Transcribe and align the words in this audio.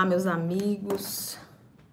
Olá, 0.00 0.08
meus 0.08 0.24
amigos, 0.24 1.36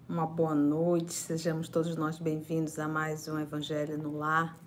uma 0.08 0.26
boa 0.26 0.56
noite, 0.56 1.14
sejamos 1.14 1.68
todos 1.68 1.98
nós 1.98 2.18
bem-vindos 2.18 2.80
a 2.80 2.88
mais 2.88 3.28
um 3.28 3.38
Evangelho 3.38 3.98
no 3.98 4.18
Lar, 4.18 4.58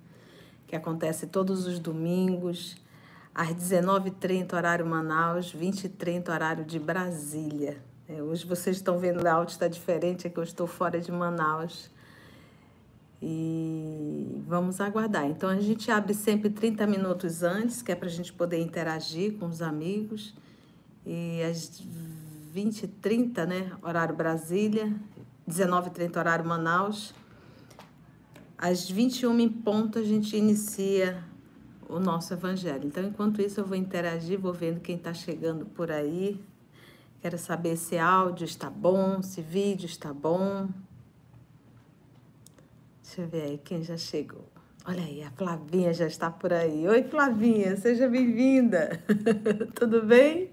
que 0.66 0.76
acontece 0.76 1.26
todos 1.26 1.66
os 1.66 1.78
domingos, 1.78 2.76
às 3.34 3.48
19h30, 3.48 4.52
horário 4.52 4.84
Manaus, 4.84 5.56
20h30, 5.56 6.28
horário 6.28 6.66
de 6.66 6.78
Brasília. 6.78 7.78
É, 8.06 8.22
hoje 8.22 8.44
vocês 8.44 8.76
estão 8.76 8.98
vendo 8.98 9.20
o 9.20 9.22
layout 9.22 9.52
está 9.52 9.68
diferente, 9.68 10.26
é 10.26 10.30
que 10.30 10.38
eu 10.38 10.44
estou 10.44 10.66
fora 10.66 11.00
de 11.00 11.10
Manaus. 11.10 11.90
E 13.22 14.44
vamos 14.46 14.82
aguardar. 14.82 15.24
Então 15.24 15.48
a 15.48 15.58
gente 15.58 15.90
abre 15.90 16.12
sempre 16.12 16.50
30 16.50 16.86
minutos 16.86 17.42
antes, 17.42 17.80
que 17.80 17.90
é 17.90 17.94
para 17.94 18.08
a 18.08 18.12
gente 18.12 18.34
poder 18.34 18.60
interagir 18.60 19.38
com 19.38 19.46
os 19.46 19.62
amigos. 19.62 20.34
E 21.06 21.42
às 21.42 21.80
20 22.50 22.84
h 22.84 22.94
30, 23.00 23.46
né? 23.46 23.72
Horário 23.80 24.14
Brasília, 24.14 24.92
19 25.46 25.86
h 25.86 25.94
30 25.94 26.18
horário 26.18 26.44
Manaus. 26.44 27.14
Às 28.58 28.90
21 28.90 29.38
em 29.38 29.48
ponto 29.48 30.00
a 30.00 30.02
gente 30.02 30.36
inicia 30.36 31.22
o 31.88 32.00
nosso 32.00 32.34
evangelho. 32.34 32.86
Então, 32.86 33.04
enquanto 33.04 33.40
isso, 33.40 33.60
eu 33.60 33.64
vou 33.64 33.76
interagir, 33.76 34.38
vou 34.38 34.52
vendo 34.52 34.80
quem 34.80 34.96
está 34.96 35.14
chegando 35.14 35.64
por 35.64 35.92
aí. 35.92 36.40
Quero 37.22 37.38
saber 37.38 37.76
se 37.76 37.96
áudio 37.98 38.44
está 38.44 38.68
bom, 38.68 39.22
se 39.22 39.40
vídeo 39.40 39.86
está 39.86 40.12
bom. 40.12 40.68
Deixa 43.02 43.22
eu 43.22 43.28
ver 43.28 43.42
aí 43.42 43.58
quem 43.58 43.84
já 43.84 43.96
chegou. 43.96 44.48
Olha 44.84 45.04
aí, 45.04 45.22
a 45.22 45.30
Flavinha 45.30 45.92
já 45.94 46.06
está 46.06 46.30
por 46.30 46.52
aí. 46.52 46.88
Oi, 46.88 47.04
Flavinha, 47.04 47.76
seja 47.76 48.08
bem-vinda. 48.08 49.02
Tudo 49.78 50.02
bem? 50.02 50.50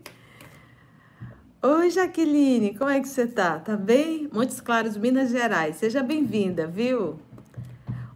Oi, 1.59 1.89
Jaqueline, 1.89 2.75
como 2.77 2.91
é 2.91 3.01
que 3.01 3.07
você 3.07 3.25
tá? 3.25 3.57
Tá 3.57 3.75
bem? 3.75 4.29
Montes 4.31 4.61
Claros, 4.61 4.95
Minas 4.95 5.31
Gerais. 5.31 5.77
Seja 5.77 6.03
bem-vinda, 6.03 6.67
viu? 6.67 7.19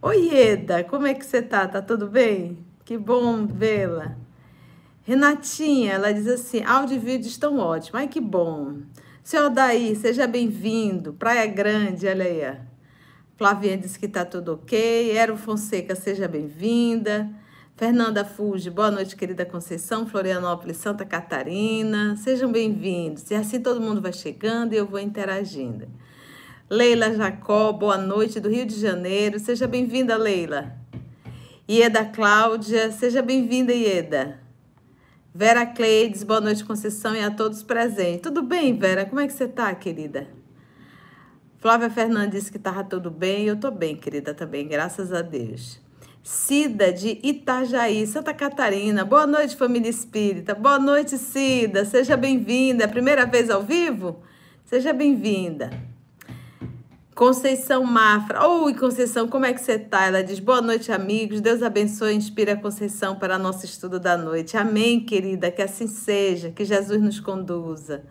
Oi, 0.00 0.28
Eda, 0.32 0.84
como 0.84 1.08
é 1.08 1.14
que 1.14 1.26
você 1.26 1.42
tá? 1.42 1.66
Tá 1.66 1.82
tudo 1.82 2.06
bem? 2.06 2.64
Que 2.84 2.96
bom 2.96 3.44
vê-la. 3.44 4.16
Renatinha, 5.02 5.94
ela 5.94 6.14
diz 6.14 6.28
assim: 6.28 6.62
áudio 6.62 6.94
e 6.94 7.00
vídeo 7.00 7.26
estão 7.26 7.58
ótimos. 7.58 8.00
Ai, 8.00 8.06
que 8.06 8.20
bom. 8.20 8.76
Seu 9.24 9.50
Daí, 9.50 9.96
seja 9.96 10.28
bem-vindo. 10.28 11.12
Praia 11.12 11.46
Grande, 11.48 12.06
olha 12.06 12.24
aí. 12.24 12.56
Flavinha 13.36 13.76
disse 13.76 13.98
que 13.98 14.06
tá 14.06 14.24
tudo 14.24 14.52
ok. 14.54 15.16
Ero 15.16 15.36
Fonseca, 15.36 15.96
seja 15.96 16.28
bem-vinda. 16.28 17.28
Fernanda 17.82 18.24
Fuji, 18.24 18.70
boa 18.70 18.92
noite, 18.92 19.16
querida 19.16 19.44
Conceição, 19.44 20.06
Florianópolis, 20.06 20.76
Santa 20.76 21.04
Catarina. 21.04 22.14
Sejam 22.16 22.52
bem-vindos. 22.52 23.28
E 23.28 23.34
assim 23.34 23.60
todo 23.60 23.80
mundo 23.80 24.00
vai 24.00 24.12
chegando 24.12 24.72
e 24.72 24.76
eu 24.76 24.86
vou 24.86 25.00
interagindo. 25.00 25.88
Leila 26.70 27.12
Jacó, 27.12 27.72
boa 27.72 27.98
noite, 27.98 28.38
do 28.38 28.48
Rio 28.48 28.64
de 28.64 28.78
Janeiro. 28.78 29.36
Seja 29.40 29.66
bem-vinda, 29.66 30.16
Leila. 30.16 30.76
Ieda 31.68 32.04
Cláudia, 32.04 32.92
seja 32.92 33.20
bem-vinda, 33.20 33.72
Ieda. 33.72 34.38
Vera 35.34 35.66
Cleides, 35.66 36.22
boa 36.22 36.40
noite, 36.40 36.64
Conceição, 36.64 37.16
e 37.16 37.20
a 37.20 37.32
todos 37.32 37.64
presentes. 37.64 38.22
Tudo 38.22 38.42
bem, 38.44 38.78
Vera? 38.78 39.04
Como 39.04 39.20
é 39.20 39.26
que 39.26 39.32
você 39.32 39.48
tá, 39.48 39.74
querida? 39.74 40.28
Flávia 41.58 41.90
Fernandes 41.90 42.48
que 42.48 42.58
estava 42.58 42.84
tudo 42.84 43.10
bem. 43.10 43.46
Eu 43.46 43.58
tô 43.58 43.72
bem, 43.72 43.96
querida, 43.96 44.32
também, 44.32 44.68
graças 44.68 45.12
a 45.12 45.20
Deus. 45.20 45.81
Cida 46.22 46.92
de 46.92 47.18
Itajaí, 47.20 48.06
Santa 48.06 48.32
Catarina. 48.32 49.04
Boa 49.04 49.26
noite, 49.26 49.56
família 49.56 49.90
espírita. 49.90 50.54
Boa 50.54 50.78
noite, 50.78 51.18
Cida. 51.18 51.84
Seja 51.84 52.16
bem-vinda. 52.16 52.84
É 52.84 52.86
primeira 52.86 53.26
vez 53.26 53.50
ao 53.50 53.60
vivo? 53.60 54.22
Seja 54.64 54.92
bem-vinda. 54.92 55.70
Conceição 57.12 57.82
Mafra. 57.82 58.46
Oi, 58.46 58.72
Conceição, 58.74 59.26
como 59.26 59.46
é 59.46 59.52
que 59.52 59.60
você 59.60 59.76
tá? 59.80 60.06
Ela 60.06 60.22
diz: 60.22 60.38
Boa 60.38 60.62
noite, 60.62 60.92
amigos. 60.92 61.40
Deus 61.40 61.60
abençoe 61.60 62.12
e 62.12 62.16
inspire 62.16 62.52
a 62.52 62.56
Conceição 62.56 63.16
para 63.16 63.36
nosso 63.36 63.64
estudo 63.66 63.98
da 63.98 64.16
noite. 64.16 64.56
Amém, 64.56 65.00
querida. 65.00 65.50
Que 65.50 65.60
assim 65.60 65.88
seja. 65.88 66.52
Que 66.52 66.64
Jesus 66.64 67.02
nos 67.02 67.18
conduza. 67.18 68.04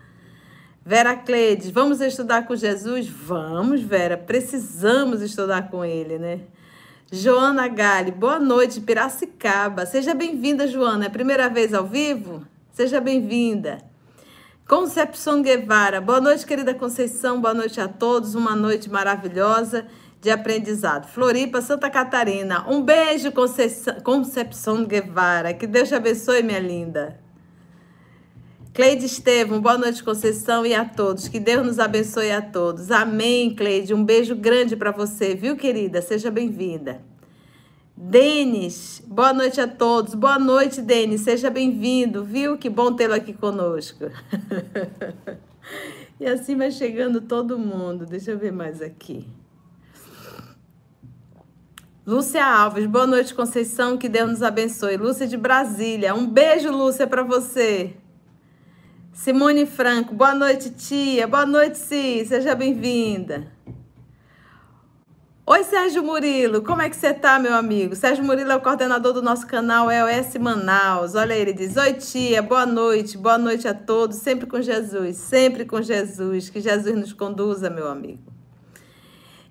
Vera 0.84 1.16
Cleides, 1.16 1.70
vamos 1.70 2.02
estudar 2.02 2.46
com 2.46 2.54
Jesus? 2.54 3.08
Vamos, 3.08 3.80
Vera. 3.80 4.18
Precisamos 4.18 5.22
estudar 5.22 5.70
com 5.70 5.82
ele, 5.82 6.18
né? 6.18 6.40
Joana 7.14 7.68
Gale, 7.68 8.10
boa 8.10 8.38
noite, 8.38 8.80
Piracicaba. 8.80 9.84
Seja 9.84 10.14
bem-vinda, 10.14 10.66
Joana. 10.66 11.04
É 11.04 11.08
a 11.08 11.10
primeira 11.10 11.46
vez 11.46 11.74
ao 11.74 11.86
vivo? 11.86 12.42
Seja 12.72 13.02
bem-vinda. 13.02 13.82
Concepção 14.66 15.42
Guevara, 15.42 16.00
boa 16.00 16.22
noite, 16.22 16.46
querida 16.46 16.72
Conceição. 16.72 17.38
Boa 17.38 17.52
noite 17.52 17.78
a 17.78 17.86
todos. 17.86 18.34
Uma 18.34 18.56
noite 18.56 18.88
maravilhosa 18.88 19.86
de 20.22 20.30
aprendizado. 20.30 21.06
Floripa, 21.06 21.60
Santa 21.60 21.90
Catarina. 21.90 22.64
Um 22.66 22.80
beijo, 22.80 23.30
Conceição, 23.30 24.00
Concepção 24.00 24.86
Guevara. 24.86 25.52
Que 25.52 25.66
Deus 25.66 25.90
te 25.90 25.94
abençoe, 25.94 26.42
minha 26.42 26.60
linda. 26.60 27.20
Cleide 28.74 29.04
Estevam, 29.04 29.60
boa 29.60 29.76
noite, 29.76 30.02
Conceição, 30.02 30.64
e 30.64 30.72
a 30.72 30.82
todos. 30.82 31.28
Que 31.28 31.38
Deus 31.38 31.66
nos 31.66 31.78
abençoe 31.78 32.30
a 32.30 32.40
todos. 32.40 32.90
Amém, 32.90 33.54
Cleide. 33.54 33.92
Um 33.92 34.02
beijo 34.02 34.34
grande 34.34 34.74
para 34.74 34.90
você, 34.90 35.34
viu, 35.34 35.56
querida? 35.56 36.00
Seja 36.00 36.30
bem-vinda. 36.30 37.02
Denis, 37.94 39.02
boa 39.06 39.34
noite 39.34 39.60
a 39.60 39.68
todos. 39.68 40.14
Boa 40.14 40.38
noite, 40.38 40.80
Denis. 40.80 41.20
Seja 41.20 41.50
bem-vindo, 41.50 42.24
viu? 42.24 42.56
Que 42.56 42.70
bom 42.70 42.94
tê-lo 42.94 43.12
aqui 43.12 43.34
conosco. 43.34 44.06
e 46.18 46.24
assim 46.24 46.56
vai 46.56 46.70
chegando 46.70 47.20
todo 47.20 47.58
mundo. 47.58 48.06
Deixa 48.06 48.30
eu 48.30 48.38
ver 48.38 48.52
mais 48.52 48.80
aqui. 48.80 49.26
Lúcia 52.06 52.42
Alves, 52.42 52.86
boa 52.86 53.06
noite, 53.06 53.34
Conceição. 53.34 53.98
Que 53.98 54.08
Deus 54.08 54.30
nos 54.30 54.42
abençoe. 54.42 54.96
Lúcia 54.96 55.26
de 55.26 55.36
Brasília. 55.36 56.14
Um 56.14 56.26
beijo, 56.26 56.72
Lúcia, 56.72 57.06
para 57.06 57.22
você. 57.22 57.96
Simone 59.12 59.66
Franco, 59.66 60.14
boa 60.14 60.34
noite, 60.34 60.70
tia. 60.70 61.28
Boa 61.28 61.44
noite, 61.44 61.76
Si. 61.76 62.24
Seja 62.24 62.54
bem-vinda. 62.54 63.46
Oi, 65.44 65.62
Sérgio 65.64 66.02
Murilo. 66.02 66.62
Como 66.62 66.80
é 66.80 66.88
que 66.88 66.96
você 66.96 67.12
tá, 67.12 67.38
meu 67.38 67.54
amigo? 67.54 67.94
Sérgio 67.94 68.24
Murilo 68.24 68.50
é 68.50 68.56
o 68.56 68.60
coordenador 68.60 69.12
do 69.12 69.20
nosso 69.20 69.46
canal 69.46 69.90
EOS 69.90 70.36
Manaus. 70.38 71.14
Olha 71.14 71.34
ele 71.34 71.52
diz: 71.52 71.76
Oi, 71.76 71.92
tia. 71.92 72.40
Boa 72.42 72.64
noite. 72.64 73.18
Boa 73.18 73.36
noite 73.36 73.68
a 73.68 73.74
todos. 73.74 74.16
Sempre 74.16 74.46
com 74.46 74.62
Jesus. 74.62 75.18
Sempre 75.18 75.66
com 75.66 75.82
Jesus. 75.82 76.48
Que 76.48 76.60
Jesus 76.60 76.96
nos 76.96 77.12
conduza, 77.12 77.68
meu 77.68 77.88
amigo. 77.88 78.32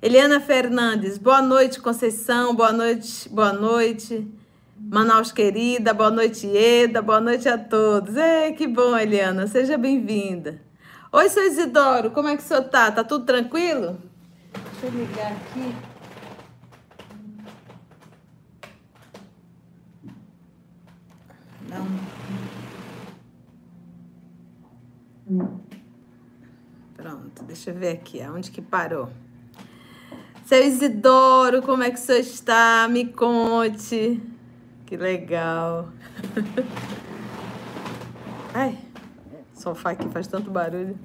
Eliana 0.02 0.40
Fernandes. 0.40 1.20
Boa 1.20 1.42
noite, 1.42 1.80
Conceição. 1.80 2.56
Boa 2.56 2.74
noite. 2.74 3.30
Boa 3.30 3.54
noite. 3.54 4.28
Manaus 4.90 5.32
querida, 5.32 5.94
boa 5.94 6.10
noite, 6.10 6.48
Eda, 6.48 7.02
boa 7.02 7.22
noite 7.22 7.48
a 7.48 7.58
todos. 7.58 8.16
Ei, 8.16 8.54
que 8.54 8.68
bom, 8.68 8.98
Eliana, 8.98 9.48
seja 9.48 9.78
bem-vinda. 9.78 10.62
Oi, 11.12 11.30
seu 11.30 11.46
Isidoro, 11.46 12.12
como 12.12 12.28
é 12.28 12.36
que 12.36 12.44
o 12.44 12.46
senhor 12.46 12.64
tá? 12.64 12.92
Tá 12.92 13.04
tudo 13.04 13.26
tranquilo? 13.26 13.98
Deixa 14.54 14.86
eu 14.86 14.92
ligar 14.92 15.32
aqui. 15.34 15.76
Não. 25.30 25.60
Pronto, 26.96 27.44
deixa 27.44 27.70
eu 27.70 27.76
ver 27.76 27.90
aqui, 27.94 28.22
aonde 28.22 28.52
que 28.52 28.62
parou. 28.62 29.10
Seu 30.46 30.66
Isidoro, 30.66 31.62
como 31.62 31.84
é 31.84 31.92
que 31.92 32.00
o 32.00 32.02
senhor 32.02 32.20
está? 32.20 32.88
Me 32.90 33.06
conte. 33.06 34.31
Que 34.92 34.98
legal. 34.98 35.88
Ai, 38.54 38.78
sofá 39.54 39.92
aqui 39.92 40.06
faz 40.10 40.28
tanto 40.28 40.52
barulho. 40.52 41.00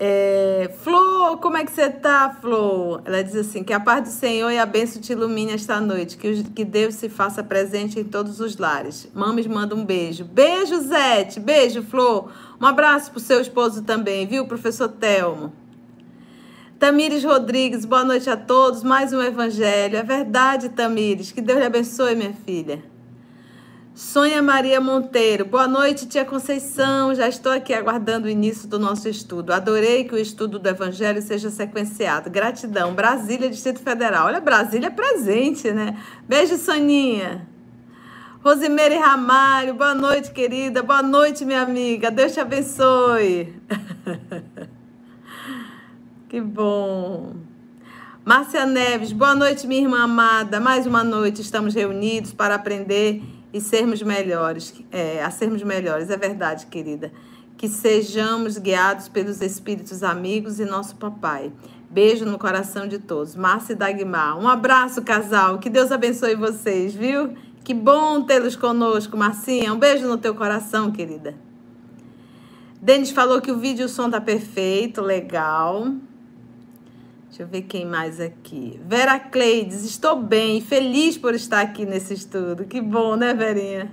É, 0.00 0.72
Flor, 0.78 1.36
como 1.36 1.58
é 1.58 1.66
que 1.66 1.70
você 1.70 1.90
tá, 1.90 2.34
Flor? 2.40 3.02
Ela 3.04 3.22
diz 3.22 3.36
assim: 3.36 3.62
que 3.62 3.74
a 3.74 3.78
paz 3.78 4.04
do 4.04 4.08
Senhor 4.08 4.50
e 4.50 4.58
a 4.58 4.64
bênção 4.64 5.02
te 5.02 5.12
ilumine 5.12 5.52
esta 5.52 5.78
noite, 5.82 6.16
que, 6.16 6.44
que 6.44 6.64
Deus 6.64 6.94
se 6.94 7.10
faça 7.10 7.44
presente 7.44 8.00
em 8.00 8.04
todos 8.04 8.40
os 8.40 8.56
lares. 8.56 9.06
Mames 9.12 9.46
manda 9.46 9.74
um 9.74 9.84
beijo. 9.84 10.24
Beijo, 10.24 10.80
Zete. 10.80 11.38
Beijo, 11.38 11.82
Flor. 11.82 12.32
Um 12.58 12.64
abraço 12.64 13.10
pro 13.10 13.20
seu 13.20 13.38
esposo 13.38 13.82
também, 13.82 14.26
viu, 14.26 14.46
professor 14.46 14.88
Telmo? 14.88 15.52
Tamires 16.78 17.22
Rodrigues, 17.22 17.84
boa 17.84 18.02
noite 18.02 18.30
a 18.30 18.36
todos. 18.38 18.82
Mais 18.82 19.12
um 19.12 19.20
evangelho. 19.20 19.98
É 19.98 20.02
verdade, 20.02 20.70
Tamires. 20.70 21.32
Que 21.32 21.42
Deus 21.42 21.58
lhe 21.58 21.66
abençoe, 21.66 22.14
minha 22.14 22.32
filha. 22.32 22.93
Sônia 23.94 24.42
Maria 24.42 24.80
Monteiro, 24.80 25.44
boa 25.44 25.68
noite, 25.68 26.08
tia 26.08 26.24
Conceição. 26.24 27.14
Já 27.14 27.28
estou 27.28 27.52
aqui 27.52 27.72
aguardando 27.72 28.26
o 28.26 28.28
início 28.28 28.68
do 28.68 28.76
nosso 28.76 29.08
estudo. 29.08 29.52
Adorei 29.52 30.02
que 30.02 30.12
o 30.12 30.18
estudo 30.18 30.58
do 30.58 30.68
Evangelho 30.68 31.22
seja 31.22 31.48
sequenciado. 31.48 32.28
Gratidão. 32.28 32.92
Brasília, 32.92 33.48
Distrito 33.48 33.78
Federal. 33.78 34.26
Olha, 34.26 34.40
Brasília 34.40 34.88
é 34.88 34.90
presente, 34.90 35.70
né? 35.70 35.96
Beijo, 36.28 36.56
Soninha. 36.56 37.46
Rosimeire 38.42 38.96
Ramalho, 38.96 39.74
boa 39.74 39.94
noite, 39.94 40.32
querida. 40.32 40.82
Boa 40.82 41.00
noite, 41.00 41.44
minha 41.44 41.62
amiga. 41.62 42.10
Deus 42.10 42.32
te 42.32 42.40
abençoe. 42.40 43.54
Que 46.28 46.40
bom. 46.40 47.36
Márcia 48.24 48.66
Neves, 48.66 49.12
boa 49.12 49.36
noite, 49.36 49.68
minha 49.68 49.82
irmã 49.82 50.02
amada. 50.02 50.58
Mais 50.58 50.84
uma 50.84 51.04
noite 51.04 51.40
estamos 51.40 51.76
reunidos 51.76 52.32
para 52.32 52.56
aprender 52.56 53.22
e 53.54 53.60
sermos 53.60 54.02
melhores, 54.02 54.74
é, 54.90 55.22
a 55.22 55.30
sermos 55.30 55.62
melhores. 55.62 56.10
É 56.10 56.16
verdade, 56.16 56.66
querida. 56.66 57.12
Que 57.56 57.68
sejamos 57.68 58.58
guiados 58.58 59.08
pelos 59.08 59.40
espíritos 59.40 60.02
amigos 60.02 60.58
e 60.58 60.64
nosso 60.64 60.96
papai. 60.96 61.52
Beijo 61.88 62.24
no 62.24 62.36
coração 62.36 62.88
de 62.88 62.98
todos. 62.98 63.36
Márcia 63.36 63.74
e 63.74 63.76
Dagmar. 63.76 64.36
Um 64.36 64.48
abraço, 64.48 65.02
casal. 65.02 65.60
Que 65.60 65.70
Deus 65.70 65.92
abençoe 65.92 66.34
vocês, 66.34 66.92
viu? 66.94 67.34
Que 67.62 67.72
bom 67.72 68.22
tê-los 68.22 68.56
conosco, 68.56 69.16
Marcinha. 69.16 69.72
Um 69.72 69.78
beijo 69.78 70.08
no 70.08 70.18
teu 70.18 70.34
coração, 70.34 70.90
querida. 70.90 71.36
Denis 72.82 73.12
falou 73.12 73.40
que 73.40 73.52
o 73.52 73.58
vídeo 73.58 73.84
e 73.84 73.86
o 73.86 73.88
som 73.88 74.10
tá 74.10 74.20
perfeito, 74.20 75.00
legal. 75.00 75.94
Deixa 77.34 77.42
eu 77.42 77.48
ver 77.48 77.62
quem 77.62 77.84
mais 77.84 78.20
aqui. 78.20 78.80
Vera 78.86 79.18
Cleides, 79.18 79.84
estou 79.84 80.22
bem, 80.22 80.60
feliz 80.60 81.18
por 81.18 81.34
estar 81.34 81.62
aqui 81.62 81.84
nesse 81.84 82.14
estudo. 82.14 82.64
Que 82.64 82.80
bom, 82.80 83.16
né, 83.16 83.34
Verinha? 83.34 83.90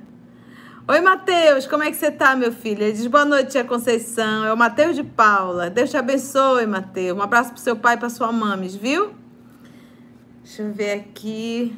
Oi, 0.88 1.02
Matheus, 1.02 1.66
como 1.66 1.82
é 1.82 1.90
que 1.90 1.98
você 1.98 2.12
tá, 2.12 2.36
meu 2.36 2.52
filho? 2.52 2.84
Ele 2.84 2.92
diz 2.92 3.08
boa 3.08 3.26
noite, 3.26 3.54
tia 3.54 3.64
Conceição. 3.64 4.46
É 4.46 4.54
o 4.54 4.56
Matheus 4.58 4.96
de 4.96 5.04
Paula. 5.04 5.72
Deus 5.72 5.90
te 5.90 5.98
abençoe, 5.98 6.68
Matheus. 6.68 7.18
Um 7.18 7.22
abraço 7.24 7.52
pro 7.52 7.60
seu 7.60 7.76
pai 7.76 7.96
e 7.96 7.98
pra 7.98 8.12
sua 8.12 8.32
mames, 8.32 8.76
viu? 8.76 9.12
Deixa 10.44 10.62
eu 10.62 10.72
ver 10.72 10.92
aqui. 10.92 11.76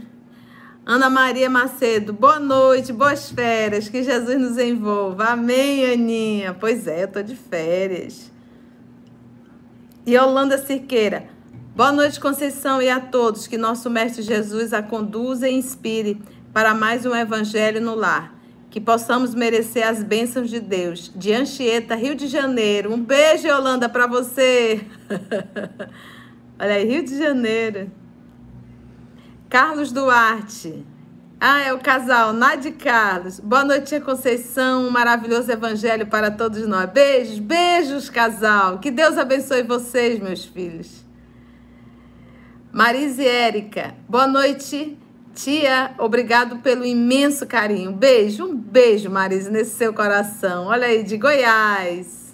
Ana 0.85 1.09
Maria 1.09 1.49
Macedo, 1.49 2.11
boa 2.11 2.41
noite, 2.41 2.91
boas 2.91 3.31
férias, 3.31 3.87
que 3.87 4.03
Jesus 4.03 4.37
nos 4.37 4.57
envolva. 4.57 5.27
Amém, 5.27 5.93
Aninha. 5.93 6.53
Pois 6.53 6.87
é, 6.87 7.03
eu 7.03 7.07
tô 7.07 7.21
de 7.21 7.37
férias. 7.37 8.33
E 10.05 10.17
Holanda 10.17 10.57
Cirqueira, 10.57 11.31
boa 11.75 11.91
noite, 11.91 12.19
Conceição, 12.19 12.81
e 12.81 12.89
a 12.89 12.99
todos, 12.99 13.47
que 13.47 13.57
nosso 13.57 13.89
Mestre 13.89 14.21
Jesus 14.21 14.73
a 14.73 14.83
conduza 14.83 15.49
e 15.49 15.55
inspire 15.55 16.21
para 16.53 16.73
mais 16.73 17.05
um 17.05 17.15
Evangelho 17.15 17.81
no 17.81 17.95
lar. 17.95 18.33
Que 18.69 18.79
possamos 18.79 19.35
merecer 19.35 19.87
as 19.87 20.03
bênçãos 20.03 20.49
de 20.49 20.59
Deus. 20.59 21.11
De 21.15 21.33
Anchieta, 21.33 21.95
Rio 21.95 22.15
de 22.15 22.27
Janeiro. 22.27 22.93
Um 22.93 23.03
beijo, 23.03 23.47
Holanda, 23.47 23.87
para 23.87 24.07
você. 24.07 24.85
Olha 26.59 26.75
aí, 26.75 26.85
Rio 26.85 27.03
de 27.03 27.17
Janeiro. 27.17 27.91
Carlos 29.49 29.91
Duarte. 29.91 30.85
Ah, 31.39 31.61
é 31.61 31.73
o 31.73 31.79
casal 31.79 32.33
Nádia 32.33 32.69
e 32.69 32.73
Carlos. 32.73 33.39
Boa 33.39 33.63
noite, 33.63 33.99
Conceição. 33.99 34.87
Um 34.87 34.89
maravilhoso 34.89 35.51
evangelho 35.51 36.07
para 36.07 36.31
todos 36.31 36.65
nós. 36.65 36.89
Beijos, 36.89 37.37
beijos, 37.37 38.09
casal. 38.09 38.79
Que 38.79 38.89
Deus 38.89 39.17
abençoe 39.17 39.61
vocês, 39.61 40.19
meus 40.19 40.45
filhos. 40.45 41.02
Marise 42.73 43.23
Érica. 43.23 43.93
Boa 44.09 44.25
noite, 44.25 44.97
tia. 45.35 45.93
Obrigado 45.99 46.57
pelo 46.57 46.83
imenso 46.83 47.45
carinho. 47.45 47.91
Beijo, 47.91 48.45
um 48.45 48.55
beijo, 48.55 49.11
Marise, 49.11 49.51
nesse 49.51 49.75
seu 49.75 49.93
coração. 49.93 50.65
Olha 50.65 50.87
aí, 50.87 51.03
de 51.03 51.15
Goiás. 51.15 52.33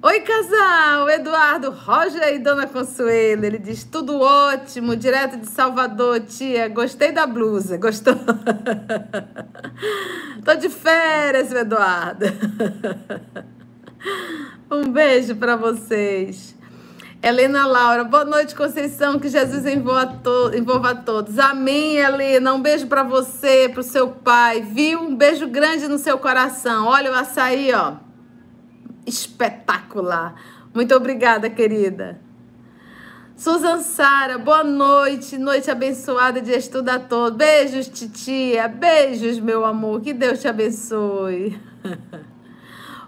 Oi, 0.00 0.20
casal! 0.20 1.10
Eduardo, 1.10 1.70
Roger 1.70 2.26
e 2.32 2.38
Dona 2.38 2.66
Consuelo. 2.66 3.44
Ele 3.44 3.58
diz: 3.58 3.84
tudo 3.84 4.18
ótimo, 4.18 4.96
direto 4.96 5.36
de 5.36 5.46
Salvador, 5.46 6.20
tia. 6.20 6.68
Gostei 6.68 7.12
da 7.12 7.26
blusa. 7.26 7.76
Gostou? 7.76 8.16
Tô 10.42 10.54
de 10.54 10.70
férias, 10.70 11.52
Eduardo. 11.52 12.24
um 14.72 14.90
beijo 14.90 15.36
para 15.36 15.54
vocês. 15.54 16.51
Helena 17.22 17.66
Laura, 17.66 18.02
boa 18.02 18.24
noite, 18.24 18.54
Conceição. 18.54 19.18
Que 19.18 19.28
Jesus 19.28 19.64
envolva, 19.64 20.06
to 20.06 20.52
envolva 20.54 20.90
a 20.90 20.94
todos. 20.94 21.38
Amém, 21.38 21.96
Helena. 21.96 22.52
Um 22.52 22.60
beijo 22.60 22.86
para 22.88 23.02
você, 23.02 23.68
para 23.68 23.80
o 23.80 23.84
seu 23.84 24.08
pai, 24.08 24.62
viu? 24.62 25.00
Um 25.00 25.14
beijo 25.14 25.46
grande 25.46 25.86
no 25.86 25.98
seu 25.98 26.18
coração. 26.18 26.86
Olha 26.86 27.12
o 27.12 27.14
açaí, 27.14 27.72
ó 27.72 28.12
espetacular. 29.06 30.34
Muito 30.74 30.94
obrigada, 30.94 31.50
querida. 31.50 32.20
Susan 33.36 33.80
Sara, 33.80 34.38
boa 34.38 34.62
noite, 34.62 35.36
noite 35.36 35.70
abençoada 35.70 36.40
de 36.40 36.52
estudo 36.52 36.90
a 36.90 36.98
todos. 36.98 37.36
Beijos, 37.36 37.88
titia, 37.88 38.68
beijos, 38.68 39.40
meu 39.40 39.64
amor, 39.64 40.00
que 40.00 40.12
Deus 40.12 40.40
te 40.40 40.48
abençoe. 40.48 41.60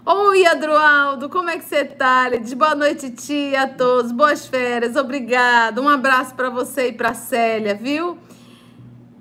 Oi, 0.07 0.45
Adroaldo, 0.45 1.27
como 1.29 1.49
é 1.49 1.57
que 1.57 1.65
você 1.65 1.83
tá? 1.83 2.29
Diz 2.29 2.53
boa 2.53 2.75
noite, 2.75 3.09
tia, 3.09 3.63
a 3.63 3.67
todos, 3.67 4.11
boas 4.11 4.45
férias, 4.45 4.95
obrigado. 4.95 5.81
Um 5.81 5.89
abraço 5.89 6.35
para 6.35 6.47
você 6.47 6.89
e 6.89 6.93
para 6.93 7.15
Célia, 7.15 7.73
viu? 7.73 8.15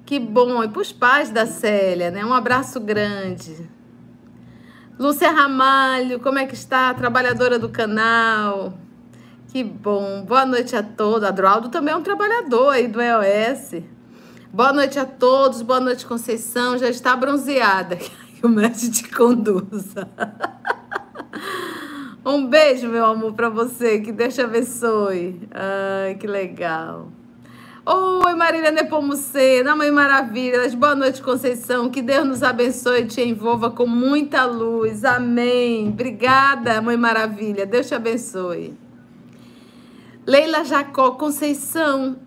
Que 0.04 0.20
bom, 0.20 0.62
e 0.62 0.68
para 0.68 0.82
os 0.82 0.92
pais 0.92 1.30
da 1.30 1.46
Célia, 1.46 2.10
né? 2.10 2.22
Um 2.22 2.34
abraço 2.34 2.78
grande. 2.78 3.66
Lúcia 4.98 5.30
Ramalho, 5.30 6.20
como 6.20 6.38
é 6.38 6.44
que 6.44 6.54
está? 6.54 6.92
Trabalhadora 6.92 7.58
do 7.58 7.70
canal. 7.70 8.74
Que 9.48 9.64
bom. 9.64 10.22
Boa 10.22 10.44
noite 10.44 10.76
a 10.76 10.82
todos. 10.82 11.26
Adroaldo 11.26 11.70
também 11.70 11.94
é 11.94 11.96
um 11.96 12.02
trabalhador 12.02 12.68
aí 12.68 12.88
do 12.88 13.00
EOS. 13.00 13.82
Boa 14.52 14.70
noite 14.70 14.98
a 14.98 15.06
todos. 15.06 15.62
Boa 15.62 15.80
noite, 15.80 16.04
Conceição. 16.04 16.76
Já 16.76 16.90
está 16.90 17.16
bronzeada. 17.16 17.98
O 18.44 18.48
mestre 18.48 18.90
te 18.90 19.08
conduza. 19.08 20.06
Um 22.22 22.46
beijo, 22.46 22.86
meu 22.88 23.06
amor, 23.06 23.32
para 23.32 23.48
você. 23.48 24.00
Que 24.00 24.12
Deus 24.12 24.34
te 24.34 24.42
abençoe. 24.42 25.40
Ai, 25.50 26.14
que 26.16 26.26
legal. 26.26 27.08
Oi, 27.86 28.34
Marília 28.34 28.70
Nepomucena, 28.70 29.74
Mãe 29.74 29.90
Maravilha. 29.90 30.68
Boa 30.76 30.94
noite, 30.94 31.22
Conceição. 31.22 31.88
Que 31.88 32.02
Deus 32.02 32.26
nos 32.26 32.42
abençoe 32.42 33.04
e 33.04 33.06
te 33.06 33.22
envolva 33.22 33.70
com 33.70 33.86
muita 33.86 34.44
luz. 34.44 35.06
Amém. 35.06 35.88
Obrigada, 35.88 36.82
Mãe 36.82 36.98
Maravilha. 36.98 37.64
Deus 37.64 37.88
te 37.88 37.94
abençoe. 37.94 38.74
Leila 40.26 40.64
Jacó, 40.64 41.12
Conceição. 41.12 42.18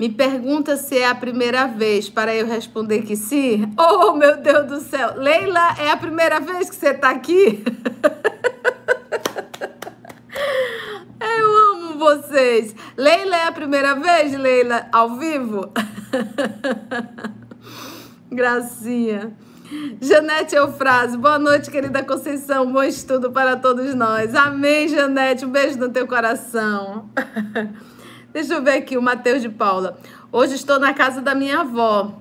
Me 0.00 0.08
pergunta 0.08 0.78
se 0.78 0.96
é 0.96 1.06
a 1.06 1.14
primeira 1.14 1.66
vez 1.66 2.08
para 2.08 2.34
eu 2.34 2.46
responder 2.46 3.02
que 3.02 3.14
sim. 3.14 3.70
Oh, 3.78 4.14
meu 4.14 4.38
Deus 4.38 4.66
do 4.66 4.80
céu. 4.80 5.12
Leila, 5.14 5.76
é 5.78 5.90
a 5.90 5.96
primeira 5.98 6.40
vez 6.40 6.70
que 6.70 6.76
você 6.76 6.92
está 6.92 7.10
aqui? 7.10 7.62
Eu 11.20 11.74
amo 11.74 11.98
vocês. 11.98 12.74
Leila 12.96 13.36
é 13.36 13.46
a 13.46 13.52
primeira 13.52 13.94
vez, 13.94 14.32
Leila, 14.32 14.86
ao 14.90 15.18
vivo? 15.18 15.70
Gracinha. 18.32 19.36
Janete 20.00 20.56
Eufrase, 20.56 21.18
boa 21.18 21.38
noite, 21.38 21.70
querida 21.70 22.02
Conceição. 22.02 22.72
Bom 22.72 22.82
estudo 22.82 23.30
para 23.32 23.58
todos 23.58 23.94
nós. 23.94 24.34
Amém, 24.34 24.88
Janete. 24.88 25.44
Um 25.44 25.50
beijo 25.50 25.78
no 25.78 25.90
teu 25.90 26.06
coração. 26.06 27.10
Deixa 28.32 28.54
eu 28.54 28.62
ver 28.62 28.78
aqui 28.78 28.96
o 28.96 29.02
Matheus 29.02 29.42
de 29.42 29.48
Paula. 29.48 29.98
Hoje 30.30 30.54
estou 30.54 30.78
na 30.78 30.94
casa 30.94 31.20
da 31.20 31.34
minha 31.34 31.62
avó, 31.62 32.14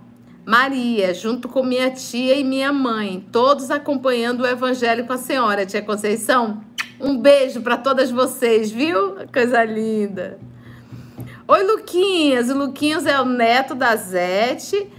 Maria, 0.44 1.14
junto 1.14 1.48
com 1.48 1.62
minha 1.62 1.92
tia 1.92 2.36
e 2.36 2.44
minha 2.44 2.74
mãe, 2.74 3.24
todos 3.32 3.70
acompanhando 3.70 4.42
o 4.42 4.48
evangelho 4.48 5.06
com 5.06 5.14
a 5.14 5.18
senhora, 5.18 5.68
tia 5.68 5.84
Conceição. 5.84 6.64
Um 7.00 7.16
beijo 7.16 7.62
para 7.62 7.78
todas 7.78 8.10
vocês, 8.10 8.72
viu? 8.72 9.18
Coisa 9.32 9.64
linda. 9.64 10.40
Oi, 11.48 11.64
Luquinhas. 11.64 12.50
O 12.50 12.58
Luquinhas 12.58 13.06
é 13.06 13.22
o 13.22 13.26
neto 13.26 13.76
da 13.76 13.96
Zete, 13.96 14.92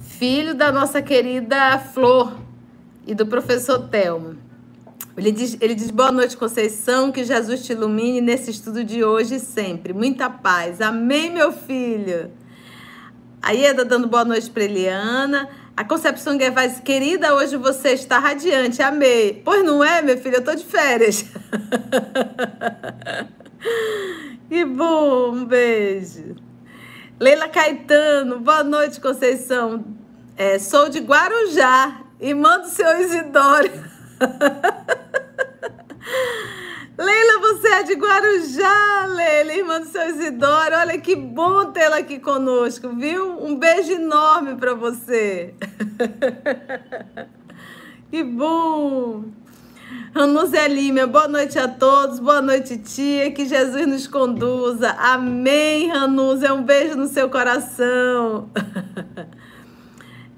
filho 0.00 0.54
da 0.54 0.72
nossa 0.72 1.02
querida 1.02 1.78
Flor 1.78 2.32
e 3.06 3.14
do 3.14 3.26
professor 3.26 3.86
Telmo. 3.88 4.47
Ele 5.18 5.32
diz, 5.32 5.56
ele 5.60 5.74
diz 5.74 5.90
boa 5.90 6.12
noite, 6.12 6.36
Conceição, 6.36 7.10
que 7.10 7.24
Jesus 7.24 7.64
te 7.64 7.72
ilumine 7.72 8.20
nesse 8.20 8.52
estudo 8.52 8.84
de 8.84 9.02
hoje 9.02 9.34
e 9.34 9.40
sempre. 9.40 9.92
Muita 9.92 10.30
paz. 10.30 10.80
Amém, 10.80 11.30
meu 11.30 11.52
filho. 11.52 12.30
A 13.42 13.50
Ieda 13.50 13.84
dando 13.84 14.06
boa 14.06 14.24
noite 14.24 14.48
para 14.48 14.62
Eliana. 14.62 15.48
A 15.76 15.82
Concepção 15.82 16.38
Guevara, 16.38 16.70
querida, 16.70 17.34
hoje 17.34 17.56
você 17.56 17.90
está 17.90 18.20
radiante, 18.20 18.80
amei. 18.80 19.42
Pois 19.44 19.64
não 19.64 19.82
é, 19.82 20.00
meu 20.02 20.16
filho, 20.18 20.36
eu 20.36 20.44
tô 20.44 20.54
de 20.54 20.64
férias. 20.64 21.24
que 24.48 24.64
bom, 24.64 25.32
um 25.32 25.44
beijo. 25.44 26.36
Leila 27.18 27.48
Caetano, 27.48 28.38
boa 28.38 28.62
noite, 28.62 29.00
Conceição. 29.00 29.84
É, 30.36 30.60
sou 30.60 30.88
de 30.88 31.00
Guarujá 31.00 32.02
e 32.20 32.32
mando 32.34 32.68
seu 32.68 33.00
Isidoro. 33.00 33.88
Leila, 36.98 37.40
você 37.40 37.68
é 37.68 37.82
de 37.84 37.94
Guarujá, 37.94 39.06
Leila, 39.06 39.54
irmã 39.54 39.80
do 39.80 39.86
seu 39.86 40.08
Isidoro. 40.08 40.74
Olha 40.76 40.98
que 40.98 41.14
bom 41.14 41.72
tê-la 41.72 41.98
aqui 41.98 42.18
conosco, 42.18 42.88
viu? 42.90 43.42
Um 43.42 43.56
beijo 43.56 43.92
enorme 43.92 44.56
para 44.56 44.74
você. 44.74 45.54
que 48.10 48.24
bom. 48.24 49.24
Ranúzia 50.14 50.66
Límia, 50.66 51.06
boa 51.06 51.28
noite 51.28 51.58
a 51.58 51.68
todos, 51.68 52.18
boa 52.18 52.42
noite, 52.42 52.76
tia, 52.78 53.30
que 53.30 53.46
Jesus 53.46 53.86
nos 53.86 54.06
conduza. 54.06 54.90
Amém, 54.98 55.88
Ranúzia, 55.88 56.52
um 56.52 56.62
beijo 56.62 56.96
no 56.96 57.06
seu 57.06 57.30
coração. 57.30 58.50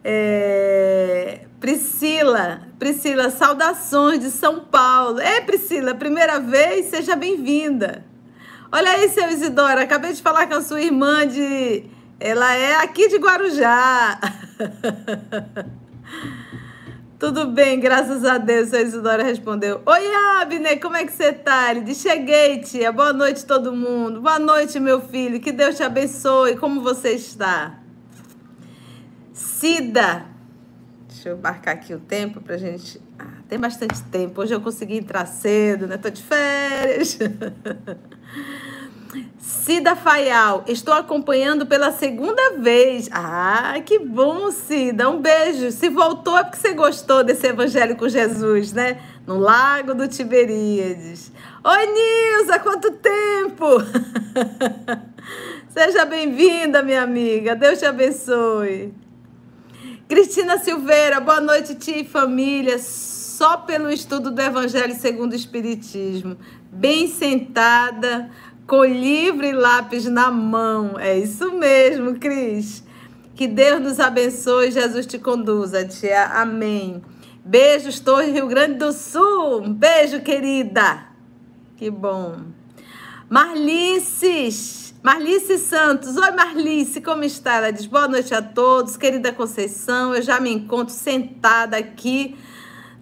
É... 0.02 1.46
Priscila, 1.60 2.62
Priscila, 2.78 3.30
saudações 3.30 4.20
de 4.20 4.30
São 4.30 4.60
Paulo. 4.60 5.20
É, 5.20 5.42
Priscila, 5.42 5.94
primeira 5.94 6.40
vez, 6.40 6.86
seja 6.86 7.14
bem-vinda. 7.14 8.02
Olha 8.72 8.92
aí, 8.92 9.10
seu 9.10 9.28
Isidoro, 9.28 9.80
acabei 9.80 10.12
de 10.12 10.22
falar 10.22 10.46
com 10.46 10.54
a 10.54 10.62
sua 10.62 10.80
irmã 10.80 11.26
de. 11.26 11.84
Ela 12.18 12.54
é 12.54 12.76
aqui 12.76 13.08
de 13.08 13.18
Guarujá. 13.18 14.18
Tudo 17.18 17.48
bem, 17.48 17.78
graças 17.78 18.24
a 18.24 18.38
Deus, 18.38 18.70
seu 18.70 18.80
Isidoro 18.80 19.22
respondeu. 19.22 19.82
Oi, 19.84 20.14
Abner, 20.40 20.80
como 20.80 20.96
é 20.96 21.04
que 21.04 21.12
você 21.12 21.34
tá? 21.34 21.70
Ele 21.70 21.82
disse, 21.82 22.08
cheguei, 22.08 22.60
tia. 22.60 22.90
Boa 22.90 23.12
noite, 23.12 23.44
todo 23.44 23.74
mundo. 23.74 24.22
Boa 24.22 24.38
noite, 24.38 24.80
meu 24.80 25.02
filho. 25.02 25.40
Que 25.40 25.52
Deus 25.52 25.76
te 25.76 25.82
abençoe. 25.82 26.56
Como 26.56 26.80
você 26.80 27.10
está? 27.10 27.79
Cida, 29.60 30.24
Deixa 31.06 31.28
eu 31.28 31.36
marcar 31.36 31.72
aqui 31.72 31.92
o 31.92 32.00
tempo 32.00 32.40
pra 32.40 32.56
gente. 32.56 32.98
Ah, 33.18 33.42
tem 33.46 33.58
bastante 33.58 34.02
tempo. 34.04 34.40
Hoje 34.40 34.54
eu 34.54 34.60
consegui 34.62 34.96
entrar 34.96 35.26
cedo, 35.26 35.86
né? 35.86 35.98
Tô 35.98 36.08
de 36.08 36.22
férias. 36.22 37.18
Cida 39.38 39.94
Faial, 39.94 40.64
estou 40.66 40.94
acompanhando 40.94 41.66
pela 41.66 41.92
segunda 41.92 42.56
vez. 42.56 43.10
Ah, 43.12 43.74
que 43.84 43.98
bom, 43.98 44.50
Cida. 44.50 45.10
Um 45.10 45.20
beijo. 45.20 45.70
Se 45.72 45.90
voltou 45.90 46.38
é 46.38 46.44
porque 46.44 46.56
você 46.56 46.72
gostou 46.72 47.22
desse 47.22 47.46
evangelho 47.46 47.96
com 47.96 48.08
Jesus, 48.08 48.72
né? 48.72 48.98
No 49.26 49.36
Lago 49.36 49.92
do 49.92 50.08
Tiberíades. 50.08 51.30
Oi, 51.62 51.86
Nilza, 51.86 52.58
quanto 52.60 52.92
tempo! 52.92 53.66
Seja 55.68 56.06
bem-vinda, 56.06 56.82
minha 56.82 57.02
amiga. 57.02 57.54
Deus 57.54 57.78
te 57.78 57.84
abençoe. 57.84 58.94
Cristina 60.10 60.58
Silveira, 60.58 61.20
boa 61.20 61.40
noite, 61.40 61.76
tia 61.76 62.00
e 62.00 62.04
família. 62.04 62.80
Só 62.80 63.58
pelo 63.58 63.88
estudo 63.88 64.32
do 64.32 64.42
Evangelho 64.42 64.92
segundo 64.96 65.30
o 65.30 65.36
Espiritismo. 65.36 66.36
Bem 66.68 67.06
sentada, 67.06 68.28
com 68.66 68.84
livro 68.84 69.46
e 69.46 69.52
lápis 69.52 70.06
na 70.06 70.28
mão. 70.28 70.98
É 70.98 71.16
isso 71.16 71.52
mesmo, 71.52 72.18
Cris. 72.18 72.82
Que 73.36 73.46
Deus 73.46 73.80
nos 73.80 74.00
abençoe, 74.00 74.72
Jesus 74.72 75.06
te 75.06 75.16
conduza, 75.16 75.84
tia. 75.84 76.24
Amém. 76.24 77.00
Beijos, 77.44 78.00
Torre 78.00 78.32
Rio 78.32 78.48
Grande 78.48 78.78
do 78.78 78.92
Sul. 78.92 79.62
Um 79.62 79.72
beijo, 79.72 80.22
querida. 80.22 81.06
Que 81.76 81.88
bom. 81.88 82.34
Marlices. 83.28 84.79
Marlice 85.02 85.56
Santos, 85.56 86.14
oi 86.18 86.30
Marlice, 86.32 87.00
como 87.00 87.24
está? 87.24 87.54
Ela 87.54 87.70
diz 87.70 87.86
boa 87.86 88.06
noite 88.06 88.34
a 88.34 88.42
todos, 88.42 88.98
querida 88.98 89.32
Conceição. 89.32 90.14
Eu 90.14 90.20
já 90.20 90.38
me 90.38 90.50
encontro 90.50 90.92
sentada 90.92 91.78
aqui 91.78 92.36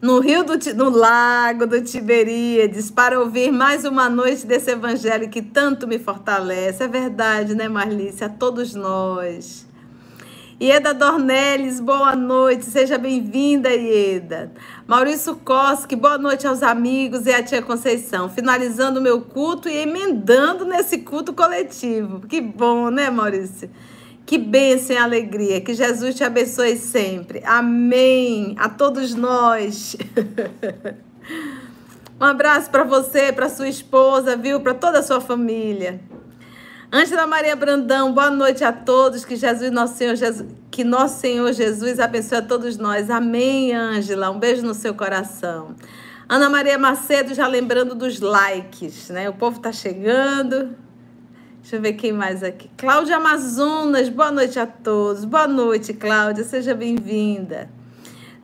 no 0.00 0.21
Rio 0.21 0.45
do 0.45 0.57
no 0.76 0.90
Lago 0.90 1.67
do 1.67 1.83
Tiberíades 1.83 2.88
para 2.88 3.19
ouvir 3.19 3.50
mais 3.50 3.85
uma 3.85 4.09
noite 4.09 4.47
desse 4.47 4.71
evangelho 4.71 5.28
que 5.28 5.43
tanto 5.43 5.88
me 5.88 5.99
fortalece. 5.99 6.85
É 6.85 6.87
verdade, 6.87 7.57
né, 7.57 7.69
Marlice? 7.69 8.23
A 8.23 8.28
todos 8.28 8.76
nós. 8.76 9.67
Ieda 10.61 10.93
Dornelles, 10.93 11.79
boa 11.79 12.17
noite, 12.17 12.65
seja 12.65 12.99
bem-vinda, 12.99 13.69
Ieda. 13.73 14.50
Maurício 14.88 15.37
Koski, 15.37 15.95
boa 15.95 16.19
noite 16.19 16.49
aos 16.49 16.65
amigos 16.65 17.27
e 17.27 17.31
à 17.31 17.41
tia 17.41 17.62
Conceição. 17.62 18.29
Finalizando 18.29 18.99
o 18.99 19.03
meu 19.03 19.21
culto 19.21 19.69
e 19.69 19.77
emendando 19.77 20.65
nesse 20.65 20.99
culto 20.99 21.33
coletivo. 21.33 22.27
Que 22.27 22.41
bom, 22.41 22.91
né, 22.91 23.09
Maurício? 23.09 23.71
Que 24.27 24.37
bênção 24.37 24.97
e 24.97 24.99
alegria. 24.99 25.61
Que 25.61 25.75
Jesus 25.75 26.17
te 26.17 26.25
abençoe 26.25 26.77
sempre. 26.77 27.41
Amém. 27.45 28.57
A 28.59 28.69
todos 28.69 29.15
nós. 29.15 29.97
um 32.21 32.25
abraço 32.25 32.69
para 32.69 32.83
você, 32.83 33.33
para 33.33 33.49
sua 33.49 33.69
esposa, 33.69 34.37
viu? 34.37 34.59
Para 34.59 34.75
toda 34.75 34.99
a 34.99 35.03
sua 35.05 35.21
família. 35.21 36.00
Ângela 36.90 37.26
Maria 37.26 37.54
Brandão, 37.54 38.14
boa 38.14 38.30
noite 38.30 38.64
a 38.64 38.73
todos. 38.73 39.23
Que 39.23 39.37
Jesus, 39.37 39.71
nosso 39.71 39.99
Senhor 39.99 40.16
Jesus, 40.16 40.49
que 40.71 40.83
nosso 40.83 41.21
Senhor 41.21 41.52
Jesus 41.52 42.00
abençoe 42.00 42.38
a 42.38 42.42
todos 42.42 42.78
nós. 42.78 43.11
Amém, 43.11 43.75
Ângela. 43.75 44.30
Um 44.30 44.38
beijo 44.38 44.62
no 44.62 44.73
seu 44.73 44.95
coração. 44.95 45.76
Ana 46.26 46.49
Maria 46.49 46.78
Macedo, 46.78 47.35
já 47.35 47.47
lembrando 47.47 47.95
dos 47.95 48.21
likes, 48.21 49.11
né? 49.11 49.28
O 49.28 49.35
povo 49.35 49.61
tá 49.61 49.71
chegando. 49.71 50.75
Deixa 51.61 51.76
eu 51.76 51.83
ver 51.83 51.92
quem 51.92 52.11
mais 52.11 52.42
aqui. 52.42 52.71
Cláudia 52.78 53.16
Amazonas, 53.16 54.09
boa 54.09 54.30
noite 54.30 54.59
a 54.59 54.66
todos. 54.66 55.26
Boa 55.26 55.47
noite, 55.47 55.92
Cláudia, 55.92 56.42
seja 56.42 56.75
bem-vinda. 56.75 57.68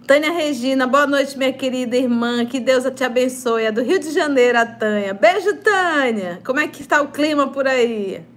Tânia 0.07 0.31
Regina, 0.31 0.87
boa 0.87 1.07
noite, 1.07 1.39
minha 1.39 1.53
querida 1.55 1.97
irmã. 1.97 2.45
Que 2.45 2.61
Deus 2.61 2.85
te 2.95 3.05
abençoe. 3.05 3.65
É 3.65 3.73
do 3.73 3.81
Rio 3.81 3.99
de 3.99 4.11
Janeiro, 4.11 4.59
a 4.59 4.67
Tânia. 4.67 5.15
Beijo, 5.15 5.57
Tânia. 5.57 6.41
Como 6.45 6.61
é 6.61 6.69
que 6.69 6.83
está 6.83 7.01
o 7.01 7.09
clima 7.09 7.47
por 7.47 7.67
aí? 7.67 8.34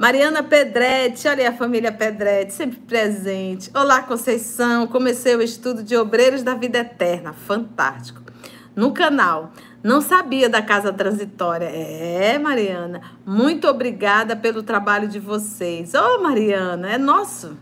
Mariana 0.00 0.42
Pedretti, 0.42 1.28
olha 1.28 1.42
aí 1.42 1.46
a 1.46 1.52
família 1.52 1.92
Pedretti, 1.92 2.54
sempre 2.54 2.78
presente. 2.78 3.70
Olá, 3.74 4.00
Conceição. 4.00 4.86
Comecei 4.86 5.36
o 5.36 5.42
estudo 5.42 5.82
de 5.82 5.94
Obreiros 5.94 6.42
da 6.42 6.54
Vida 6.54 6.78
Eterna. 6.78 7.34
Fantástico. 7.34 8.22
No 8.74 8.94
canal. 8.94 9.52
Não 9.84 10.00
sabia 10.00 10.48
da 10.48 10.62
casa 10.62 10.90
transitória. 10.90 11.66
É, 11.66 12.38
Mariana. 12.38 13.02
Muito 13.26 13.68
obrigada 13.68 14.34
pelo 14.34 14.62
trabalho 14.62 15.06
de 15.06 15.18
vocês. 15.18 15.92
Ô, 15.92 15.98
oh, 15.98 16.22
Mariana, 16.22 16.92
é 16.92 16.96
nosso. 16.96 17.58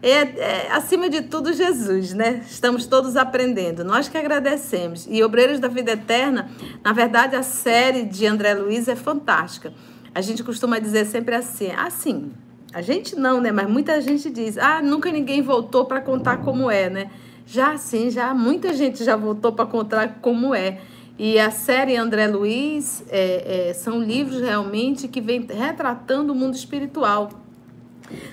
É, 0.00 0.12
é, 0.12 0.68
acima 0.70 1.10
de 1.10 1.22
tudo, 1.22 1.52
Jesus, 1.52 2.14
né? 2.14 2.44
Estamos 2.48 2.86
todos 2.86 3.16
aprendendo. 3.16 3.82
Nós 3.82 4.08
que 4.08 4.16
agradecemos. 4.16 5.08
E 5.10 5.24
Obreiros 5.24 5.58
da 5.58 5.66
Vida 5.66 5.90
Eterna, 5.90 6.52
na 6.84 6.92
verdade, 6.92 7.34
a 7.34 7.42
série 7.42 8.04
de 8.04 8.28
André 8.28 8.54
Luiz 8.54 8.86
é 8.86 8.94
fantástica. 8.94 9.72
A 10.14 10.20
gente 10.20 10.42
costuma 10.42 10.78
dizer 10.78 11.06
sempre 11.06 11.34
assim, 11.34 11.70
assim, 11.70 12.32
a 12.72 12.82
gente 12.82 13.16
não, 13.16 13.40
né? 13.40 13.52
Mas 13.52 13.68
muita 13.68 14.00
gente 14.00 14.30
diz, 14.30 14.58
ah, 14.58 14.80
nunca 14.82 15.10
ninguém 15.10 15.42
voltou 15.42 15.84
para 15.84 16.00
contar 16.00 16.38
como 16.38 16.70
é, 16.70 16.88
né? 16.88 17.10
Já 17.46 17.76
sim, 17.76 18.10
já 18.10 18.32
muita 18.32 18.72
gente 18.72 19.04
já 19.04 19.16
voltou 19.16 19.52
para 19.52 19.66
contar 19.66 20.18
como 20.20 20.54
é. 20.54 20.80
E 21.18 21.38
a 21.38 21.50
série 21.50 21.96
André 21.96 22.26
Luiz 22.28 23.04
é, 23.08 23.68
é, 23.68 23.74
são 23.74 24.00
livros 24.00 24.40
realmente 24.40 25.06
que 25.06 25.20
vêm 25.20 25.46
retratando 25.46 26.32
o 26.32 26.34
mundo 26.34 26.54
espiritual. 26.54 27.30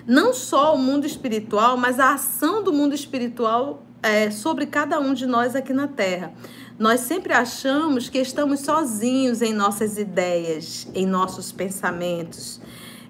Não 0.06 0.34
só 0.34 0.74
o 0.74 0.78
mundo 0.78 1.06
espiritual, 1.06 1.78
mas 1.78 2.00
a 2.00 2.14
ação 2.14 2.64
do 2.64 2.72
mundo 2.72 2.96
espiritual 2.96 3.84
é, 4.02 4.32
sobre 4.32 4.66
cada 4.66 5.00
um 5.00 5.14
de 5.14 5.26
nós 5.26 5.56
aqui 5.56 5.74
na 5.74 5.88
Terra. 5.88 6.32
Nós 6.80 7.00
sempre 7.00 7.34
achamos 7.34 8.08
que 8.08 8.20
estamos 8.20 8.60
sozinhos 8.60 9.42
em 9.42 9.52
nossas 9.52 9.98
ideias, 9.98 10.88
em 10.94 11.08
nossos 11.08 11.52
pensamentos, 11.52 12.62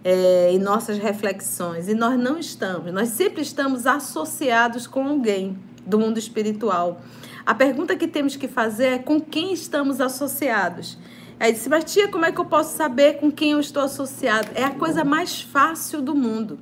é, 0.06 0.52
em 0.54 0.58
nossas 0.58 0.98
reflexões. 0.98 1.90
E 1.90 1.94
nós 1.94 2.18
não 2.18 2.40
estamos. 2.40 2.94
Nós 2.94 3.10
sempre 3.10 3.42
estamos 3.42 3.86
associados 3.86 4.88
com 4.88 5.06
alguém 5.06 5.60
do 5.86 6.00
mundo 6.00 6.18
espiritual. 6.18 7.02
A 7.46 7.54
pergunta 7.54 7.94
que 7.98 8.08
temos 8.08 8.38
que 8.38 8.48
fazer 8.48 8.86
é 8.86 9.00
com 9.00 9.20
quem 9.20 9.52
estamos 9.52 10.00
associados. 10.00 10.98
Aí 11.38 11.52
disse, 11.52 11.68
mas 11.68 11.84
tia, 11.84 12.08
como 12.08 12.24
é 12.24 12.32
que 12.32 12.40
eu 12.40 12.46
posso 12.46 12.76
saber 12.78 13.20
com 13.20 13.30
quem 13.30 13.52
eu 13.52 13.60
estou 13.60 13.84
associado? 13.84 14.48
É 14.56 14.64
a 14.64 14.72
coisa 14.72 15.04
mais 15.04 15.42
fácil 15.42 16.02
do 16.02 16.16
mundo. 16.16 16.58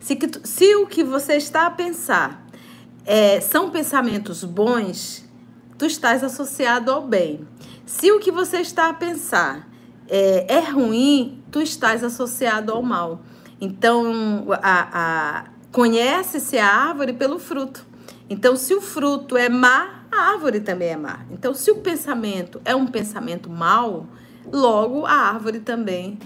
Se, 0.00 0.18
se 0.42 0.74
o 0.74 0.86
que 0.88 1.04
você 1.04 1.34
está 1.34 1.66
a 1.66 1.70
pensar 1.70 2.44
é, 3.06 3.40
são 3.40 3.70
pensamentos 3.70 4.42
bons, 4.42 5.29
tu 5.80 5.86
estás 5.86 6.22
associado 6.22 6.92
ao 6.92 7.06
bem. 7.06 7.48
Se 7.86 8.12
o 8.12 8.20
que 8.20 8.30
você 8.30 8.58
está 8.58 8.90
a 8.90 8.92
pensar 8.92 9.66
é, 10.06 10.56
é 10.56 10.60
ruim, 10.60 11.42
tu 11.50 11.62
estás 11.62 12.04
associado 12.04 12.70
ao 12.70 12.82
mal. 12.82 13.22
Então, 13.58 14.44
a, 14.62 14.88
a 14.92 15.44
conhece-se 15.72 16.58
a 16.58 16.66
árvore 16.66 17.14
pelo 17.14 17.38
fruto. 17.38 17.86
Então, 18.28 18.56
se 18.56 18.74
o 18.74 18.82
fruto 18.82 19.38
é 19.38 19.48
má, 19.48 20.04
a 20.12 20.32
árvore 20.32 20.60
também 20.60 20.90
é 20.90 20.96
má. 20.98 21.20
Então, 21.30 21.54
se 21.54 21.70
o 21.70 21.76
pensamento 21.76 22.60
é 22.62 22.76
um 22.76 22.86
pensamento 22.86 23.48
mau, 23.48 24.06
logo 24.52 25.06
a 25.06 25.14
árvore 25.14 25.60
também 25.60 26.18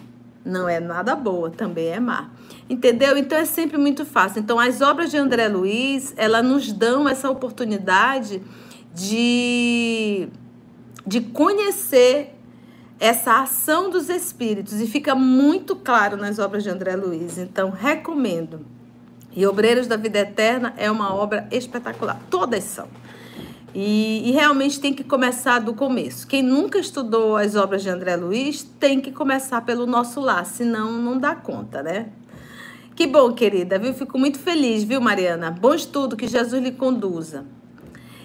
não 0.45 0.69
é 0.69 0.81
nada 0.81 1.15
boa, 1.15 1.49
também 1.49 1.91
é 1.91 2.01
má. 2.01 2.29
Entendeu? 2.69 3.17
Então 3.17 3.39
é 3.39 3.45
sempre 3.45 3.79
muito 3.79 4.05
fácil. 4.05 4.41
Então, 4.41 4.59
as 4.59 4.81
obras 4.81 5.13
de 5.13 5.17
André 5.17 5.47
Luiz, 5.47 6.13
ela 6.17 6.43
nos 6.43 6.73
dão 6.73 7.09
essa 7.09 7.31
oportunidade 7.31 8.43
de, 8.95 10.29
de 11.07 11.21
conhecer 11.21 12.35
essa 13.01 13.43
ação 13.43 13.91
dos 13.91 14.09
espíritos 14.09 14.81
e 14.81 14.87
fica 14.87 15.15
muito 15.15 15.75
claro 15.75 16.17
nas 16.17 16.39
obras 16.39 16.63
de 16.63 16.71
André 16.71 16.95
Luiz. 16.97 17.37
Então, 17.39 17.71
recomendo. 17.71 18.65
E 19.37 19.45
Obreiros 19.47 19.89
da 19.89 19.97
Vida 19.97 20.21
Eterna 20.21 20.73
é 20.77 20.89
uma 20.89 21.13
obra 21.13 21.49
espetacular. 21.51 22.21
Todas 22.31 22.63
são. 22.63 22.87
E, 23.75 24.29
e, 24.29 24.31
realmente 24.31 24.79
tem 24.79 24.95
que 24.95 25.03
começar 25.03 25.59
do 25.59 25.75
começo. 25.75 26.29
Quem 26.29 26.41
nunca 26.41 26.79
estudou 26.79 27.37
as 27.37 27.57
obras 27.57 27.83
de 27.83 27.91
André 27.91 28.15
Luiz 28.15 28.63
tem 28.63 29.01
que 29.01 29.11
começar 29.11 29.63
pelo 29.63 29.85
nosso 29.85 30.21
lar, 30.21 30.47
senão 30.47 30.93
não 30.93 31.19
dá 31.19 31.35
conta, 31.35 31.83
né? 31.83 32.11
Que 32.95 33.05
bom, 33.09 33.33
querida, 33.33 33.77
viu? 33.77 33.93
Fico 33.93 34.17
muito 34.17 34.39
feliz, 34.39 34.85
viu, 34.85 35.01
Mariana? 35.01 35.51
Bom 35.51 35.75
estudo, 35.75 36.17
que 36.17 36.29
Jesus 36.29 36.63
lhe 36.63 36.71
conduza. 36.71 37.45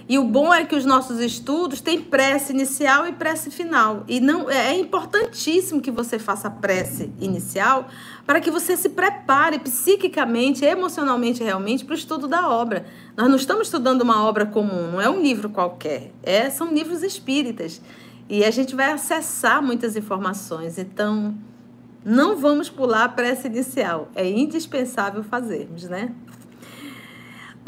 E 0.10 0.18
o 0.18 0.24
bom 0.24 0.52
é 0.52 0.66
que 0.66 0.76
os 0.76 0.86
nossos 0.86 1.20
estudos 1.20 1.82
têm 1.82 2.02
prece 2.02 2.52
inicial 2.52 3.08
e 3.08 3.14
prece 3.14 3.52
final. 3.52 4.04
E 4.08 4.20
não 4.20 4.50
é, 4.50 4.74
é 4.74 4.80
importantíssimo 4.80 5.80
que 5.80 5.92
você 5.92 6.18
faça 6.18 6.50
prece 6.50 7.14
inicial 7.20 7.88
para 8.26 8.42
que 8.42 8.50
você 8.50 8.76
se 8.76 8.90
prepare 8.90 9.60
psiquicamente, 9.60 10.66
emocionalmente, 10.66 11.44
realmente 11.44 11.86
para 11.86 11.94
o 11.94 11.98
estudo 11.98 12.28
da 12.28 12.50
obra. 12.50 12.88
Nós 13.16 13.30
não 13.30 13.36
estamos 13.36 13.68
estudando 13.68 14.02
uma 14.02 14.26
obra 14.26 14.48
comum, 14.48 14.94
não 14.94 15.00
é 15.00 15.08
um 15.08 15.22
livro 15.22 15.48
qualquer. 15.48 16.12
É, 16.24 16.50
são 16.50 16.74
livros 16.74 17.04
espíritas. 17.04 17.80
E 18.28 18.44
a 18.44 18.50
gente 18.50 18.76
vai 18.76 18.92
acessar 18.92 19.62
muitas 19.62 19.96
informações. 19.96 20.80
Então, 20.80 21.36
não 22.04 22.36
vamos 22.36 22.68
pular 22.68 23.04
a 23.04 23.10
prece 23.10 23.48
inicial. 23.48 24.10
É 24.16 24.28
indispensável 24.28 25.24
fazermos, 25.24 25.84
né? 25.84 26.12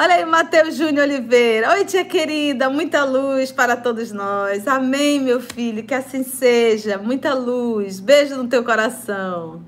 Olha 0.04 0.16
aí, 0.16 0.26
Matheus 0.26 0.78
Júnior 0.78 1.06
Oliveira. 1.06 1.74
Oi, 1.74 1.86
tia 1.86 2.04
querida, 2.04 2.72
muita 2.72 3.04
luz 3.04 3.52
para 3.52 3.78
todos 3.78 4.12
nós. 4.12 4.68
Amém, 4.68 5.20
meu 5.20 5.40
filho, 5.40 5.84
que 5.84 5.94
assim 5.94 6.24
seja. 6.24 6.98
Muita 6.98 7.36
luz. 7.36 8.00
Beijo 8.00 8.36
no 8.36 8.48
teu 8.48 8.64
coração. 8.64 9.64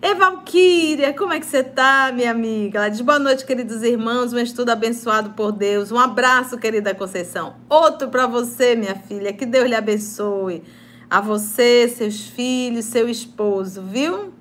E 0.00 0.14
Valquíria, 0.14 1.12
como 1.12 1.34
é 1.34 1.38
que 1.38 1.44
você 1.44 1.62
tá, 1.62 2.12
minha 2.14 2.30
amiga? 2.30 2.78
Ela 2.78 2.88
diz 2.88 3.02
boa 3.02 3.18
noite, 3.18 3.44
queridos 3.44 3.82
irmãos. 3.82 4.32
Um 4.32 4.38
estudo 4.38 4.70
abençoado 4.70 5.34
por 5.34 5.52
Deus. 5.52 5.92
Um 5.92 5.98
abraço, 5.98 6.56
querida 6.56 6.94
Conceição. 6.94 7.56
Outro 7.68 8.08
para 8.08 8.26
você, 8.26 8.74
minha 8.74 8.94
filha. 8.94 9.34
Que 9.34 9.44
Deus 9.44 9.68
lhe 9.68 9.74
abençoe. 9.74 10.62
A 11.10 11.20
você, 11.20 11.92
seus 11.94 12.26
filhos, 12.26 12.86
seu 12.86 13.06
esposo, 13.06 13.82
viu? 13.82 14.33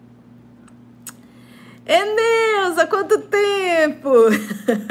Eneusa, 1.85 2.87
quanto 2.87 3.19
tempo! 3.19 4.09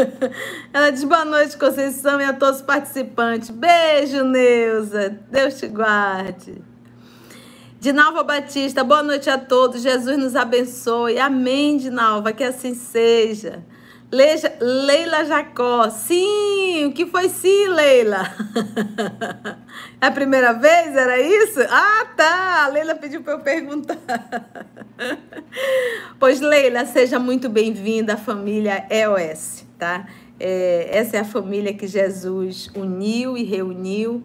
Ela 0.74 0.90
diz 0.90 1.04
boa 1.04 1.24
noite, 1.24 1.56
Conceição, 1.56 2.20
e 2.20 2.24
a 2.24 2.34
todos 2.34 2.56
os 2.56 2.62
participantes. 2.62 3.48
Beijo, 3.48 4.22
Neuza. 4.24 5.18
Deus 5.30 5.58
te 5.58 5.68
guarde. 5.68 6.62
Dinalva 7.80 8.22
Batista, 8.22 8.84
boa 8.84 9.02
noite 9.02 9.30
a 9.30 9.38
todos. 9.38 9.80
Jesus 9.80 10.18
nos 10.18 10.36
abençoe. 10.36 11.18
Amém, 11.18 11.78
Dinalva, 11.78 12.32
que 12.32 12.44
assim 12.44 12.74
seja. 12.74 13.64
Leila, 14.12 14.52
Leila 14.60 15.24
Jacó. 15.24 15.88
Sim, 15.88 16.84
o 16.84 16.92
que 16.92 17.06
foi 17.06 17.30
sim, 17.30 17.68
Leila? 17.68 18.22
É 20.02 20.06
a 20.06 20.10
primeira 20.10 20.52
vez? 20.52 20.96
Era 20.96 21.18
isso? 21.20 21.60
Ah, 21.70 22.04
tá. 22.16 22.64
A 22.64 22.68
Leila 22.68 22.94
pediu 22.96 23.22
para 23.22 23.34
eu 23.34 23.40
perguntar. 23.40 23.96
Pois, 26.18 26.40
Leila, 26.40 26.84
seja 26.84 27.18
muito 27.18 27.48
bem-vinda 27.48 28.14
à 28.14 28.16
família 28.16 28.86
EOS, 28.90 29.64
tá? 29.78 30.06
É, 30.38 30.88
essa 30.92 31.16
é 31.16 31.20
a 31.20 31.24
família 31.24 31.72
que 31.72 31.86
Jesus 31.86 32.68
uniu 32.74 33.36
e 33.36 33.44
reuniu 33.44 34.22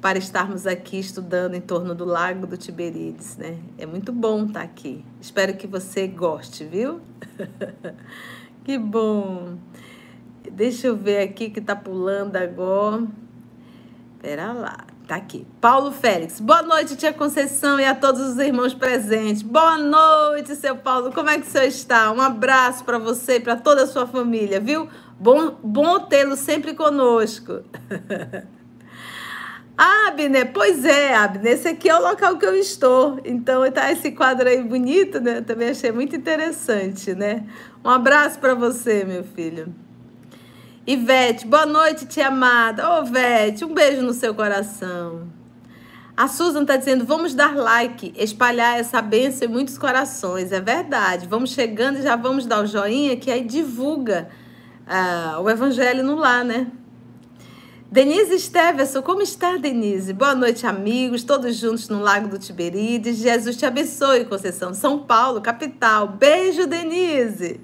para 0.00 0.18
estarmos 0.18 0.66
aqui 0.66 0.98
estudando 0.98 1.54
em 1.54 1.60
torno 1.60 1.94
do 1.94 2.04
Lago 2.04 2.46
do 2.46 2.56
Tiberíades, 2.56 3.36
né? 3.36 3.58
É 3.78 3.86
muito 3.86 4.12
bom 4.12 4.46
estar 4.46 4.62
aqui. 4.62 5.04
Espero 5.20 5.54
que 5.56 5.66
você 5.66 6.06
goste, 6.06 6.64
viu? 6.64 7.00
Que 8.70 8.78
bom. 8.78 9.58
Deixa 10.48 10.86
eu 10.86 10.94
ver 10.94 11.22
aqui 11.22 11.50
que 11.50 11.60
tá 11.60 11.74
pulando 11.74 12.36
agora. 12.36 13.04
Pera 14.22 14.52
lá. 14.52 14.86
Tá 15.08 15.16
aqui. 15.16 15.44
Paulo 15.60 15.90
Félix. 15.90 16.38
Boa 16.38 16.62
noite, 16.62 16.94
tia 16.94 17.12
Conceição 17.12 17.80
e 17.80 17.84
a 17.84 17.96
todos 17.96 18.20
os 18.20 18.38
irmãos 18.38 18.72
presentes. 18.72 19.42
Boa 19.42 19.76
noite, 19.76 20.54
seu 20.54 20.76
Paulo. 20.76 21.10
Como 21.10 21.28
é 21.28 21.40
que 21.40 21.48
o 21.48 21.50
senhor 21.50 21.66
está? 21.66 22.12
Um 22.12 22.20
abraço 22.20 22.84
para 22.84 22.96
você 22.96 23.38
e 23.38 23.40
para 23.40 23.56
toda 23.56 23.82
a 23.82 23.86
sua 23.88 24.06
família, 24.06 24.60
viu? 24.60 24.88
Bom, 25.18 25.58
bom 25.64 25.98
tê-lo 25.98 26.36
sempre 26.36 26.72
conosco. 26.72 27.64
Abner, 29.82 30.52
pois 30.52 30.84
é, 30.84 31.14
Abner, 31.14 31.54
esse 31.54 31.66
aqui 31.66 31.88
é 31.88 31.96
o 31.96 32.02
local 32.02 32.36
que 32.36 32.44
eu 32.44 32.54
estou. 32.54 33.18
Então, 33.24 33.62
tá 33.72 33.90
esse 33.90 34.12
quadro 34.12 34.46
aí 34.46 34.62
bonito, 34.62 35.18
né? 35.18 35.40
Também 35.40 35.70
achei 35.70 35.90
muito 35.90 36.14
interessante, 36.14 37.14
né? 37.14 37.46
Um 37.82 37.88
abraço 37.88 38.38
para 38.38 38.54
você, 38.54 39.04
meu 39.06 39.24
filho. 39.24 39.74
Ivete, 40.86 41.46
boa 41.46 41.64
noite, 41.64 42.04
tia 42.04 42.28
amada. 42.28 42.90
Ô, 42.90 42.98
oh, 43.00 43.04
Vete, 43.06 43.64
um 43.64 43.72
beijo 43.72 44.02
no 44.02 44.12
seu 44.12 44.34
coração. 44.34 45.28
A 46.14 46.28
Susan 46.28 46.60
está 46.60 46.76
dizendo: 46.76 47.06
vamos 47.06 47.34
dar 47.34 47.56
like, 47.56 48.12
espalhar 48.18 48.78
essa 48.78 49.00
bênção 49.00 49.48
em 49.48 49.50
muitos 49.50 49.78
corações. 49.78 50.52
É 50.52 50.60
verdade. 50.60 51.26
Vamos 51.26 51.52
chegando 51.52 52.00
e 52.00 52.02
já 52.02 52.16
vamos 52.16 52.44
dar 52.44 52.62
o 52.62 52.66
joinha, 52.66 53.16
que 53.16 53.30
aí 53.30 53.42
divulga 53.42 54.28
uh, 54.86 55.40
o 55.40 55.48
evangelho 55.48 56.04
no 56.04 56.16
lar, 56.16 56.44
né? 56.44 56.66
Denise 57.92 58.38
Stevenson, 58.38 59.02
como 59.02 59.20
está, 59.20 59.56
Denise? 59.56 60.12
Boa 60.12 60.32
noite, 60.32 60.64
amigos, 60.64 61.24
todos 61.24 61.56
juntos 61.56 61.88
no 61.88 61.98
Lago 61.98 62.28
do 62.28 62.38
Tiberíades. 62.38 63.16
Jesus 63.16 63.56
te 63.56 63.66
abençoe, 63.66 64.26
Conceição. 64.26 64.72
São 64.72 65.00
Paulo, 65.00 65.40
capital. 65.40 66.06
Beijo, 66.06 66.68
Denise. 66.68 67.60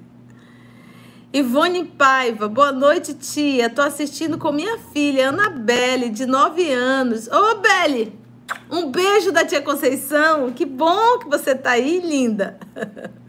Ivone 1.31 1.85
Paiva, 1.85 2.49
boa 2.49 2.73
noite, 2.73 3.13
tia. 3.13 3.69
Tô 3.69 3.81
assistindo 3.81 4.37
com 4.37 4.51
minha 4.51 4.77
filha, 4.91 5.29
Anabelle, 5.29 6.09
de 6.09 6.25
9 6.25 6.73
anos. 6.73 7.29
Ô, 7.29 7.55
Belle, 7.59 8.13
um 8.69 8.91
beijo 8.91 9.31
da 9.31 9.45
tia 9.45 9.61
Conceição. 9.61 10.51
Que 10.51 10.65
bom 10.65 11.19
que 11.19 11.29
você 11.29 11.55
tá 11.55 11.71
aí, 11.71 12.01
linda. 12.01 12.59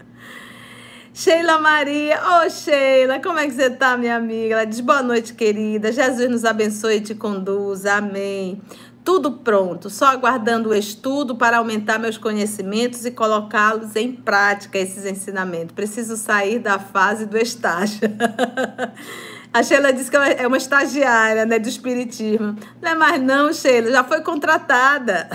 Sheila 1.19 1.59
Maria, 1.59 2.17
ô 2.17 2.47
oh, 2.47 2.49
Sheila, 2.49 3.19
como 3.19 3.41
é 3.41 3.49
que 3.49 3.53
você 3.53 3.69
tá, 3.69 3.97
minha 3.97 4.15
amiga? 4.15 4.55
Ela 4.55 4.65
diz 4.65 4.79
boa 4.79 5.03
noite, 5.03 5.35
querida. 5.35 5.91
Jesus 5.91 6.31
nos 6.31 6.45
abençoe 6.45 6.99
e 6.99 7.01
te 7.01 7.13
conduza. 7.13 7.95
Amém 7.95 8.63
tudo 9.05 9.33
pronto, 9.33 9.89
só 9.89 10.05
aguardando 10.05 10.69
o 10.69 10.75
estudo 10.75 11.35
para 11.35 11.57
aumentar 11.57 11.99
meus 11.99 12.19
conhecimentos 12.19 13.07
e 13.07 13.11
colocá-los 13.11 13.97
em 13.97 14.13
prática, 14.13 14.79
esses 14.79 15.07
ensinamentos. 15.07 15.75
Preciso 15.75 16.15
sair 16.15 16.59
da 16.59 16.79
fase 16.79 17.25
do 17.25 17.39
estágio. 17.39 18.01
A 19.51 19.63
Sheila 19.63 19.95
disse 19.95 20.11
que 20.11 20.17
ela 20.17 20.29
é 20.29 20.47
uma 20.47 20.59
estagiária 20.59 21.47
né, 21.47 21.59
do 21.59 21.71
Espiritismo. 21.71 22.55
Não 22.83 22.91
é 22.91 22.95
mais 22.95 23.23
não, 23.23 23.51
Sheila, 23.51 23.91
já 23.91 24.05
foi 24.05 24.21
contratada. 24.21 25.29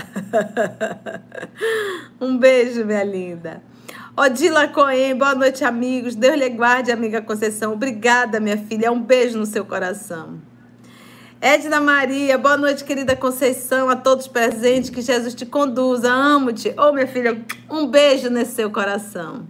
Um 2.20 2.38
beijo, 2.38 2.84
minha 2.84 3.02
linda. 3.02 3.73
Odila 4.16 4.68
Coen, 4.68 5.18
boa 5.18 5.34
noite, 5.34 5.64
amigos. 5.64 6.14
Deus 6.14 6.38
lhe 6.38 6.48
guarde, 6.48 6.92
amiga 6.92 7.20
Conceição. 7.20 7.72
Obrigada, 7.72 8.38
minha 8.38 8.56
filha. 8.56 8.92
Um 8.92 9.02
beijo 9.02 9.36
no 9.36 9.44
seu 9.44 9.64
coração. 9.64 10.40
Edna 11.40 11.80
Maria, 11.80 12.38
boa 12.38 12.56
noite, 12.56 12.84
querida 12.84 13.16
Conceição, 13.16 13.90
a 13.90 13.96
todos 13.96 14.28
presentes, 14.28 14.88
que 14.88 15.02
Jesus 15.02 15.34
te 15.34 15.44
conduza, 15.44 16.12
amo-te. 16.12 16.68
Ô, 16.78 16.90
oh, 16.90 16.92
minha 16.92 17.08
filha, 17.08 17.44
um 17.68 17.88
beijo 17.88 18.30
nesse 18.30 18.52
seu 18.52 18.70
coração. 18.70 19.48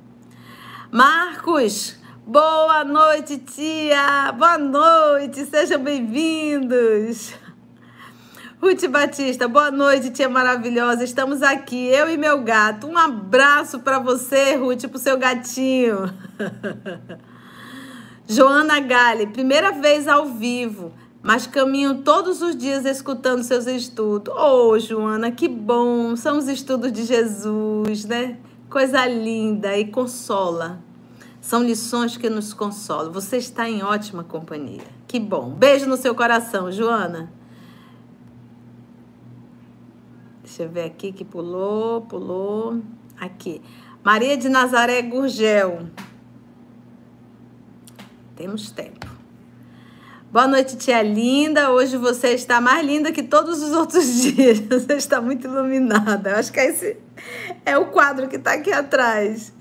Marcos, 0.91 1.97
boa 2.27 2.85
noite, 2.85 3.37
tia, 3.37 4.33
boa 4.33 4.57
noite, 4.57 5.45
sejam 5.45 5.79
bem-vindos. 5.79 7.35
Ruth 8.65 8.89
Batista, 8.89 9.47
boa 9.47 9.71
noite, 9.71 10.09
tia 10.09 10.27
maravilhosa, 10.27 11.05
estamos 11.05 11.43
aqui, 11.43 11.87
eu 11.89 12.09
e 12.11 12.17
meu 12.17 12.41
gato. 12.41 12.87
Um 12.87 12.97
abraço 12.97 13.81
para 13.81 13.99
você, 13.99 14.57
Ruth, 14.57 14.87
pro 14.89 14.99
seu 14.99 15.19
gatinho. 15.19 16.11
Joana 18.27 18.81
Gale, 18.81 19.27
primeira 19.27 19.71
vez 19.71 20.09
ao 20.09 20.29
vivo 20.29 20.91
mas 21.23 21.47
caminho 21.47 22.03
todos 22.03 22.41
os 22.41 22.57
dias 22.57 22.87
escutando 22.87 23.43
seus 23.43 23.67
estudos. 23.67 24.33
Oh, 24.35 24.79
Joana, 24.79 25.31
que 25.31 25.47
bom! 25.47 26.17
São 26.17 26.39
os 26.39 26.49
estudos 26.49 26.91
de 26.91 27.05
Jesus, 27.05 28.07
né? 28.07 28.39
Coisa 28.71 29.07
linda 29.07 29.77
e 29.77 29.87
consola. 29.87 30.81
São 31.39 31.63
lições 31.63 32.17
que 32.17 32.31
nos 32.31 32.55
consolam. 32.55 33.13
Você 33.13 33.37
está 33.37 33.69
em 33.69 33.83
ótima 33.83 34.25
companhia. 34.25 34.85
Que 35.07 35.21
bom. 35.21 35.51
Beijo 35.51 35.87
no 35.87 35.99
seu 35.99 36.15
coração, 36.15 36.73
Joana. 36.73 37.31
Deixa 40.55 40.71
eu 40.71 40.73
ver 40.73 40.85
aqui 40.85 41.11
que 41.11 41.25
pulou, 41.25 42.03
pulou. 42.03 42.81
Aqui. 43.19 43.61
Maria 44.05 44.37
de 44.37 44.49
Nazaré 44.49 45.03
Gurgel. 45.03 45.89
Temos 48.37 48.71
tempo. 48.71 49.05
Boa 50.31 50.47
noite, 50.47 50.77
tia 50.77 51.03
linda. 51.03 51.73
Hoje 51.73 51.97
você 51.97 52.35
está 52.35 52.61
mais 52.61 52.87
linda 52.87 53.11
que 53.11 53.25
todos 53.25 53.65
os 53.65 53.73
outros 53.73 54.07
dias. 54.23 54.61
Você 54.61 54.95
está 54.95 55.21
muito 55.21 55.49
iluminada. 55.49 56.31
Eu 56.31 56.37
acho 56.37 56.53
que 56.53 56.61
esse 56.61 56.99
é 57.67 57.77
o 57.77 57.87
quadro 57.87 58.29
que 58.29 58.37
está 58.37 58.53
aqui 58.53 58.71
atrás. 58.71 59.53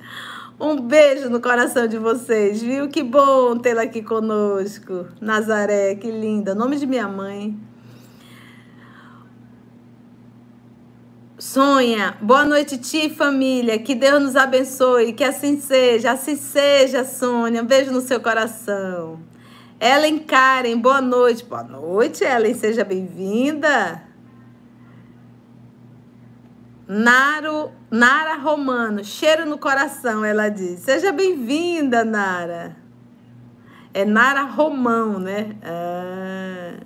Um 0.60 0.80
beijo 0.80 1.28
no 1.28 1.42
coração 1.42 1.88
de 1.88 1.98
vocês, 1.98 2.62
viu? 2.62 2.88
Que 2.88 3.02
bom 3.02 3.58
tê-la 3.58 3.82
aqui 3.82 4.04
conosco. 4.04 5.08
Nazaré, 5.20 5.96
que 5.96 6.12
linda. 6.12 6.54
Nome 6.54 6.78
de 6.78 6.86
minha 6.86 7.08
mãe. 7.08 7.73
Sonha. 11.44 12.16
Boa 12.22 12.46
noite, 12.46 12.78
Ti, 12.78 13.10
família. 13.10 13.78
Que 13.78 13.94
Deus 13.94 14.24
nos 14.24 14.36
abençoe. 14.38 15.12
Que 15.12 15.26
assim 15.26 15.60
seja. 15.60 16.14
Assim 16.14 16.38
seja, 16.38 17.04
Sônia. 17.04 17.62
Um 17.62 17.66
beijo 17.66 17.92
no 17.92 18.00
seu 18.00 18.22
coração. 18.22 19.20
Ellen 19.78 20.20
Karen, 20.20 20.80
boa 20.80 21.02
noite. 21.02 21.44
Boa 21.44 21.62
noite, 21.62 22.24
Ellen. 22.24 22.54
Seja 22.54 22.86
bem-vinda. 22.86 24.02
Naro, 26.88 27.72
Nara 27.92 28.38
Romano, 28.38 29.04
cheiro 29.04 29.46
no 29.46 29.58
coração, 29.58 30.24
ela 30.24 30.48
diz. 30.48 30.80
Seja 30.80 31.12
bem-vinda, 31.12 32.06
Nara. 32.06 32.78
É 33.94 34.06
Nara 34.06 34.44
Romão, 34.44 35.20
né? 35.20 35.58
Ah. 35.62 36.80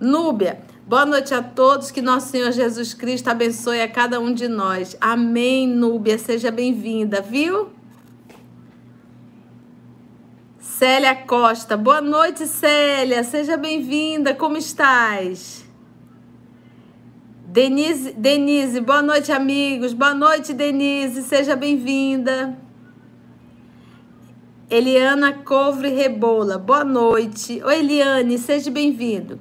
Núbia, 0.00 0.60
boa 0.86 1.04
noite 1.04 1.34
a 1.34 1.42
todos. 1.42 1.90
Que 1.90 2.00
nosso 2.00 2.28
Senhor 2.28 2.52
Jesus 2.52 2.94
Cristo 2.94 3.28
abençoe 3.28 3.80
a 3.80 3.88
cada 3.88 4.20
um 4.20 4.32
de 4.32 4.48
nós. 4.48 4.96
Amém, 5.00 5.66
Núbia. 5.66 6.16
Seja 6.16 6.50
bem-vinda, 6.50 7.20
viu? 7.20 7.70
Célia 10.58 11.14
Costa, 11.14 11.76
boa 11.76 12.00
noite, 12.00 12.46
Célia. 12.46 13.24
Seja 13.24 13.56
bem-vinda. 13.56 14.34
Como 14.34 14.56
estás? 14.56 15.64
Denise, 17.46 18.12
Denise, 18.12 18.80
boa 18.80 19.00
noite, 19.00 19.32
amigos. 19.32 19.94
Boa 19.94 20.12
noite, 20.12 20.52
Denise. 20.52 21.22
Seja 21.22 21.56
bem-vinda. 21.56 22.58
Eliana 24.68 25.32
Covre 25.32 25.88
Rebola, 25.88 26.58
boa 26.58 26.84
noite. 26.84 27.62
Oi, 27.64 27.78
Eliane, 27.78 28.36
seja 28.36 28.70
bem-vindo. 28.70 29.40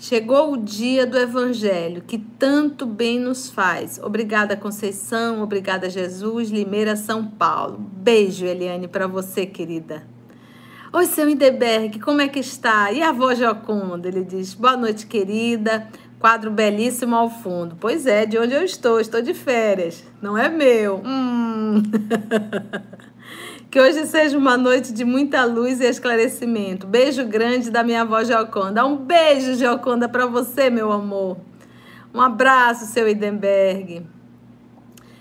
Chegou 0.00 0.54
o 0.54 0.56
dia 0.56 1.06
do 1.06 1.18
Evangelho, 1.18 2.00
que 2.00 2.16
tanto 2.16 2.86
bem 2.86 3.20
nos 3.20 3.50
faz. 3.50 4.00
Obrigada, 4.02 4.56
Conceição. 4.56 5.42
Obrigada, 5.42 5.90
Jesus. 5.90 6.48
Limeira, 6.48 6.96
São 6.96 7.26
Paulo. 7.26 7.76
Beijo, 7.78 8.46
Eliane, 8.46 8.88
para 8.88 9.06
você, 9.06 9.44
querida. 9.44 10.02
Oi, 10.90 11.04
seu 11.04 11.28
Indeberg, 11.28 12.00
como 12.00 12.22
é 12.22 12.28
que 12.28 12.38
está? 12.38 12.90
E 12.90 13.02
a 13.02 13.10
avó 13.10 13.34
Joconda? 13.34 14.08
Ele 14.08 14.24
diz: 14.24 14.54
Boa 14.54 14.74
noite, 14.74 15.06
querida. 15.06 15.86
Quadro 16.18 16.50
belíssimo 16.50 17.14
ao 17.14 17.28
fundo. 17.28 17.76
Pois 17.78 18.06
é, 18.06 18.24
de 18.24 18.38
onde 18.38 18.54
eu 18.54 18.64
estou? 18.64 19.00
Estou 19.00 19.20
de 19.20 19.34
férias. 19.34 20.02
Não 20.22 20.36
é 20.36 20.48
meu. 20.48 21.02
Hum. 21.04 21.82
que 23.70 23.80
hoje 23.80 24.06
seja 24.06 24.36
uma 24.36 24.56
noite 24.56 24.92
de 24.92 25.04
muita 25.04 25.44
luz 25.44 25.80
e 25.80 25.84
esclarecimento. 25.84 26.86
Beijo 26.86 27.24
grande 27.24 27.70
da 27.70 27.84
minha 27.84 28.02
avó 28.02 28.22
Geoconda. 28.24 28.84
Um 28.84 28.96
beijo, 28.96 29.54
Geoconda, 29.54 30.08
para 30.08 30.26
você, 30.26 30.68
meu 30.68 30.90
amor. 30.90 31.36
Um 32.12 32.20
abraço, 32.20 32.86
seu 32.86 33.08
Idenberg. 33.08 34.04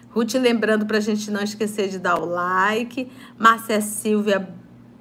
Ruth 0.09 0.33
lembrando 0.33 0.87
para 0.87 0.97
a 0.97 1.01
gente 1.01 1.29
não 1.29 1.43
esquecer 1.43 1.89
de 1.89 1.99
dar 1.99 2.19
o 2.19 2.25
like. 2.25 3.11
Márcia 3.37 3.79
Silvia 3.81 4.49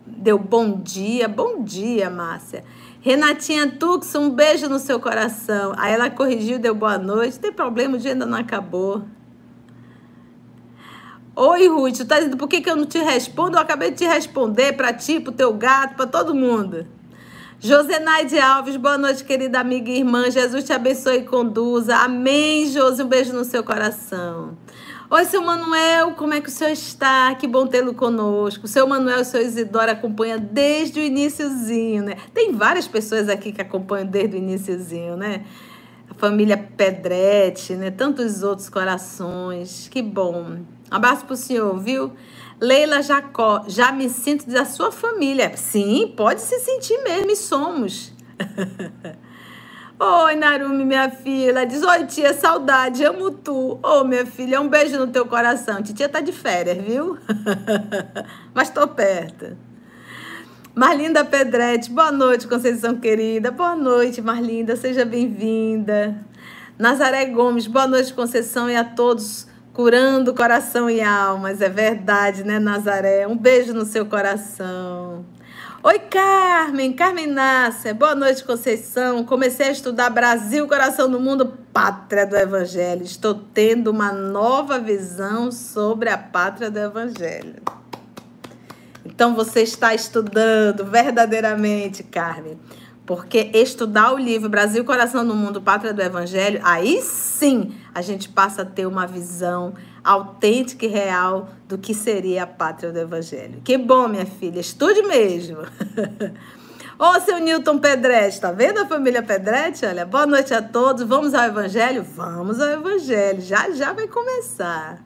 deu 0.07 0.39
bom 0.39 0.79
dia. 0.81 1.27
Bom 1.27 1.63
dia, 1.65 2.11
Márcia. 2.11 2.63
Renatinha 3.01 3.67
Tux, 3.71 4.15
um 4.15 4.29
beijo 4.29 4.69
no 4.69 4.79
seu 4.79 5.01
coração. 5.01 5.73
Aí 5.77 5.95
ela 5.95 6.11
corrigiu, 6.11 6.59
deu 6.59 6.75
boa 6.75 6.99
noite. 6.99 7.37
Não 7.37 7.41
tem 7.41 7.53
problema, 7.53 7.97
o 7.97 7.99
dia 7.99 8.13
ainda 8.13 8.27
não 8.27 8.37
acabou. 8.37 9.05
Oi, 11.41 11.69
Ruth, 11.69 12.01
tá 12.01 12.17
dizendo 12.17 12.37
por 12.37 12.49
que, 12.49 12.61
que 12.61 12.69
eu 12.69 12.75
não 12.75 12.85
te 12.85 12.99
respondo? 12.99 13.57
Eu 13.57 13.61
acabei 13.61 13.93
de 13.93 13.99
te 13.99 14.05
responder 14.05 14.73
para 14.73 14.93
ti, 14.93 15.21
pro 15.21 15.31
teu 15.31 15.55
gato, 15.55 15.95
para 15.95 16.05
todo 16.05 16.35
mundo. 16.35 16.85
Josenaide 17.61 18.41
Alves, 18.41 18.77
boa 18.77 18.99
noite, 18.99 19.23
querida 19.23 19.61
amiga 19.61 19.89
e 19.89 19.99
irmã. 19.99 20.29
Jesus 20.33 20.65
te 20.65 20.73
abençoe 20.73 21.19
e 21.19 21.23
conduza. 21.23 21.95
Amém, 21.95 22.67
Josi. 22.67 23.05
Um 23.05 23.07
beijo 23.07 23.33
no 23.33 23.45
seu 23.45 23.63
coração. 23.63 24.59
Oi, 25.09 25.25
seu 25.27 25.41
Manuel, 25.41 26.11
como 26.17 26.35
é 26.35 26.41
que 26.41 26.49
o 26.49 26.51
senhor 26.51 26.73
está? 26.73 27.33
Que 27.37 27.47
bom 27.47 27.69
tê-lo 27.69 27.95
conosco. 27.95 28.65
O 28.65 28.69
seu 28.69 28.85
Manuel 28.89 29.19
e 29.19 29.23
o 29.23 29.25
seu 29.25 29.41
Isidoro 29.41 29.93
acompanham 29.93 30.41
desde 30.41 30.99
o 30.99 31.03
iníciozinho, 31.05 32.03
né? 32.03 32.17
Tem 32.35 32.51
várias 32.51 32.89
pessoas 32.89 33.29
aqui 33.29 33.53
que 33.53 33.63
acompanham 33.63 34.09
desde 34.09 34.35
o 34.35 34.39
iníciozinho, 34.39 35.17
né? 35.17 35.45
A 36.11 36.15
família 36.15 36.57
Pedretti, 36.57 37.75
né? 37.75 37.93
Tantos 37.93 38.43
outros 38.43 38.69
corações. 38.69 39.87
Que 39.89 40.03
bom. 40.03 40.59
Um 40.91 40.97
abraço 40.97 41.25
pro 41.27 41.37
senhor, 41.37 41.79
viu? 41.79 42.13
Leila 42.61 43.03
Jacó, 43.03 43.65
já 43.69 43.93
me 43.93 44.09
sinto 44.09 44.49
da 44.49 44.65
sua 44.65 44.91
família. 44.91 45.57
Sim, 45.57 46.13
pode 46.17 46.41
se 46.41 46.59
sentir 46.59 46.99
mesmo 47.03 47.31
e 47.31 47.37
somos. 47.37 48.13
Oi, 50.01 50.37
Narumi, 50.37 50.85
minha 50.85 51.11
filha. 51.11 51.67
Diz: 51.67 51.83
Oi, 51.83 52.07
tia, 52.07 52.33
saudade, 52.33 53.05
amo 53.05 53.33
tu. 53.33 53.53
Ô, 53.53 53.81
oh, 53.83 54.05
minha 54.05 54.25
filha, 54.25 54.61
um 54.61 54.69
beijo 54.69 54.97
no 54.97 55.09
teu 55.09 55.27
coração. 55.27 55.83
Titia 55.83 56.09
tá 56.09 56.21
de 56.21 56.31
férias, 56.31 56.79
viu? 56.79 57.19
Mas 58.55 58.71
tô 58.71 58.87
perto. 58.87 59.57
Marlinda 60.73 61.25
Pedretti, 61.25 61.91
boa 61.91 62.13
noite, 62.13 62.47
Conceição 62.47 62.95
querida. 63.01 63.51
Boa 63.51 63.75
noite, 63.75 64.23
Marlinda, 64.23 64.77
seja 64.77 65.05
bem-vinda. 65.05 66.17
Nazaré 66.79 67.25
Gomes, 67.27 67.67
boa 67.67 67.89
noite, 67.89 68.15
Conceição, 68.15 68.71
e 68.71 68.77
a 68.77 68.85
todos 68.85 69.48
curando 69.79 70.35
coração 70.35 70.91
e 70.91 71.01
almas. 71.01 71.61
É 71.61 71.69
verdade, 71.69 72.43
né, 72.43 72.59
Nazaré? 72.59 73.29
Um 73.29 73.39
beijo 73.39 73.73
no 73.73 73.87
seu 73.87 74.05
coração. 74.05 75.25
Oi, 75.85 76.01
Carmen, 76.01 76.93
Carmen 76.93 77.29
Nácia, 77.29 77.95
boa 77.95 78.13
noite, 78.13 78.43
Conceição. 78.43 79.23
Comecei 79.23 79.69
a 79.69 79.71
estudar 79.71 80.11
Brasil, 80.11 80.67
coração 80.67 81.09
do 81.09 81.21
mundo, 81.21 81.57
pátria 81.73 82.27
do 82.27 82.37
Evangelho. 82.37 83.05
Estou 83.05 83.37
tendo 83.37 83.93
uma 83.93 84.11
nova 84.11 84.81
visão 84.81 85.53
sobre 85.53 86.09
a 86.11 86.19
pátria 86.19 86.73
do 86.73 86.79
Evangelho. 86.81 87.63
Então 89.07 89.37
você 89.37 89.63
está 89.63 89.95
estudando 89.95 90.85
verdadeiramente, 90.87 92.03
Carmen. 92.03 92.59
Porque 93.09 93.51
estudar 93.55 94.13
o 94.13 94.19
livro 94.19 94.51
Brasil, 94.51 94.85
Coração 94.85 95.27
do 95.27 95.35
Mundo, 95.35 95.63
Pátria 95.63 95.95
do 95.95 96.03
Evangelho, 96.03 96.61
aí 96.63 97.01
sim 97.01 97.73
a 97.95 98.03
gente 98.03 98.29
passa 98.29 98.61
a 98.61 98.65
ter 98.67 98.85
uma 98.85 99.07
visão 99.07 99.73
autêntica 100.05 100.85
e 100.85 100.91
real 100.91 101.49
do 101.67 101.79
que 101.79 101.95
seria 101.95 102.43
a 102.43 102.47
pátria 102.47 102.93
do 102.93 102.99
Evangelho. 102.99 103.63
Que 103.65 103.79
bom, 103.79 104.09
minha 104.09 104.27
filha, 104.27 104.61
estude 104.61 105.01
mesmo. 105.05 105.57
Ô, 107.01 107.19
seu 107.21 107.39
Newton 107.39 107.79
Pedretti, 107.79 108.43
tá 108.43 108.53
vendo 108.53 108.81
a 108.81 108.87
família 108.87 109.23
Pedretti? 109.23 109.87
Olha, 109.87 110.05
boa 110.05 110.27
noite 110.27 110.53
a 110.53 110.61
todos. 110.61 111.03
Vamos 111.05 111.33
ao 111.33 111.45
Evangelho? 111.45 112.03
Vamos 112.15 112.61
ao 112.61 112.69
Evangelho. 112.69 113.41
Já 113.41 113.71
já 113.71 113.95
vai 113.95 114.07
começar. 114.07 115.03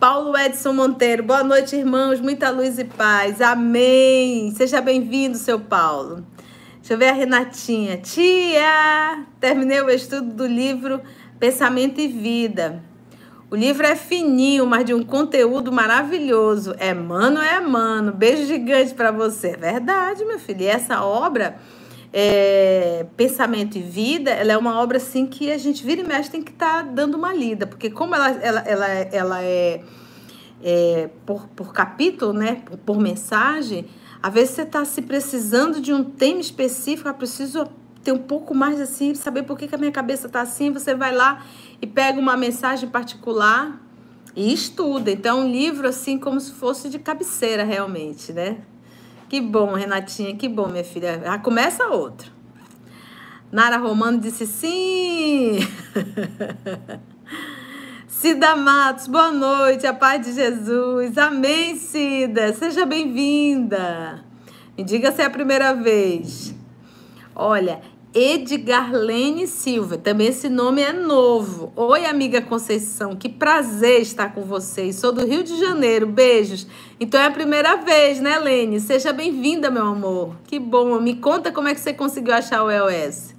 Paulo 0.00 0.36
Edson 0.36 0.72
Monteiro, 0.72 1.22
boa 1.22 1.44
noite, 1.44 1.76
irmãos. 1.76 2.20
Muita 2.20 2.50
luz 2.50 2.76
e 2.76 2.84
paz. 2.84 3.40
Amém. 3.40 4.52
Seja 4.56 4.80
bem-vindo, 4.80 5.38
seu 5.38 5.60
Paulo. 5.60 6.24
Deixa 6.82 6.94
eu 6.94 6.98
ver 6.98 7.10
a 7.10 7.12
Renatinha. 7.12 7.96
Tia! 7.96 9.24
Terminei 9.38 9.80
o 9.80 9.88
estudo 9.88 10.34
do 10.34 10.44
livro 10.44 11.00
Pensamento 11.38 12.00
e 12.00 12.08
Vida. 12.08 12.82
O 13.48 13.54
livro 13.54 13.86
é 13.86 13.94
fininho, 13.94 14.66
mas 14.66 14.84
de 14.84 14.92
um 14.92 15.04
conteúdo 15.04 15.70
maravilhoso. 15.70 16.74
É 16.78 16.92
mano, 16.92 17.40
é 17.40 17.60
mano. 17.60 18.10
Beijo 18.10 18.46
gigante 18.46 18.94
para 18.94 19.12
você. 19.12 19.50
É 19.50 19.56
verdade, 19.56 20.24
meu 20.24 20.40
filho. 20.40 20.62
E 20.62 20.66
essa 20.66 21.04
obra, 21.04 21.56
é, 22.12 23.06
Pensamento 23.16 23.78
e 23.78 23.80
Vida, 23.80 24.32
ela 24.32 24.50
é 24.50 24.58
uma 24.58 24.82
obra 24.82 24.96
assim 24.96 25.24
que 25.24 25.52
a 25.52 25.58
gente 25.58 25.86
vira 25.86 26.00
e 26.00 26.04
mexe 26.04 26.32
tem 26.32 26.42
que 26.42 26.50
estar 26.50 26.78
tá 26.78 26.82
dando 26.82 27.14
uma 27.14 27.32
lida, 27.32 27.64
porque 27.64 27.90
como 27.90 28.12
ela, 28.12 28.30
ela, 28.30 28.60
ela, 28.66 28.88
ela 28.88 29.42
é, 29.44 29.82
é 30.60 31.10
por, 31.24 31.46
por 31.46 31.72
capítulo, 31.72 32.32
né, 32.32 32.60
por, 32.64 32.76
por 32.78 32.98
mensagem, 32.98 33.86
às 34.22 34.32
vezes 34.32 34.54
você 34.54 34.62
está 34.62 34.84
se 34.84 35.02
precisando 35.02 35.80
de 35.80 35.92
um 35.92 36.04
tema 36.04 36.40
específico, 36.40 37.08
eu 37.08 37.14
preciso 37.14 37.68
ter 38.04 38.12
um 38.12 38.18
pouco 38.18 38.54
mais 38.54 38.80
assim, 38.80 39.14
saber 39.14 39.42
por 39.42 39.58
que, 39.58 39.66
que 39.66 39.74
a 39.74 39.78
minha 39.78 39.92
cabeça 39.92 40.26
está 40.26 40.40
assim, 40.40 40.70
você 40.70 40.94
vai 40.94 41.14
lá 41.14 41.44
e 41.80 41.86
pega 41.86 42.18
uma 42.20 42.36
mensagem 42.36 42.88
particular 42.88 43.80
e 44.36 44.52
estuda. 44.52 45.10
Então, 45.10 45.40
um 45.40 45.50
livro 45.50 45.88
assim 45.88 46.18
como 46.18 46.40
se 46.40 46.52
fosse 46.52 46.88
de 46.88 46.98
cabeceira 46.98 47.64
realmente, 47.64 48.32
né? 48.32 48.58
Que 49.28 49.40
bom, 49.40 49.74
Renatinha, 49.74 50.36
que 50.36 50.48
bom, 50.48 50.68
minha 50.68 50.84
filha. 50.84 51.20
Já 51.24 51.38
começa 51.38 51.86
outro. 51.88 52.30
Nara 53.50 53.76
Romano 53.76 54.18
disse 54.18 54.46
sim. 54.46 55.58
Cida 58.22 58.54
Matos, 58.54 59.08
boa 59.08 59.32
noite, 59.32 59.84
a 59.84 59.92
paz 59.92 60.24
de 60.24 60.32
Jesus. 60.32 61.18
Amém, 61.18 61.74
Cida. 61.74 62.52
Seja 62.52 62.86
bem-vinda. 62.86 64.24
Me 64.78 64.84
diga 64.84 65.10
se 65.10 65.22
é 65.22 65.24
a 65.24 65.30
primeira 65.30 65.74
vez. 65.74 66.54
Olha, 67.34 67.80
Edgarlene 68.14 69.48
Silva. 69.48 69.98
Também 69.98 70.28
esse 70.28 70.48
nome 70.48 70.80
é 70.80 70.92
novo. 70.92 71.72
Oi, 71.74 72.06
amiga 72.06 72.40
Conceição. 72.40 73.16
Que 73.16 73.28
prazer 73.28 74.00
estar 74.00 74.32
com 74.32 74.42
vocês. 74.42 74.94
Sou 74.94 75.10
do 75.10 75.26
Rio 75.26 75.42
de 75.42 75.58
Janeiro. 75.58 76.06
Beijos. 76.06 76.68
Então 77.00 77.20
é 77.20 77.26
a 77.26 77.30
primeira 77.32 77.74
vez, 77.78 78.20
né, 78.20 78.38
Lene? 78.38 78.78
Seja 78.78 79.12
bem-vinda, 79.12 79.68
meu 79.68 79.86
amor. 79.88 80.36
Que 80.46 80.60
bom. 80.60 81.00
Me 81.00 81.16
conta 81.16 81.50
como 81.50 81.66
é 81.66 81.74
que 81.74 81.80
você 81.80 81.92
conseguiu 81.92 82.34
achar 82.34 82.62
o 82.62 82.70
EOS. 82.70 83.34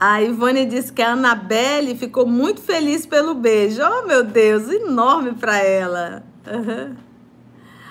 A 0.00 0.22
Ivone 0.22 0.64
disse 0.64 0.92
que 0.92 1.02
a 1.02 1.12
Anabelle 1.12 1.96
ficou 1.96 2.24
muito 2.24 2.60
feliz 2.60 3.04
pelo 3.04 3.34
beijo. 3.34 3.82
Oh, 3.82 4.06
meu 4.06 4.22
Deus, 4.22 4.70
enorme 4.70 5.32
para 5.32 5.58
ela. 5.58 6.22
Uhum. 6.46 6.94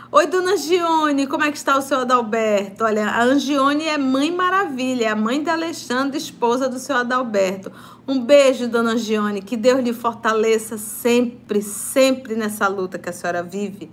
Oi, 0.09 0.25
dona 0.25 0.55
Gione, 0.55 1.27
como 1.27 1.43
é 1.43 1.51
que 1.51 1.57
está 1.57 1.77
o 1.77 1.81
seu 1.81 1.99
Adalberto? 1.99 2.85
Olha, 2.85 3.09
a 3.09 3.23
Angione 3.23 3.83
é 3.83 3.97
mãe 3.97 4.31
maravilha, 4.31 5.07
é 5.07 5.09
a 5.09 5.15
mãe 5.17 5.43
da 5.43 5.51
Alexandre, 5.51 6.17
esposa 6.17 6.69
do 6.69 6.79
seu 6.79 6.95
Adalberto. 6.95 7.73
Um 8.07 8.23
beijo, 8.23 8.69
dona 8.69 8.91
Angione, 8.91 9.41
que 9.41 9.57
Deus 9.57 9.83
lhe 9.83 9.91
fortaleça 9.91 10.77
sempre, 10.77 11.61
sempre 11.61 12.37
nessa 12.37 12.69
luta 12.69 12.97
que 12.97 13.09
a 13.09 13.13
senhora 13.13 13.43
vive. 13.43 13.91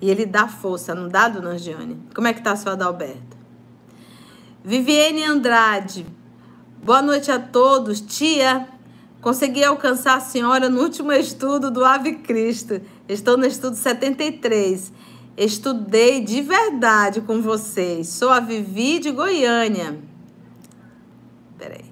E 0.00 0.08
ele 0.10 0.24
dá 0.24 0.48
força, 0.48 0.94
não 0.94 1.08
dá, 1.08 1.28
dona 1.28 1.50
Angione? 1.50 2.00
Como 2.14 2.26
é 2.26 2.32
que 2.32 2.40
está 2.40 2.54
o 2.54 2.56
seu 2.56 2.72
Adalberto? 2.72 3.36
Viviane 4.64 5.24
Andrade, 5.24 6.06
boa 6.82 7.02
noite 7.02 7.30
a 7.30 7.38
todos. 7.38 8.00
Tia, 8.00 8.68
consegui 9.20 9.64
alcançar 9.64 10.16
a 10.16 10.20
senhora 10.20 10.68
no 10.68 10.80
último 10.80 11.12
estudo 11.12 11.70
do 11.70 11.84
Ave 11.84 12.16
Cristo. 12.16 12.80
Estou 13.08 13.36
no 13.36 13.46
estudo 13.46 13.76
73 13.76 14.92
Estudei 15.40 16.20
de 16.20 16.42
verdade 16.42 17.22
com 17.22 17.40
vocês. 17.40 18.08
Sou 18.08 18.28
a 18.28 18.40
Vivi 18.40 18.98
de 18.98 19.10
Goiânia. 19.10 19.98
Peraí. 21.56 21.86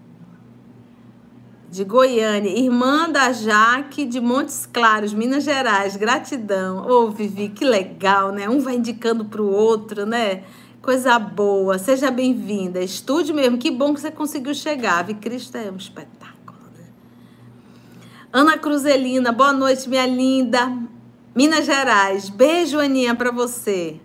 De 1.70 1.82
Goiânia, 1.82 2.50
irmã 2.50 3.08
da 3.08 3.32
Jaque 3.32 4.04
de 4.04 4.20
Montes 4.20 4.66
Claros, 4.66 5.14
Minas 5.14 5.44
Gerais. 5.44 5.96
Gratidão. 5.96 6.86
Ô, 6.86 7.04
oh, 7.04 7.10
Vivi, 7.10 7.48
que 7.48 7.64
legal, 7.64 8.32
né? 8.32 8.50
Um 8.50 8.60
vai 8.60 8.74
indicando 8.74 9.24
para 9.24 9.40
o 9.40 9.50
outro, 9.50 10.04
né? 10.04 10.42
Coisa 10.88 11.18
boa. 11.18 11.76
Seja 11.76 12.10
bem-vinda. 12.10 12.82
Estude 12.82 13.30
mesmo. 13.30 13.58
Que 13.58 13.70
bom 13.70 13.92
que 13.92 14.00
você 14.00 14.10
conseguiu 14.10 14.54
chegar. 14.54 15.04
Vi 15.04 15.12
Cristo 15.12 15.54
é 15.58 15.70
um 15.70 15.76
espetáculo, 15.76 16.58
né? 16.74 16.86
Ana 18.32 18.56
Cruzelina, 18.56 19.30
boa 19.30 19.52
noite, 19.52 19.86
minha 19.86 20.06
linda. 20.06 20.74
Minas 21.34 21.66
Gerais. 21.66 22.30
Beijo, 22.30 22.80
Aninha, 22.80 23.14
para 23.14 23.30
você. 23.30 24.00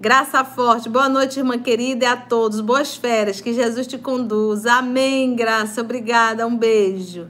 Graça 0.00 0.44
forte. 0.44 0.88
Boa 0.88 1.08
noite, 1.08 1.38
irmã 1.38 1.56
querida, 1.56 2.04
e 2.04 2.08
a 2.08 2.16
todos. 2.16 2.60
Boas 2.60 2.96
férias. 2.96 3.40
Que 3.40 3.54
Jesus 3.54 3.86
te 3.86 3.96
conduza. 3.96 4.72
Amém, 4.72 5.36
graça. 5.36 5.82
Obrigada. 5.82 6.44
Um 6.44 6.56
beijo. 6.56 7.28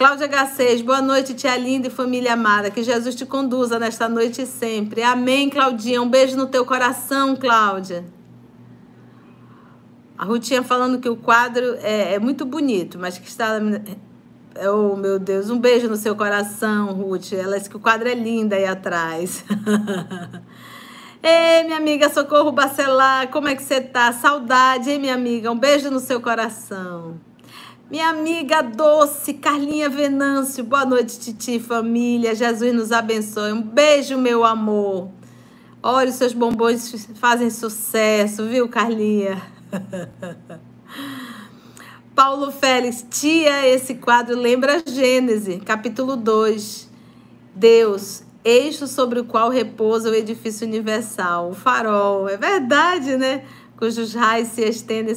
Cláudia 0.00 0.26
H6, 0.30 0.82
boa 0.82 1.02
noite, 1.02 1.34
tia 1.34 1.54
linda 1.58 1.88
e 1.88 1.90
família 1.90 2.32
amada. 2.32 2.70
Que 2.70 2.82
Jesus 2.82 3.14
te 3.14 3.26
conduza 3.26 3.78
nesta 3.78 4.08
noite 4.08 4.40
e 4.40 4.46
sempre. 4.46 5.02
Amém, 5.02 5.50
Claudinha. 5.50 6.00
Um 6.00 6.08
beijo 6.08 6.38
no 6.38 6.46
teu 6.46 6.64
coração, 6.64 7.36
Cláudia. 7.36 8.02
A 10.16 10.24
Rutinha 10.24 10.62
falando 10.62 10.98
que 11.00 11.08
o 11.10 11.16
quadro 11.16 11.76
é, 11.82 12.14
é 12.14 12.18
muito 12.18 12.46
bonito, 12.46 12.98
mas 12.98 13.18
que 13.18 13.28
está 13.28 13.60
Oh, 14.72 14.96
meu 14.96 15.18
Deus, 15.18 15.50
um 15.50 15.58
beijo 15.58 15.86
no 15.86 15.96
seu 15.96 16.16
coração, 16.16 16.94
Ruth. 16.94 17.34
Ela 17.34 17.58
disse 17.58 17.68
que 17.68 17.76
o 17.76 17.80
quadro 17.80 18.08
é 18.08 18.14
lindo 18.14 18.54
aí 18.54 18.64
atrás. 18.64 19.44
Ei, 21.22 21.64
minha 21.64 21.76
amiga 21.76 22.08
Socorro 22.08 22.50
Bacelar, 22.52 23.28
como 23.28 23.48
é 23.48 23.54
que 23.54 23.62
você 23.62 23.82
tá? 23.82 24.10
Saudade, 24.14 24.92
hein, 24.92 24.98
minha 24.98 25.14
amiga? 25.14 25.50
Um 25.50 25.58
beijo 25.58 25.90
no 25.90 26.00
seu 26.00 26.22
coração. 26.22 27.20
Minha 27.90 28.10
amiga 28.10 28.62
doce, 28.62 29.34
Carlinha 29.34 29.88
Venâncio, 29.88 30.62
boa 30.62 30.84
noite, 30.86 31.18
Titi, 31.18 31.58
família. 31.58 32.36
Jesus 32.36 32.72
nos 32.72 32.92
abençoe. 32.92 33.50
Um 33.50 33.60
beijo, 33.60 34.16
meu 34.16 34.44
amor. 34.44 35.10
Olha, 35.82 36.08
os 36.08 36.14
seus 36.14 36.32
bombons 36.32 37.08
fazem 37.16 37.50
sucesso, 37.50 38.46
viu, 38.46 38.68
Carlinha? 38.68 39.42
Paulo 42.14 42.52
Félix, 42.52 43.04
tia, 43.10 43.66
esse 43.66 43.96
quadro 43.96 44.38
lembra 44.38 44.80
Gênesis, 44.86 45.60
capítulo 45.64 46.14
2. 46.14 46.88
Deus, 47.56 48.22
eixo 48.44 48.86
sobre 48.86 49.18
o 49.18 49.24
qual 49.24 49.50
repousa 49.50 50.10
o 50.10 50.14
edifício 50.14 50.64
universal, 50.64 51.50
o 51.50 51.54
farol. 51.54 52.28
É 52.28 52.36
verdade, 52.36 53.16
né? 53.16 53.42
Cujos 53.76 54.14
raios 54.14 54.50
se 54.50 54.62
estendem 54.62 55.16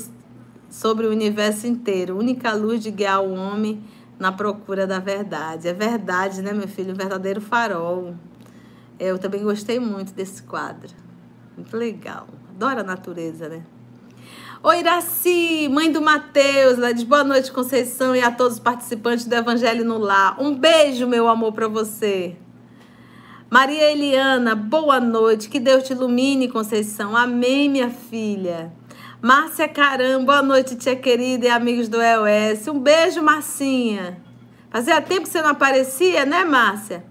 sobre 0.73 1.05
o 1.05 1.11
universo 1.11 1.67
inteiro, 1.67 2.17
única 2.17 2.51
luz 2.51 2.81
de 2.81 2.89
guiar 2.89 3.23
o 3.23 3.31
homem 3.31 3.83
na 4.17 4.31
procura 4.31 4.87
da 4.87 4.97
verdade. 4.97 5.67
É 5.67 5.73
verdade, 5.73 6.41
né, 6.41 6.51
meu 6.51 6.67
filho? 6.67 6.93
Um 6.93 6.97
verdadeiro 6.97 7.39
farol. 7.39 8.15
Eu 8.99 9.19
também 9.19 9.43
gostei 9.43 9.79
muito 9.79 10.13
desse 10.13 10.41
quadro. 10.41 10.89
Muito 11.55 11.77
legal. 11.77 12.25
Adoro 12.49 12.79
a 12.79 12.83
natureza, 12.83 13.47
né? 13.47 13.61
Oi, 14.63 14.79
Iraci, 14.79 15.69
mãe 15.69 15.91
do 15.91 16.01
Mateus, 16.01 16.79
ela 16.79 16.91
diz 16.91 17.03
boa 17.03 17.23
noite, 17.23 17.51
Conceição, 17.51 18.15
e 18.15 18.23
a 18.23 18.31
todos 18.31 18.53
os 18.53 18.59
participantes 18.59 19.25
do 19.25 19.35
Evangelho 19.35 19.85
no 19.85 19.99
Lar. 19.99 20.41
Um 20.41 20.55
beijo, 20.55 21.05
meu 21.05 21.27
amor, 21.27 21.53
para 21.53 21.67
você. 21.67 22.35
Maria 23.47 23.91
Eliana, 23.91 24.55
boa 24.55 24.99
noite, 24.99 25.49
que 25.49 25.59
Deus 25.59 25.83
te 25.83 25.93
ilumine, 25.93 26.49
Conceição. 26.49 27.15
Amém, 27.15 27.69
minha 27.69 27.91
filha. 27.91 28.73
Márcia 29.23 29.69
Caram, 29.69 30.25
boa 30.25 30.41
noite, 30.43 30.75
tia 30.75 30.97
querida 30.97 31.45
e 31.45 31.49
amigos 31.49 31.87
do 31.87 31.95
EOS. 32.01 32.67
Um 32.67 32.77
beijo, 32.77 33.23
Marcinha. 33.23 34.17
Fazia 34.69 35.01
tempo 35.01 35.21
que 35.21 35.29
você 35.29 35.41
não 35.41 35.51
aparecia, 35.51 36.25
né, 36.25 36.43
Márcia? 36.43 37.05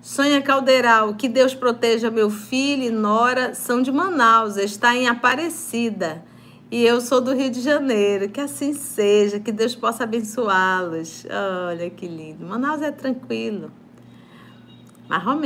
Sonha 0.00 0.40
Calderal, 0.40 1.12
que 1.16 1.28
Deus 1.28 1.54
proteja 1.54 2.10
meu 2.10 2.30
filho 2.30 2.84
e 2.84 2.90
Nora, 2.90 3.54
são 3.54 3.82
de 3.82 3.92
Manaus, 3.92 4.56
está 4.56 4.96
em 4.96 5.06
Aparecida. 5.06 6.24
E 6.70 6.82
eu 6.82 6.98
sou 7.02 7.20
do 7.20 7.34
Rio 7.34 7.50
de 7.50 7.60
Janeiro. 7.60 8.30
Que 8.30 8.40
assim 8.40 8.72
seja, 8.72 9.38
que 9.38 9.52
Deus 9.52 9.74
possa 9.74 10.04
abençoá-los. 10.04 11.26
Olha 11.68 11.90
que 11.90 12.08
lindo. 12.08 12.46
Manaus 12.46 12.80
é 12.80 12.90
tranquilo. 12.90 13.70
Mais 15.10 15.22
ou 15.26 15.36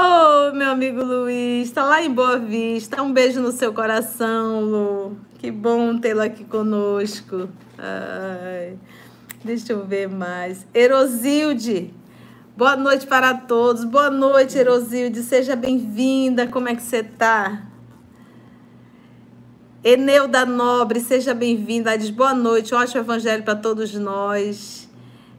né? 0.00 0.50
oh, 0.50 0.54
meu 0.54 0.70
amigo 0.70 1.02
Luiz, 1.04 1.68
está 1.68 1.84
lá 1.84 2.02
em 2.02 2.10
Boa 2.10 2.38
Vista. 2.38 3.02
Um 3.02 3.12
beijo 3.12 3.40
no 3.40 3.52
seu 3.52 3.72
coração, 3.72 4.60
Lu. 4.60 5.16
Que 5.38 5.50
bom 5.50 5.98
tê-lo 5.98 6.22
aqui 6.22 6.44
conosco. 6.44 7.48
Ai, 7.78 8.78
deixa 9.44 9.72
eu 9.72 9.84
ver 9.86 10.08
mais. 10.08 10.66
Erosilde, 10.74 11.94
Boa 12.56 12.76
noite 12.76 13.06
para 13.06 13.32
todos. 13.32 13.84
Boa 13.84 14.10
noite, 14.10 14.58
Erosilde. 14.58 15.22
Seja 15.22 15.56
bem-vinda. 15.56 16.46
Como 16.46 16.68
é 16.68 16.74
que 16.74 16.82
você 16.82 16.98
está? 16.98 17.62
Eneuda 19.82 20.44
Nobre, 20.44 21.00
seja 21.00 21.32
bem-vinda. 21.32 21.96
Diz 21.96 22.10
boa 22.10 22.34
noite, 22.34 22.74
ótimo 22.74 23.00
evangelho 23.00 23.42
para 23.44 23.56
todos 23.56 23.94
nós. 23.94 24.86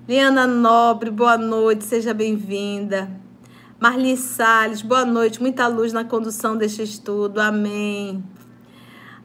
Liana 0.08 0.48
Nobre, 0.48 1.12
boa 1.12 1.38
noite, 1.38 1.84
seja 1.84 2.12
bem-vinda. 2.12 3.21
Marli 3.82 4.16
Salles, 4.16 4.84
boa 4.84 5.04
noite, 5.04 5.42
muita 5.42 5.66
luz 5.66 5.92
na 5.92 6.06
condução 6.06 6.56
deste 6.56 6.84
estudo, 6.84 7.42
amém. 7.42 8.24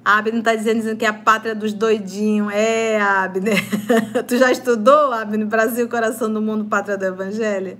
Abner 0.03 0.39
está 0.39 0.55
dizendo, 0.55 0.79
dizendo 0.79 0.97
que 0.97 1.05
é 1.05 1.09
a 1.09 1.13
pátria 1.13 1.55
dos 1.55 1.75
doidinhos. 1.75 2.51
É, 2.55 2.99
Abner. 2.99 3.63
tu 4.27 4.39
já 4.39 4.51
estudou, 4.51 5.13
Abner? 5.13 5.47
Brasil, 5.47 5.87
coração 5.91 6.33
do 6.33 6.41
mundo, 6.41 6.65
pátria 6.65 6.97
do 6.97 7.05
evangelho? 7.05 7.79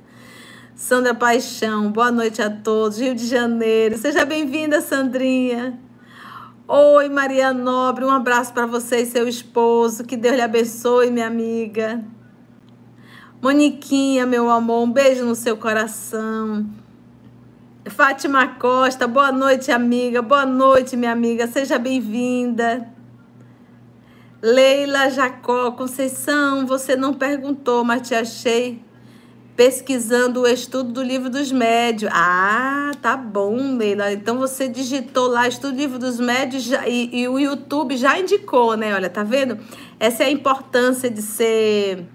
Sandra 0.75 1.15
Paixão, 1.15 1.91
boa 1.91 2.13
noite 2.13 2.43
a 2.43 2.51
todos. 2.51 2.99
Rio 2.99 3.15
de 3.15 3.27
Janeiro, 3.27 3.97
seja 3.97 4.27
bem-vinda, 4.27 4.83
Sandrinha. 4.83 5.81
Oi, 6.69 7.09
Maria 7.09 7.55
Nobre, 7.55 8.05
um 8.05 8.11
abraço 8.11 8.53
para 8.53 8.67
você 8.67 8.99
e 8.99 9.07
seu 9.07 9.27
esposo. 9.27 10.05
Que 10.05 10.15
Deus 10.15 10.37
lhe 10.37 10.43
abençoe, 10.43 11.11
minha 11.11 11.27
amiga. 11.27 12.05
Moniquinha, 13.41 14.25
meu 14.25 14.51
amor, 14.51 14.83
um 14.83 14.91
beijo 14.91 15.25
no 15.25 15.35
seu 15.35 15.57
coração. 15.57 16.67
Fátima 17.87 18.49
Costa, 18.49 19.07
boa 19.07 19.31
noite, 19.31 19.71
amiga. 19.71 20.23
Boa 20.23 20.47
noite, 20.47 20.97
minha 20.97 21.13
amiga. 21.13 21.47
Seja 21.47 21.79
bem-vinda. 21.79 22.89
Leila 24.43 25.11
Jacó, 25.11 25.71
Conceição, 25.73 26.67
você 26.67 26.97
não 26.97 27.13
perguntou, 27.13 27.85
mas 27.85 28.09
te 28.09 28.15
achei 28.15 28.83
pesquisando 29.55 30.43
o 30.43 30.47
estudo 30.47 30.93
do 30.93 31.03
livro 31.03 31.29
dos 31.29 31.53
médios. 31.53 32.11
Ah, 32.15 32.93
tá 33.03 33.17
bom, 33.17 33.77
Leila. 33.77 34.13
Então 34.13 34.39
você 34.39 34.67
digitou 34.67 35.29
lá 35.29 35.47
estudo 35.47 35.73
do 35.73 35.79
livro 35.79 35.99
dos 35.99 36.19
médios 36.19 36.63
já, 36.63 36.89
e, 36.89 37.11
e, 37.23 37.29
o 37.29 37.39
YouTube 37.39 37.97
já 37.97 38.19
indicou, 38.19 38.77
né? 38.77 38.95
Olha, 38.95 39.11
tá 39.11 39.23
vendo? 39.23 39.59
Essa 40.01 40.25
é 40.25 40.27
a 40.27 40.31
importância 40.31 41.11
de 41.11 41.23
ser 41.23 42.07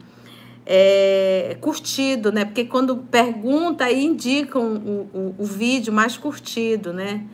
é, 0.65 1.57
curtido, 1.59 2.31
né? 2.31 2.45
Porque 2.45 2.65
quando 2.65 2.97
pergunta 2.97 3.85
aí 3.85 4.05
indicam 4.05 4.75
o, 4.75 5.09
o, 5.13 5.35
o 5.39 5.45
vídeo 5.45 5.91
mais 5.91 6.17
curtido, 6.17 6.93
né? 6.93 7.25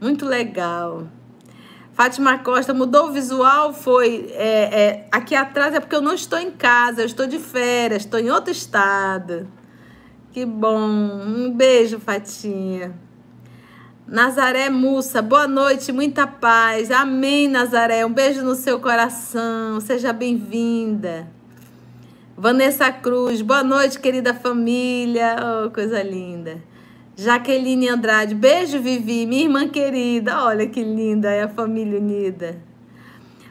Muito 0.00 0.24
legal. 0.24 1.06
Fátima 1.92 2.38
Costa 2.38 2.72
mudou 2.72 3.08
o 3.08 3.12
visual, 3.12 3.74
foi 3.74 4.30
é, 4.34 4.82
é, 4.82 5.08
aqui 5.10 5.34
atrás 5.34 5.74
é 5.74 5.80
porque 5.80 5.96
eu 5.96 6.00
não 6.00 6.14
estou 6.14 6.38
em 6.38 6.52
casa, 6.52 7.02
eu 7.02 7.06
estou 7.06 7.26
de 7.26 7.40
férias, 7.40 8.02
estou 8.04 8.20
em 8.20 8.30
outro 8.30 8.52
estado. 8.52 9.48
Que 10.30 10.46
bom. 10.46 10.78
Um 10.78 11.50
beijo, 11.50 11.98
Fatinha. 11.98 12.94
Nazaré 14.06 14.70
Mussa, 14.70 15.20
boa 15.20 15.48
noite, 15.48 15.90
muita 15.90 16.26
paz. 16.26 16.90
Amém, 16.92 17.48
Nazaré. 17.48 18.06
Um 18.06 18.12
beijo 18.12 18.42
no 18.42 18.54
seu 18.54 18.78
coração. 18.78 19.80
Seja 19.80 20.12
bem-vinda. 20.12 21.37
Vanessa 22.40 22.92
Cruz, 22.92 23.42
boa 23.42 23.64
noite, 23.64 23.98
querida 23.98 24.32
família. 24.32 25.34
Oh, 25.42 25.70
coisa 25.72 26.00
linda. 26.04 26.62
Jaqueline 27.16 27.88
Andrade, 27.88 28.32
beijo, 28.32 28.78
Vivi, 28.80 29.26
minha 29.26 29.42
irmã 29.42 29.66
querida. 29.66 30.44
Olha 30.44 30.64
que 30.68 30.80
linda 30.80 31.28
é 31.28 31.42
a 31.42 31.48
família 31.48 31.98
unida. 31.98 32.62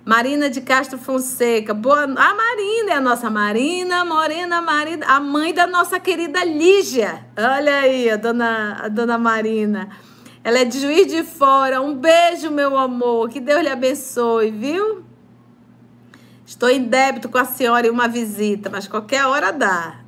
Marina 0.05 0.49
de 0.49 0.61
Castro 0.61 0.97
Fonseca, 0.97 1.73
boa. 1.73 2.03
A 2.03 2.33
Marina 2.33 2.91
é 2.91 2.93
a 2.93 3.01
nossa 3.01 3.29
Marina, 3.29 4.05
Morena 4.05 4.61
Marina, 4.61 5.05
a 5.05 5.19
mãe 5.19 5.53
da 5.53 5.67
nossa 5.67 5.99
querida 5.99 6.45
Lígia. 6.45 7.25
Olha 7.37 7.79
aí, 7.79 8.09
a 8.09 8.15
dona, 8.15 8.85
a 8.85 8.87
dona 8.87 9.17
Marina. 9.17 9.89
Ela 10.41 10.59
é 10.59 10.63
de 10.63 10.79
Juiz 10.79 11.07
de 11.07 11.23
Fora. 11.23 11.81
Um 11.81 11.93
beijo, 11.93 12.49
meu 12.49 12.77
amor. 12.77 13.27
Que 13.27 13.41
Deus 13.41 13.61
lhe 13.63 13.69
abençoe, 13.69 14.49
viu? 14.49 15.06
Estou 16.47 16.69
em 16.69 16.81
débito 16.81 17.27
com 17.27 17.37
a 17.37 17.43
senhora 17.43 17.85
e 17.85 17.89
uma 17.89 18.07
visita, 18.07 18.69
mas 18.69 18.87
qualquer 18.87 19.25
hora 19.25 19.51
dá. 19.51 19.99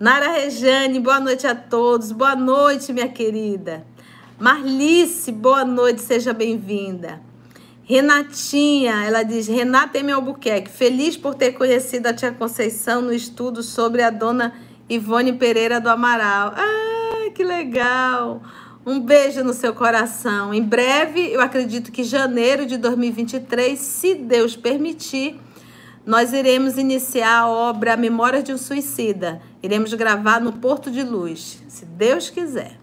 Nara 0.00 0.32
Rejane, 0.32 0.98
boa 0.98 1.20
noite 1.20 1.46
a 1.46 1.54
todos. 1.54 2.12
Boa 2.12 2.34
noite, 2.34 2.94
minha 2.94 3.06
querida. 3.06 3.86
Marlice, 4.40 5.30
boa 5.30 5.66
noite, 5.66 6.00
seja 6.00 6.32
bem-vinda. 6.32 7.20
Renatinha, 7.84 9.04
ela 9.04 9.22
diz: 9.22 9.46
Renata 9.46 9.98
M. 9.98 10.12
Albuquerque, 10.12 10.70
feliz 10.70 11.14
por 11.14 11.34
ter 11.34 11.52
conhecido 11.52 12.06
a 12.06 12.14
tia 12.14 12.32
Conceição 12.32 13.02
no 13.02 13.12
estudo 13.12 13.62
sobre 13.62 14.00
a 14.00 14.08
dona 14.08 14.54
Ivone 14.88 15.34
Pereira 15.34 15.78
do 15.78 15.90
Amaral. 15.90 16.54
Ah, 16.56 17.30
que 17.34 17.44
legal! 17.44 18.40
Um 18.88 19.00
beijo 19.00 19.42
no 19.42 19.52
seu 19.52 19.74
coração. 19.74 20.54
Em 20.54 20.62
breve, 20.62 21.32
eu 21.32 21.40
acredito 21.40 21.90
que 21.90 22.04
janeiro 22.04 22.64
de 22.64 22.76
2023, 22.76 23.76
se 23.76 24.14
Deus 24.14 24.54
permitir, 24.54 25.40
nós 26.06 26.32
iremos 26.32 26.78
iniciar 26.78 27.40
a 27.40 27.48
obra 27.48 27.96
Memórias 27.96 28.44
de 28.44 28.52
um 28.52 28.56
Suicida. 28.56 29.42
Iremos 29.60 29.92
gravar 29.94 30.40
no 30.40 30.52
Porto 30.52 30.88
de 30.88 31.02
Luz, 31.02 31.60
se 31.66 31.84
Deus 31.84 32.30
quiser. 32.30 32.78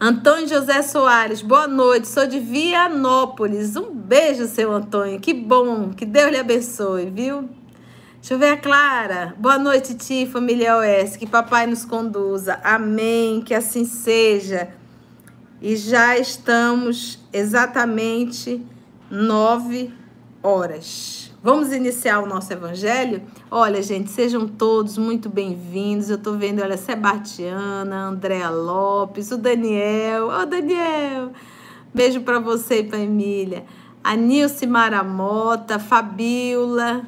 Antônio 0.00 0.48
José 0.48 0.80
Soares, 0.80 1.42
boa 1.42 1.68
noite. 1.68 2.08
Sou 2.08 2.26
de 2.26 2.40
Vianópolis. 2.40 3.76
Um 3.76 3.94
beijo, 3.94 4.46
seu 4.46 4.72
Antônio. 4.72 5.20
Que 5.20 5.34
bom. 5.34 5.90
Que 5.90 6.06
Deus 6.06 6.30
lhe 6.30 6.38
abençoe, 6.38 7.10
viu? 7.10 7.50
Deixa 8.20 8.34
eu 8.34 8.38
ver 8.38 8.50
a 8.50 8.56
Clara. 8.58 9.34
Boa 9.38 9.58
noite, 9.58 9.94
Ti, 9.94 10.26
família 10.26 10.76
OS. 10.76 11.16
Que 11.16 11.26
papai 11.26 11.66
nos 11.66 11.86
conduza. 11.86 12.60
Amém. 12.62 13.40
Que 13.40 13.54
assim 13.54 13.86
seja. 13.86 14.68
E 15.58 15.74
já 15.74 16.18
estamos 16.18 17.18
exatamente 17.32 18.62
nove 19.10 19.90
horas. 20.42 21.32
Vamos 21.42 21.72
iniciar 21.72 22.20
o 22.20 22.26
nosso 22.26 22.52
evangelho? 22.52 23.22
Olha, 23.50 23.82
gente, 23.82 24.10
sejam 24.10 24.46
todos 24.46 24.98
muito 24.98 25.30
bem-vindos. 25.30 26.10
Eu 26.10 26.18
tô 26.18 26.34
vendo, 26.34 26.60
olha, 26.60 26.76
Sebastiana, 26.76 28.08
Andréa 28.08 28.50
Lopes, 28.50 29.30
o 29.30 29.38
Daniel. 29.38 30.26
Ô, 30.26 30.42
oh, 30.42 30.46
Daniel! 30.46 31.32
Beijo 31.94 32.20
para 32.20 32.38
você 32.38 32.80
e 32.80 32.84
para 32.84 32.98
Emília. 32.98 33.64
A 34.04 34.14
Nilce 34.14 34.66
Maramota, 34.66 35.78
Fabiola, 35.78 37.06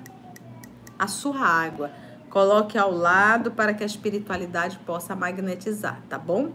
a 0.98 1.06
sua 1.06 1.38
água. 1.38 1.92
Coloque 2.28 2.76
ao 2.76 2.90
lado 2.90 3.52
para 3.52 3.72
que 3.72 3.84
a 3.84 3.86
espiritualidade 3.86 4.76
possa 4.80 5.14
magnetizar, 5.14 6.02
tá 6.08 6.18
bom? 6.18 6.50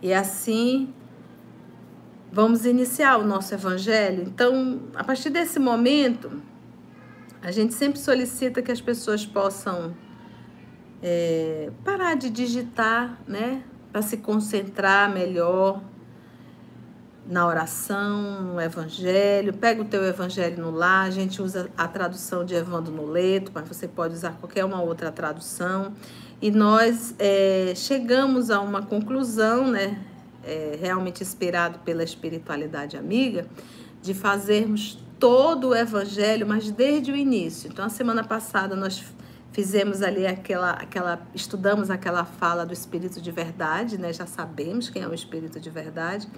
E 0.00 0.14
assim 0.14 0.90
vamos 2.32 2.64
iniciar 2.64 3.18
o 3.18 3.26
nosso 3.26 3.52
evangelho. 3.52 4.22
Então, 4.22 4.84
a 4.94 5.04
partir 5.04 5.28
desse 5.28 5.58
momento, 5.58 6.32
a 7.44 7.50
gente 7.50 7.74
sempre 7.74 8.00
solicita 8.00 8.62
que 8.62 8.72
as 8.72 8.80
pessoas 8.80 9.26
possam 9.26 9.94
é, 11.02 11.70
parar 11.84 12.14
de 12.14 12.30
digitar, 12.30 13.18
né? 13.28 13.62
Para 13.92 14.00
se 14.00 14.16
concentrar 14.16 15.12
melhor 15.12 15.82
na 17.28 17.46
oração, 17.46 18.40
no 18.40 18.58
evangelho. 18.58 19.52
Pega 19.52 19.82
o 19.82 19.84
teu 19.84 20.02
evangelho 20.06 20.62
no 20.62 20.70
lar. 20.70 21.06
A 21.06 21.10
gente 21.10 21.42
usa 21.42 21.68
a 21.76 21.86
tradução 21.86 22.46
de 22.46 22.54
Evandro 22.54 22.90
Noleto, 22.90 23.52
mas 23.54 23.68
você 23.68 23.86
pode 23.86 24.14
usar 24.14 24.38
qualquer 24.40 24.64
uma 24.64 24.80
outra 24.80 25.12
tradução. 25.12 25.92
E 26.40 26.50
nós 26.50 27.14
é, 27.18 27.74
chegamos 27.76 28.50
a 28.50 28.58
uma 28.62 28.80
conclusão, 28.80 29.70
né? 29.70 30.02
É, 30.42 30.78
realmente 30.80 31.22
inspirado 31.22 31.78
pela 31.80 32.02
espiritualidade 32.02 32.96
amiga, 32.96 33.46
de 34.04 34.12
fazermos 34.12 34.98
todo 35.18 35.68
o 35.68 35.74
evangelho, 35.74 36.46
mas 36.46 36.70
desde 36.70 37.10
o 37.10 37.16
início. 37.16 37.70
Então, 37.72 37.86
a 37.86 37.88
semana 37.88 38.22
passada 38.22 38.76
nós 38.76 39.02
fizemos 39.50 40.02
ali 40.02 40.26
aquela, 40.26 40.72
aquela, 40.72 41.26
estudamos 41.34 41.88
aquela 41.88 42.26
fala 42.26 42.66
do 42.66 42.74
Espírito 42.74 43.18
de 43.22 43.30
Verdade, 43.30 43.96
né? 43.96 44.12
Já 44.12 44.26
sabemos 44.26 44.90
quem 44.90 45.00
é 45.00 45.08
o 45.08 45.14
Espírito 45.14 45.58
de 45.58 45.70
Verdade. 45.70 46.28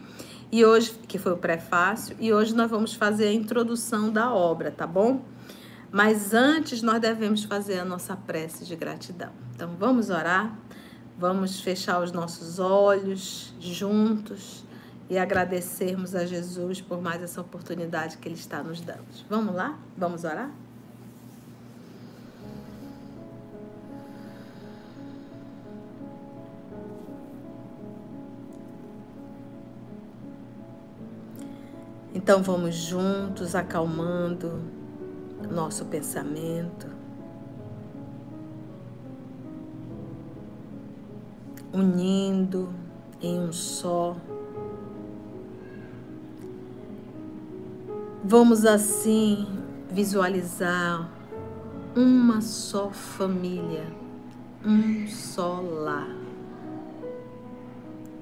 E 0.52 0.64
hoje, 0.64 0.92
que 1.08 1.18
foi 1.18 1.32
o 1.32 1.36
prefácio, 1.36 2.14
e 2.20 2.32
hoje 2.32 2.54
nós 2.54 2.70
vamos 2.70 2.94
fazer 2.94 3.26
a 3.26 3.32
introdução 3.32 4.12
da 4.12 4.32
obra, 4.32 4.70
tá 4.70 4.86
bom? 4.86 5.24
Mas 5.90 6.32
antes 6.32 6.82
nós 6.82 7.00
devemos 7.00 7.42
fazer 7.42 7.80
a 7.80 7.84
nossa 7.84 8.14
prece 8.14 8.64
de 8.64 8.76
gratidão. 8.76 9.32
Então 9.56 9.74
vamos 9.76 10.08
orar, 10.08 10.56
vamos 11.18 11.60
fechar 11.60 12.00
os 12.00 12.12
nossos 12.12 12.60
olhos 12.60 13.52
juntos 13.58 14.65
e 15.08 15.18
agradecermos 15.18 16.14
a 16.14 16.26
Jesus 16.26 16.80
por 16.80 17.00
mais 17.00 17.22
essa 17.22 17.40
oportunidade 17.40 18.18
que 18.18 18.28
Ele 18.28 18.34
está 18.34 18.62
nos 18.62 18.80
dando. 18.80 19.04
Vamos 19.28 19.54
lá? 19.54 19.78
Vamos 19.96 20.24
orar? 20.24 20.50
Então 32.14 32.42
vamos 32.42 32.74
juntos 32.74 33.54
acalmando 33.54 34.60
nosso 35.50 35.84
pensamento. 35.84 36.96
unindo 41.76 42.70
em 43.20 43.38
um 43.38 43.52
só. 43.52 44.16
Vamos 48.28 48.66
assim 48.66 49.46
visualizar 49.88 51.08
uma 51.94 52.40
só 52.40 52.90
família, 52.90 53.86
um 54.64 55.06
só 55.06 55.60
lar. 55.60 56.10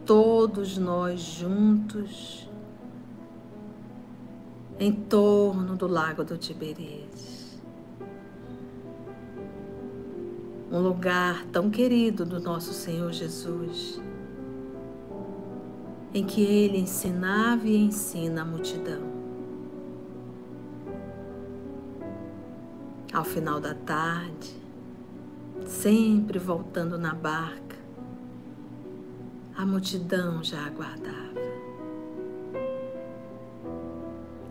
Todos 0.05 0.77
nós 0.77 1.23
juntos 1.23 2.51
em 4.79 4.93
torno 4.93 5.75
do 5.75 5.87
lago 5.87 6.23
do 6.23 6.37
Tiberíades. 6.37 7.59
Um 10.71 10.81
lugar 10.81 11.47
tão 11.47 11.71
querido 11.71 12.27
do 12.27 12.39
nosso 12.39 12.75
Senhor 12.75 13.11
Jesus, 13.11 13.99
em 16.13 16.27
que 16.27 16.43
ele 16.43 16.77
ensinava 16.77 17.67
e 17.67 17.75
ensina 17.75 18.43
a 18.43 18.45
multidão. 18.45 19.14
Ao 23.15 23.23
final 23.23 23.61
da 23.61 23.75
tarde, 23.75 24.53
sempre 25.65 26.37
voltando 26.37 26.99
na 26.99 27.15
barca, 27.15 27.77
a 29.57 29.65
multidão 29.65 30.43
já 30.43 30.67
aguardava. 30.67 31.41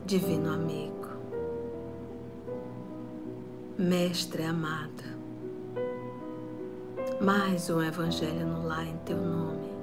Divino 0.06 0.50
amigo, 0.50 1.10
Mestre 3.78 4.44
amado, 4.44 5.04
mais 7.20 7.70
um 7.70 7.82
Evangelho 7.82 8.48
no 8.48 8.66
lar 8.66 8.88
em 8.88 8.98
teu 9.00 9.18
nome. 9.18 9.74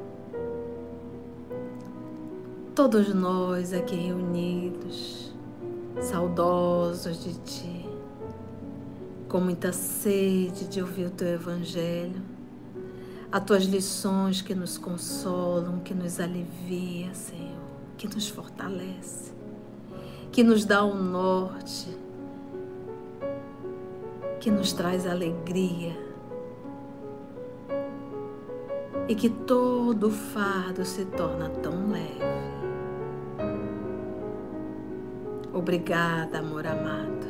Todos 2.74 3.12
nós 3.12 3.74
aqui 3.74 3.96
reunidos, 3.96 5.34
saudosos 6.00 7.22
de 7.22 7.34
ti, 7.40 7.79
com 9.30 9.40
muita 9.40 9.72
sede 9.72 10.68
de 10.68 10.82
ouvir 10.82 11.06
o 11.06 11.10
teu 11.10 11.28
Evangelho, 11.28 12.20
as 13.32 13.42
tuas 13.42 13.62
lições 13.64 14.42
que 14.42 14.54
nos 14.54 14.76
consolam, 14.76 15.80
que 15.80 15.94
nos 15.94 16.20
alivia, 16.20 17.14
Senhor, 17.14 17.56
que 17.96 18.06
nos 18.06 18.28
fortalece 18.28 19.40
que 20.32 20.44
nos 20.44 20.64
dá 20.64 20.84
o 20.84 20.94
norte, 20.94 21.96
que 24.38 24.50
nos 24.50 24.72
traz 24.72 25.06
alegria. 25.06 25.96
E 29.08 29.14
que 29.14 29.28
todo 29.28 30.08
fardo 30.08 30.84
se 30.84 31.04
torna 31.04 31.48
tão 31.48 31.90
leve. 31.90 32.20
Obrigada, 35.52 36.38
amor 36.38 36.64
amado, 36.64 37.26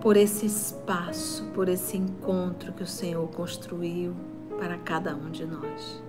por 0.00 0.16
esse 0.16 0.46
espaço, 0.46 1.44
por 1.54 1.68
esse 1.68 1.96
encontro 1.96 2.72
que 2.72 2.82
o 2.82 2.86
Senhor 2.86 3.26
construiu 3.28 4.14
para 4.58 4.76
cada 4.78 5.14
um 5.14 5.30
de 5.30 5.44
nós. 5.44 6.02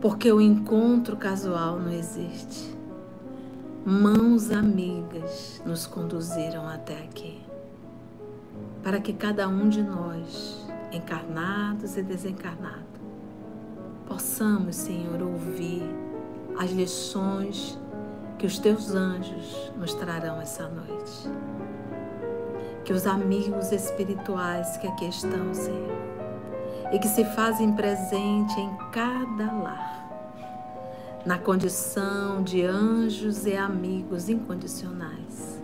Porque 0.00 0.30
o 0.30 0.40
encontro 0.40 1.16
casual 1.16 1.78
não 1.78 1.92
existe 1.92 2.76
mãos 3.88 4.50
amigas 4.50 5.62
nos 5.64 5.86
conduziram 5.86 6.66
até 6.66 7.04
aqui, 7.04 7.40
para 8.82 8.98
que 8.98 9.12
cada 9.12 9.46
um 9.46 9.68
de 9.68 9.80
nós, 9.80 10.66
encarnados 10.90 11.96
e 11.96 12.02
desencarnados, 12.02 12.82
possamos, 14.04 14.74
Senhor, 14.74 15.22
ouvir 15.22 15.84
as 16.58 16.72
lições 16.72 17.78
que 18.38 18.46
os 18.46 18.58
teus 18.58 18.94
anjos 18.94 19.72
nos 19.76 19.94
trarão 19.94 20.40
essa 20.40 20.68
noite. 20.68 21.30
Que 22.84 22.92
os 22.92 23.06
amigos 23.06 23.72
espirituais 23.72 24.76
que 24.76 24.86
aqui 24.86 25.08
estão, 25.08 25.52
Senhor, 25.52 25.96
e 26.92 26.98
que 26.98 27.08
se 27.08 27.24
fazem 27.24 27.72
presente 27.72 28.60
em 28.60 28.76
cada 28.92 29.52
lar, 29.52 31.22
na 31.24 31.38
condição 31.38 32.42
de 32.42 32.64
anjos 32.64 33.46
e 33.46 33.56
amigos 33.56 34.28
incondicionais, 34.28 35.60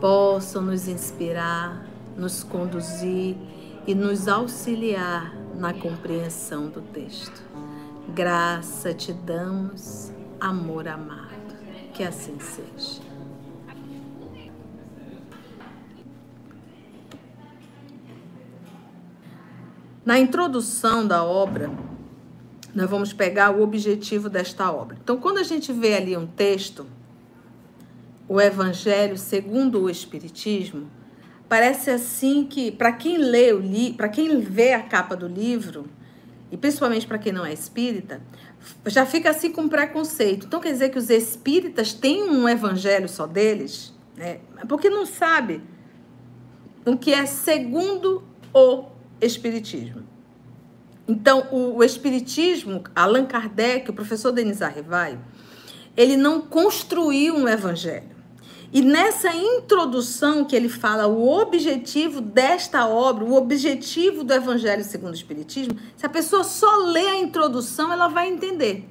possam 0.00 0.62
nos 0.62 0.86
inspirar, 0.86 1.84
nos 2.16 2.44
conduzir 2.44 3.36
e 3.86 3.94
nos 3.94 4.28
auxiliar 4.28 5.34
na 5.54 5.72
compreensão 5.72 6.68
do 6.68 6.80
texto. 6.80 7.42
Graça 8.14 8.94
te 8.94 9.12
damos, 9.12 10.12
amor 10.40 10.86
amado. 10.86 11.25
Que 11.96 12.04
assim 12.04 12.38
seja. 12.38 13.00
Na 20.04 20.18
introdução 20.18 21.06
da 21.06 21.24
obra, 21.24 21.70
nós 22.74 22.90
vamos 22.90 23.14
pegar 23.14 23.50
o 23.50 23.62
objetivo 23.62 24.28
desta 24.28 24.70
obra. 24.70 24.98
Então, 25.02 25.16
quando 25.16 25.38
a 25.38 25.42
gente 25.42 25.72
vê 25.72 25.94
ali 25.94 26.14
um 26.14 26.26
texto, 26.26 26.86
o 28.28 28.38
Evangelho 28.38 29.16
segundo 29.16 29.80
o 29.80 29.88
Espiritismo, 29.88 30.90
parece 31.48 31.90
assim 31.90 32.44
que, 32.44 32.70
para 32.70 32.92
quem 32.92 33.16
lê 33.16 33.54
o 33.54 33.58
livro, 33.58 33.96
para 33.96 34.10
quem 34.10 34.38
vê 34.40 34.74
a 34.74 34.82
capa 34.82 35.16
do 35.16 35.26
livro, 35.26 35.86
e 36.52 36.58
principalmente 36.58 37.06
para 37.06 37.18
quem 37.18 37.32
não 37.32 37.46
é 37.46 37.54
espírita, 37.54 38.20
já 38.86 39.04
fica 39.06 39.30
assim 39.30 39.50
com 39.50 39.68
preconceito. 39.68 40.46
Então 40.46 40.60
quer 40.60 40.72
dizer 40.72 40.90
que 40.90 40.98
os 40.98 41.10
espíritas 41.10 41.92
têm 41.92 42.24
um 42.24 42.48
evangelho 42.48 43.08
só 43.08 43.26
deles, 43.26 43.94
né? 44.16 44.38
Porque 44.68 44.88
não 44.88 45.06
sabe 45.06 45.62
o 46.84 46.96
que 46.96 47.12
é 47.12 47.26
segundo 47.26 48.22
o 48.54 48.84
espiritismo. 49.20 50.04
Então, 51.08 51.46
o, 51.52 51.76
o 51.76 51.84
Espiritismo, 51.84 52.82
Allan 52.94 53.26
Kardec, 53.26 53.88
o 53.88 53.92
professor 53.92 54.32
Denis 54.32 54.60
Arrivai, 54.60 55.18
ele 55.96 56.16
não 56.16 56.40
construiu 56.40 57.34
um 57.36 57.48
evangelho. 57.48 58.15
E 58.76 58.82
nessa 58.82 59.34
introdução 59.34 60.44
que 60.44 60.54
ele 60.54 60.68
fala 60.68 61.06
o 61.06 61.26
objetivo 61.26 62.20
desta 62.20 62.86
obra, 62.86 63.24
o 63.24 63.32
objetivo 63.32 64.22
do 64.22 64.34
Evangelho 64.34 64.84
segundo 64.84 65.12
o 65.12 65.16
Espiritismo, 65.16 65.78
se 65.96 66.04
a 66.04 66.10
pessoa 66.10 66.44
só 66.44 66.76
lê 66.84 67.08
a 67.08 67.16
introdução, 67.16 67.90
ela 67.90 68.06
vai 68.06 68.28
entender. 68.28 68.86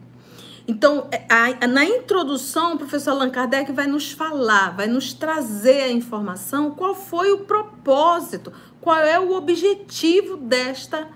Então, 0.68 1.08
é, 1.12 1.28
a, 1.30 1.68
na 1.68 1.86
introdução, 1.86 2.74
o 2.74 2.78
professor 2.80 3.12
Allan 3.12 3.30
Kardec 3.30 3.72
vai 3.74 3.86
nos 3.86 4.12
falar, 4.12 4.76
vai 4.76 4.88
nos 4.88 5.14
trazer 5.14 5.84
a 5.84 5.92
informação 5.92 6.72
qual 6.72 6.96
foi 6.96 7.32
o 7.32 7.42
propósito, 7.42 8.52
qual 8.82 8.98
é 9.02 9.20
o 9.20 9.36
objetivo 9.36 10.36
desta 10.36 11.08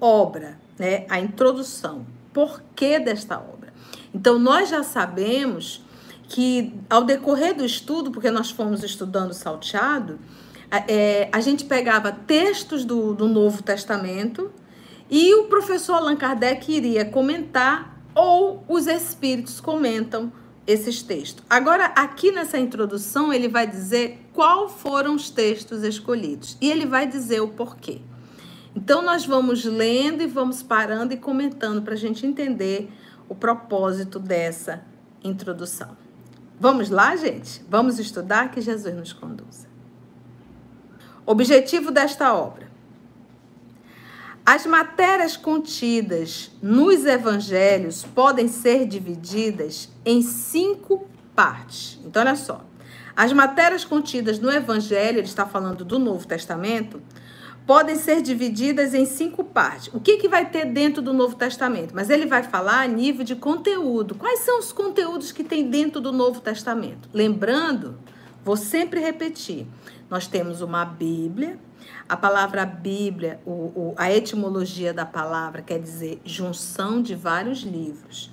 obra, 0.00 0.58
né? 0.78 1.04
A 1.10 1.20
introdução. 1.20 2.06
Por 2.32 2.62
que 2.74 2.98
desta 2.98 3.36
obra? 3.36 3.74
Então, 4.14 4.38
nós 4.38 4.70
já 4.70 4.82
sabemos 4.82 5.84
que 6.28 6.74
ao 6.90 7.04
decorrer 7.04 7.54
do 7.54 7.64
estudo, 7.64 8.10
porque 8.10 8.30
nós 8.30 8.50
fomos 8.50 8.82
estudando 8.82 9.32
salteado, 9.32 10.18
é, 10.70 11.28
a 11.32 11.40
gente 11.40 11.64
pegava 11.64 12.10
textos 12.10 12.84
do, 12.84 13.14
do 13.14 13.28
Novo 13.28 13.62
Testamento 13.62 14.50
e 15.08 15.34
o 15.34 15.44
professor 15.44 15.94
Allan 15.94 16.16
Kardec 16.16 16.70
iria 16.70 17.04
comentar 17.04 17.96
ou 18.14 18.64
os 18.68 18.86
espíritos 18.86 19.60
comentam 19.60 20.32
esses 20.66 21.02
textos. 21.02 21.44
Agora, 21.48 21.86
aqui 21.86 22.32
nessa 22.32 22.58
introdução, 22.58 23.32
ele 23.32 23.46
vai 23.46 23.66
dizer 23.66 24.26
qual 24.32 24.68
foram 24.68 25.14
os 25.14 25.30
textos 25.30 25.84
escolhidos 25.84 26.56
e 26.60 26.68
ele 26.68 26.86
vai 26.86 27.06
dizer 27.06 27.40
o 27.40 27.48
porquê. 27.48 28.00
Então, 28.74 29.00
nós 29.00 29.24
vamos 29.24 29.64
lendo 29.64 30.22
e 30.22 30.26
vamos 30.26 30.62
parando 30.62 31.14
e 31.14 31.16
comentando 31.16 31.82
para 31.82 31.94
a 31.94 31.96
gente 31.96 32.26
entender 32.26 32.90
o 33.28 33.34
propósito 33.34 34.18
dessa 34.18 34.84
introdução. 35.22 36.05
Vamos 36.58 36.88
lá, 36.88 37.14
gente? 37.16 37.62
Vamos 37.68 37.98
estudar 37.98 38.50
que 38.50 38.60
Jesus 38.60 38.94
nos 38.94 39.12
conduza. 39.12 39.66
Objetivo 41.24 41.90
desta 41.90 42.34
obra. 42.34 42.66
As 44.44 44.64
matérias 44.64 45.36
contidas 45.36 46.52
nos 46.62 47.04
evangelhos 47.04 48.04
podem 48.04 48.46
ser 48.46 48.86
divididas 48.86 49.90
em 50.04 50.22
cinco 50.22 51.06
partes. 51.34 51.98
Então, 52.04 52.22
olha 52.22 52.36
só. 52.36 52.64
As 53.16 53.32
matérias 53.32 53.84
contidas 53.84 54.38
no 54.38 54.50
evangelho, 54.50 55.18
ele 55.18 55.26
está 55.26 55.46
falando 55.46 55.84
do 55.84 55.98
Novo 55.98 56.26
Testamento, 56.26 57.02
podem 57.66 57.96
ser 57.96 58.22
divididas 58.22 58.94
em 58.94 59.04
cinco 59.04 59.42
partes. 59.42 59.92
O 59.92 60.00
que, 60.00 60.18
que 60.18 60.28
vai 60.28 60.48
ter 60.48 60.66
dentro 60.66 61.02
do 61.02 61.12
Novo 61.12 61.34
Testamento? 61.34 61.94
Mas 61.94 62.10
ele 62.10 62.26
vai 62.26 62.42
falar 62.42 62.82
a 62.82 62.86
nível 62.86 63.24
de 63.24 63.34
conteúdo. 63.34 64.14
Quais 64.14 64.40
são 64.40 64.58
os 64.58 64.72
conteúdos 64.72 65.32
que 65.32 65.42
tem 65.42 65.68
dentro 65.68 66.00
do 66.00 66.12
Novo 66.12 66.40
Testamento? 66.40 67.08
Lembrando, 67.12 67.98
Vou 68.46 68.56
sempre 68.56 69.00
repetir. 69.00 69.66
Nós 70.08 70.28
temos 70.28 70.60
uma 70.60 70.84
Bíblia. 70.84 71.58
A 72.08 72.16
palavra 72.16 72.64
Bíblia, 72.64 73.40
o, 73.44 73.50
o, 73.50 73.94
a 73.96 74.08
etimologia 74.12 74.94
da 74.94 75.04
palavra 75.04 75.62
quer 75.62 75.80
dizer 75.80 76.20
junção 76.24 77.02
de 77.02 77.16
vários 77.16 77.64
livros. 77.64 78.30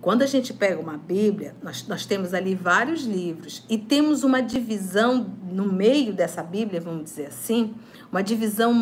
Quando 0.00 0.22
a 0.22 0.26
gente 0.26 0.54
pega 0.54 0.80
uma 0.80 0.96
Bíblia, 0.96 1.54
nós, 1.62 1.86
nós 1.86 2.06
temos 2.06 2.32
ali 2.32 2.54
vários 2.54 3.02
livros 3.02 3.62
e 3.68 3.76
temos 3.76 4.24
uma 4.24 4.40
divisão 4.40 5.30
no 5.52 5.70
meio 5.70 6.14
dessa 6.14 6.42
Bíblia, 6.42 6.80
vamos 6.80 7.04
dizer 7.04 7.26
assim, 7.26 7.74
uma 8.10 8.22
divisão 8.22 8.74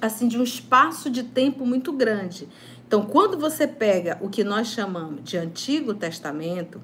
assim 0.00 0.26
de 0.26 0.38
um 0.38 0.42
espaço 0.42 1.08
de 1.08 1.22
tempo 1.22 1.64
muito 1.64 1.92
grande. 1.92 2.48
Então, 2.86 3.06
quando 3.06 3.38
você 3.38 3.66
pega 3.66 4.18
o 4.20 4.28
que 4.28 4.44
nós 4.44 4.68
chamamos 4.68 5.22
de 5.24 5.36
Antigo 5.36 5.94
Testamento, 5.94 6.80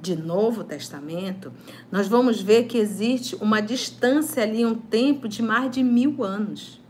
de 0.00 0.16
Novo 0.16 0.64
Testamento, 0.64 1.52
nós 1.92 2.08
vamos 2.08 2.40
ver 2.40 2.64
que 2.64 2.78
existe 2.78 3.36
uma 3.36 3.60
distância 3.60 4.42
ali, 4.42 4.64
um 4.64 4.74
tempo 4.74 5.28
de 5.28 5.42
mais 5.42 5.70
de 5.70 5.82
mil 5.82 6.24
anos. 6.24 6.80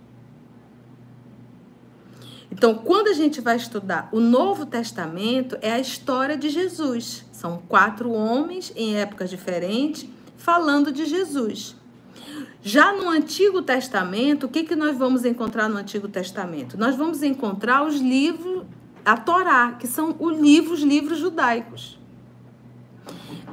Então, 2.53 2.75
quando 2.75 3.09
a 3.09 3.13
gente 3.13 3.41
vai 3.41 3.57
estudar 3.57 4.09
o 4.13 4.21
Novo 4.21 4.67
Testamento, 4.67 5.57
é 5.61 5.73
a 5.73 5.81
história 5.81 6.37
de 6.37 6.49
Jesus. 6.49 7.25
São 7.33 7.63
quatro 7.69 8.13
homens 8.13 8.73
em 8.77 8.97
épocas 8.97 9.31
diferentes 9.31 10.09
falando 10.37 10.93
de 10.93 11.07
Jesus. 11.07 11.77
Já 12.63 12.93
no 12.93 13.09
Antigo 13.09 13.63
Testamento, 13.63 14.45
o 14.45 14.49
que, 14.49 14.65
que 14.65 14.77
nós 14.77 14.97
vamos 14.97 15.25
encontrar 15.25 15.69
no 15.69 15.79
Antigo 15.79 16.09
Testamento? 16.09 16.77
Nós 16.77 16.95
vamos 16.95 17.23
encontrar 17.23 17.87
os 17.87 17.97
livros, 17.97 18.65
a 19.05 19.17
Torá, 19.17 19.77
que 19.79 19.87
são 19.87 20.15
os 20.19 20.39
livros, 20.39 20.81
livros 20.81 21.19
judaicos. 21.19 21.99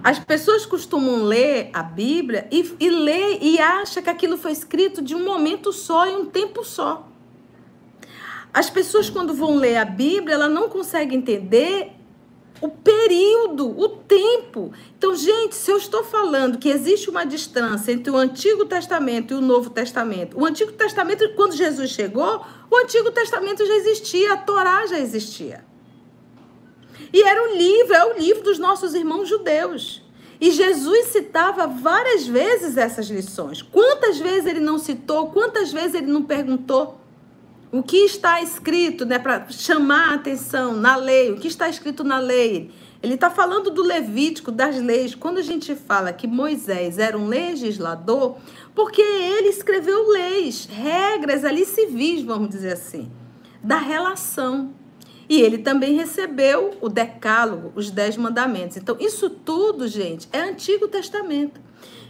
As 0.04 0.20
pessoas 0.20 0.66
costumam 0.66 1.24
ler 1.24 1.70
a 1.74 1.82
Bíblia 1.82 2.48
e, 2.52 2.76
e 2.80 2.90
ler 2.90 3.40
e 3.42 3.60
acha 3.60 4.02
que 4.02 4.10
aquilo 4.10 4.38
foi 4.38 4.52
escrito 4.52 5.02
de 5.02 5.16
um 5.16 5.24
momento 5.24 5.72
só 5.72 6.06
e 6.06 6.16
um 6.16 6.26
tempo 6.26 6.64
só. 6.64 7.08
As 8.54 8.70
pessoas, 8.70 9.10
quando 9.10 9.34
vão 9.34 9.56
ler 9.56 9.78
a 9.78 9.86
Bíblia, 9.86 10.36
ela 10.36 10.50
não 10.50 10.68
consegue 10.70 11.16
entender 11.16 11.97
o 12.62 12.70
período, 12.70 13.80
o 13.80 13.90
tempo. 13.90 14.72
Então, 14.98 15.16
gente, 15.16 15.56
se 15.56 15.72
eu 15.72 15.78
estou 15.78 16.04
falando 16.04 16.58
que 16.58 16.70
existe 16.70 17.10
uma 17.10 17.26
distância 17.26 17.92
entre 17.92 18.12
o 18.12 18.18
Antigo 18.18 18.66
Testamento 18.66 19.34
e 19.34 19.38
o 19.38 19.42
Novo 19.42 19.70
Testamento, 19.70 20.40
o 20.40 20.46
Antigo 20.46 20.72
Testamento, 20.72 21.28
quando 21.36 21.56
Jesus 21.56 21.92
chegou, 21.92 22.46
o 22.70 22.78
Antigo 22.78 23.12
Testamento 23.12 23.66
já 23.66 23.76
existia, 23.76 24.34
a 24.34 24.38
Torá 24.38 24.86
já 24.88 25.00
existia. 25.00 25.66
E 27.14 27.22
era 27.22 27.52
o 27.52 27.56
livro, 27.56 27.94
é 27.94 28.06
o 28.06 28.18
livro 28.18 28.44
dos 28.44 28.58
nossos 28.58 28.94
irmãos 28.94 29.30
judeus. 29.30 30.04
E 30.40 30.52
Jesus 30.52 31.08
citava 31.08 31.66
várias 31.66 32.28
vezes 32.28 32.78
essas 32.78 33.08
lições. 33.08 33.62
Quantas 33.62 34.20
vezes 34.20 34.46
ele 34.46 34.60
não 34.60 34.78
citou, 34.78 35.32
quantas 35.32 35.72
vezes 35.72 35.96
ele 35.96 36.08
não 36.08 36.24
perguntou? 36.24 37.00
O 37.72 37.84
que 37.84 37.98
está 37.98 38.42
escrito, 38.42 39.06
né, 39.06 39.20
para 39.20 39.50
chamar 39.50 40.12
a 40.12 40.16
atenção 40.16 40.74
na 40.74 40.96
lei, 40.96 41.32
o 41.32 41.38
que 41.38 41.48
está 41.48 41.68
escrito 41.68 42.04
na 42.04 42.18
lei? 42.18 42.72
Ele 43.04 43.16
está 43.16 43.30
falando 43.30 43.70
do 43.70 43.84
Levítico, 43.84 44.52
das 44.52 44.82
leis. 44.82 45.14
Quando 45.14 45.38
a 45.38 45.42
gente 45.42 45.76
fala 45.76 46.14
que 46.14 46.26
Moisés 46.26 46.98
era 46.98 47.18
um 47.18 47.28
legislador, 47.28 48.38
porque 48.74 49.02
ele 49.02 49.50
escreveu 49.50 50.10
leis, 50.10 50.68
regras 50.72 51.44
ali 51.44 51.66
civis, 51.66 52.24
vamos 52.24 52.50
dizer 52.50 52.74
assim, 52.74 53.12
da 53.62 53.78
relação. 53.78 54.74
E 55.30 55.42
ele 55.42 55.58
também 55.58 55.94
recebeu 55.94 56.78
o 56.80 56.88
decálogo, 56.88 57.74
os 57.76 57.92
dez 57.92 58.16
mandamentos. 58.16 58.78
Então, 58.78 58.96
isso 58.98 59.30
tudo, 59.30 59.88
gente, 59.88 60.28
é 60.32 60.40
Antigo 60.40 60.88
Testamento. 60.88 61.60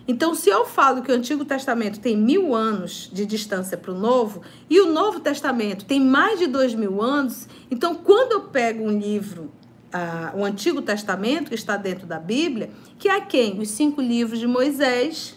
Então, 0.08 0.34
se 0.34 0.50
eu 0.50 0.66
falo 0.66 1.02
que 1.02 1.12
o 1.12 1.16
Antigo 1.16 1.44
Testamento 1.44 2.00
tem 2.00 2.16
mil 2.16 2.56
anos 2.56 3.10
de 3.12 3.26
distância 3.26 3.78
para 3.78 3.92
o 3.92 4.00
Novo, 4.00 4.42
e 4.70 4.80
o 4.80 4.92
Novo 4.92 5.20
Testamento 5.20 5.84
tem 5.84 6.00
mais 6.00 6.40
de 6.40 6.48
dois 6.48 6.74
mil 6.74 7.02
anos, 7.02 7.48
então, 7.70 7.94
quando 7.94 8.32
eu 8.32 8.42
pego 8.42 8.86
um 8.86 8.98
livro, 8.98 9.52
uh, 9.94 10.40
o 10.40 10.46
Antigo 10.46 10.82
Testamento, 10.82 11.50
que 11.50 11.56
está 11.56 11.76
dentro 11.76 12.08
da 12.08 12.20
Bíblia, 12.20 12.70
que 12.98 13.10
é 13.10 13.20
quem? 13.20 13.60
Os 13.60 13.70
cinco 13.72 14.02
livros 14.02 14.40
de 14.40 14.48
Moisés. 14.48 15.36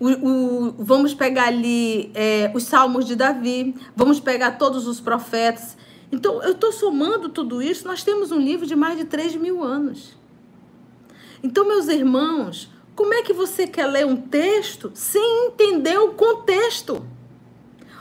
O, 0.00 0.08
o, 0.08 0.74
vamos 0.76 1.14
pegar 1.14 1.46
ali 1.46 2.10
é, 2.14 2.50
os 2.52 2.64
Salmos 2.64 3.06
de 3.06 3.14
Davi, 3.14 3.76
vamos 3.94 4.18
pegar 4.18 4.58
todos 4.58 4.88
os 4.88 5.00
profetas. 5.00 5.76
Então, 6.10 6.42
eu 6.42 6.52
estou 6.52 6.72
somando 6.72 7.28
tudo 7.28 7.62
isso, 7.62 7.86
nós 7.86 8.02
temos 8.02 8.32
um 8.32 8.40
livro 8.40 8.66
de 8.66 8.74
mais 8.74 8.98
de 8.98 9.04
três 9.04 9.36
mil 9.36 9.62
anos. 9.62 10.16
Então, 11.44 11.66
meus 11.66 11.88
irmãos, 11.88 12.73
como 12.94 13.12
é 13.12 13.22
que 13.22 13.32
você 13.32 13.66
quer 13.66 13.86
ler 13.86 14.06
um 14.06 14.16
texto 14.16 14.92
sem 14.94 15.46
entender 15.46 15.98
o 15.98 16.12
contexto? 16.12 17.04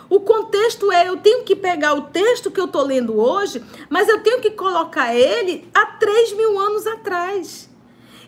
O 0.10 0.20
contexto 0.20 0.92
é, 0.92 1.10
eu 1.10 1.18
tenho 1.18 1.44
que 1.44 1.56
pegar 1.56 1.96
o 1.96 2.04
texto 2.04 2.52
que 2.52 2.60
eu 2.60 2.66
estou 2.66 2.84
lendo 2.84 3.20
hoje, 3.20 3.64
mas 3.90 4.08
eu 4.08 4.22
tenho 4.22 4.40
que 4.40 4.52
colocar 4.52 5.16
ele 5.16 5.68
há 5.74 5.86
três 5.86 6.34
mil 6.34 6.60
anos 6.60 6.86
atrás. 6.86 7.70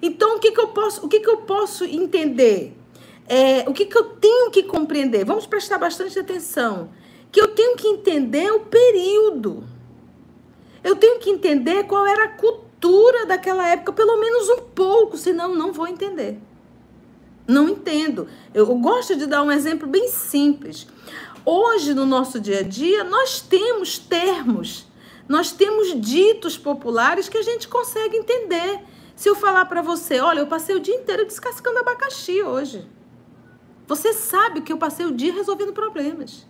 Então, 0.01 0.37
o 0.37 0.39
que, 0.39 0.51
que, 0.51 0.59
eu, 0.59 0.69
posso, 0.69 1.05
o 1.05 1.09
que, 1.09 1.19
que 1.19 1.29
eu 1.29 1.37
posso 1.37 1.85
entender? 1.85 2.75
É, 3.27 3.69
o 3.69 3.73
que, 3.73 3.85
que 3.85 3.97
eu 3.97 4.03
tenho 4.03 4.49
que 4.49 4.63
compreender? 4.63 5.25
Vamos 5.25 5.45
prestar 5.45 5.77
bastante 5.77 6.17
atenção. 6.17 6.89
Que 7.31 7.41
eu 7.41 7.49
tenho 7.49 7.75
que 7.75 7.87
entender 7.87 8.51
o 8.51 8.61
período. 8.61 9.63
Eu 10.83 10.95
tenho 10.95 11.19
que 11.19 11.29
entender 11.29 11.83
qual 11.83 12.05
era 12.05 12.25
a 12.25 12.29
cultura 12.29 13.25
daquela 13.25 13.67
época, 13.67 13.93
pelo 13.93 14.17
menos 14.17 14.49
um 14.49 14.61
pouco, 14.61 15.17
senão 15.17 15.53
não 15.53 15.71
vou 15.71 15.87
entender. 15.87 16.39
Não 17.47 17.69
entendo. 17.69 18.27
Eu 18.53 18.65
gosto 18.75 19.15
de 19.15 19.25
dar 19.25 19.43
um 19.43 19.51
exemplo 19.51 19.87
bem 19.87 20.07
simples. 20.07 20.87
Hoje, 21.45 21.93
no 21.93 22.05
nosso 22.05 22.39
dia 22.39 22.59
a 22.59 22.63
dia, 22.63 23.03
nós 23.03 23.39
temos 23.39 23.99
termos, 23.99 24.87
nós 25.29 25.51
temos 25.51 25.99
ditos 26.01 26.57
populares 26.57 27.29
que 27.29 27.37
a 27.37 27.43
gente 27.43 27.67
consegue 27.67 28.17
entender. 28.17 28.81
Se 29.15 29.29
eu 29.29 29.35
falar 29.35 29.65
para 29.65 29.81
você, 29.81 30.19
olha, 30.19 30.39
eu 30.39 30.47
passei 30.47 30.75
o 30.75 30.79
dia 30.79 30.95
inteiro 30.95 31.25
descascando 31.25 31.77
abacaxi 31.79 32.41
hoje. 32.41 32.87
Você 33.87 34.11
sabe 34.11 34.61
que 34.61 34.73
eu 34.73 34.77
passei 34.77 35.05
o 35.05 35.11
dia 35.11 35.31
resolvendo 35.31 35.71
problemas. 35.71 36.47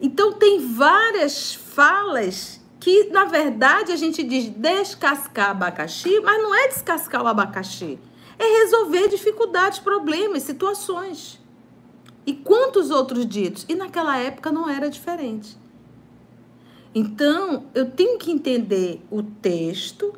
Então, 0.00 0.32
tem 0.32 0.74
várias 0.74 1.54
falas 1.54 2.60
que, 2.80 3.04
na 3.04 3.24
verdade, 3.24 3.92
a 3.92 3.96
gente 3.96 4.22
diz 4.24 4.48
descascar 4.48 5.50
abacaxi, 5.50 6.20
mas 6.20 6.42
não 6.42 6.54
é 6.54 6.68
descascar 6.68 7.22
o 7.22 7.28
abacaxi 7.28 7.98
é 8.38 8.62
resolver 8.62 9.08
dificuldades, 9.08 9.78
problemas, 9.78 10.42
situações. 10.42 11.40
E 12.26 12.34
quantos 12.34 12.90
outros 12.90 13.26
ditos? 13.26 13.64
E 13.68 13.74
naquela 13.74 14.18
época 14.18 14.50
não 14.50 14.68
era 14.68 14.90
diferente. 14.90 15.56
Então, 16.94 17.66
eu 17.74 17.90
tenho 17.90 18.18
que 18.18 18.30
entender 18.30 19.04
o 19.10 19.22
texto, 19.22 20.14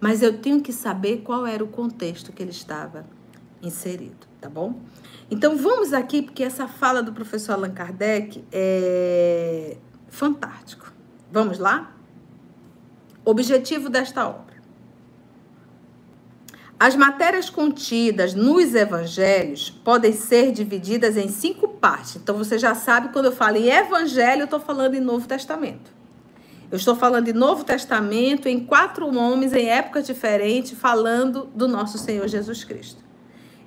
mas 0.00 0.22
eu 0.22 0.38
tenho 0.38 0.60
que 0.60 0.72
saber 0.72 1.18
qual 1.18 1.46
era 1.46 1.62
o 1.62 1.68
contexto 1.68 2.32
que 2.32 2.42
ele 2.42 2.52
estava 2.52 3.04
inserido, 3.60 4.26
tá 4.40 4.48
bom? 4.48 4.80
Então, 5.30 5.56
vamos 5.56 5.92
aqui, 5.92 6.22
porque 6.22 6.42
essa 6.42 6.66
fala 6.66 7.02
do 7.02 7.12
professor 7.12 7.52
Allan 7.52 7.72
Kardec 7.72 8.44
é 8.50 9.76
fantástico. 10.08 10.92
Vamos 11.30 11.58
lá? 11.58 11.94
Objetivo 13.24 13.88
desta 13.88 14.28
obra. 14.28 14.49
As 16.80 16.96
matérias 16.96 17.50
contidas 17.50 18.32
nos 18.32 18.74
evangelhos 18.74 19.68
podem 19.68 20.14
ser 20.14 20.50
divididas 20.50 21.14
em 21.18 21.28
cinco 21.28 21.68
partes. 21.68 22.16
Então 22.16 22.38
você 22.38 22.58
já 22.58 22.74
sabe 22.74 23.10
quando 23.12 23.26
eu 23.26 23.32
falo 23.32 23.58
em 23.58 23.68
evangelho, 23.68 24.40
eu 24.40 24.44
estou 24.46 24.58
falando 24.58 24.94
em 24.94 25.00
Novo 25.00 25.28
Testamento. 25.28 25.92
Eu 26.70 26.78
estou 26.78 26.96
falando 26.96 27.26
de 27.26 27.34
Novo 27.34 27.64
Testamento 27.64 28.48
em 28.48 28.64
quatro 28.64 29.14
homens 29.14 29.52
em 29.52 29.68
épocas 29.68 30.06
diferentes, 30.06 30.72
falando 30.72 31.50
do 31.54 31.68
nosso 31.68 31.98
Senhor 31.98 32.26
Jesus 32.26 32.64
Cristo. 32.64 33.04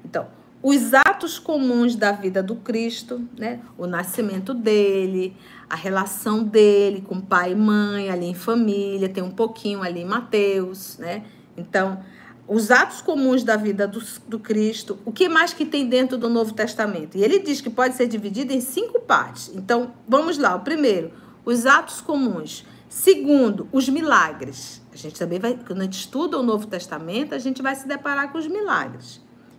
Então, 0.03 0.25
os 0.63 0.91
atos 0.95 1.37
comuns 1.37 1.95
da 1.95 2.13
vida 2.13 2.41
do 2.41 2.55
Cristo, 2.55 3.21
né? 3.37 3.59
O 3.77 3.85
nascimento 3.85 4.55
dele, 4.55 5.37
a 5.69 5.75
relação 5.75 6.43
dele 6.43 7.01
com 7.07 7.21
pai 7.21 7.51
e 7.51 7.55
mãe, 7.55 8.09
ali 8.09 8.25
em 8.25 8.33
família, 8.33 9.07
tem 9.07 9.21
um 9.21 9.29
pouquinho 9.29 9.83
ali 9.83 10.01
em 10.01 10.05
Mateus, 10.05 10.97
né? 10.97 11.23
Então, 11.55 11.99
os 12.47 12.71
atos 12.71 13.01
comuns 13.01 13.43
da 13.43 13.55
vida 13.55 13.87
do, 13.87 14.03
do, 14.27 14.37
Cristo, 14.37 14.99
o 15.05 15.11
que 15.11 15.29
mais 15.29 15.53
que 15.53 15.65
tem 15.65 15.87
dentro 15.87 16.17
do 16.17 16.29
Novo 16.29 16.53
Testamento? 16.53 17.17
E 17.17 17.23
ele 17.23 17.39
diz 17.39 17.61
que 17.61 17.69
pode 17.69 17.95
ser 17.95 18.07
dividido 18.07 18.51
em 18.51 18.59
cinco 18.59 18.99
partes. 18.99 19.51
Então, 19.55 19.93
vamos 20.07 20.37
lá. 20.37 20.55
O 20.55 20.59
primeiro, 20.59 21.11
os 21.45 21.65
atos 21.65 22.01
comuns. 22.01 22.65
Segundo, 22.89 23.67
os 23.71 23.87
milagres. 23.89 24.81
A 24.93 24.97
gente 24.97 25.17
também 25.17 25.39
vai, 25.39 25.57
quando 25.65 25.81
a 25.81 25.83
gente 25.85 25.99
estuda 25.99 26.37
o 26.37 26.43
Novo 26.43 26.67
Testamento, 26.67 27.33
a 27.33 27.39
gente 27.39 27.61
vai 27.61 27.75
se 27.75 27.87
deparar 27.87 28.31
com 28.31 28.37
os 28.37 28.47
milagres. 28.47 29.15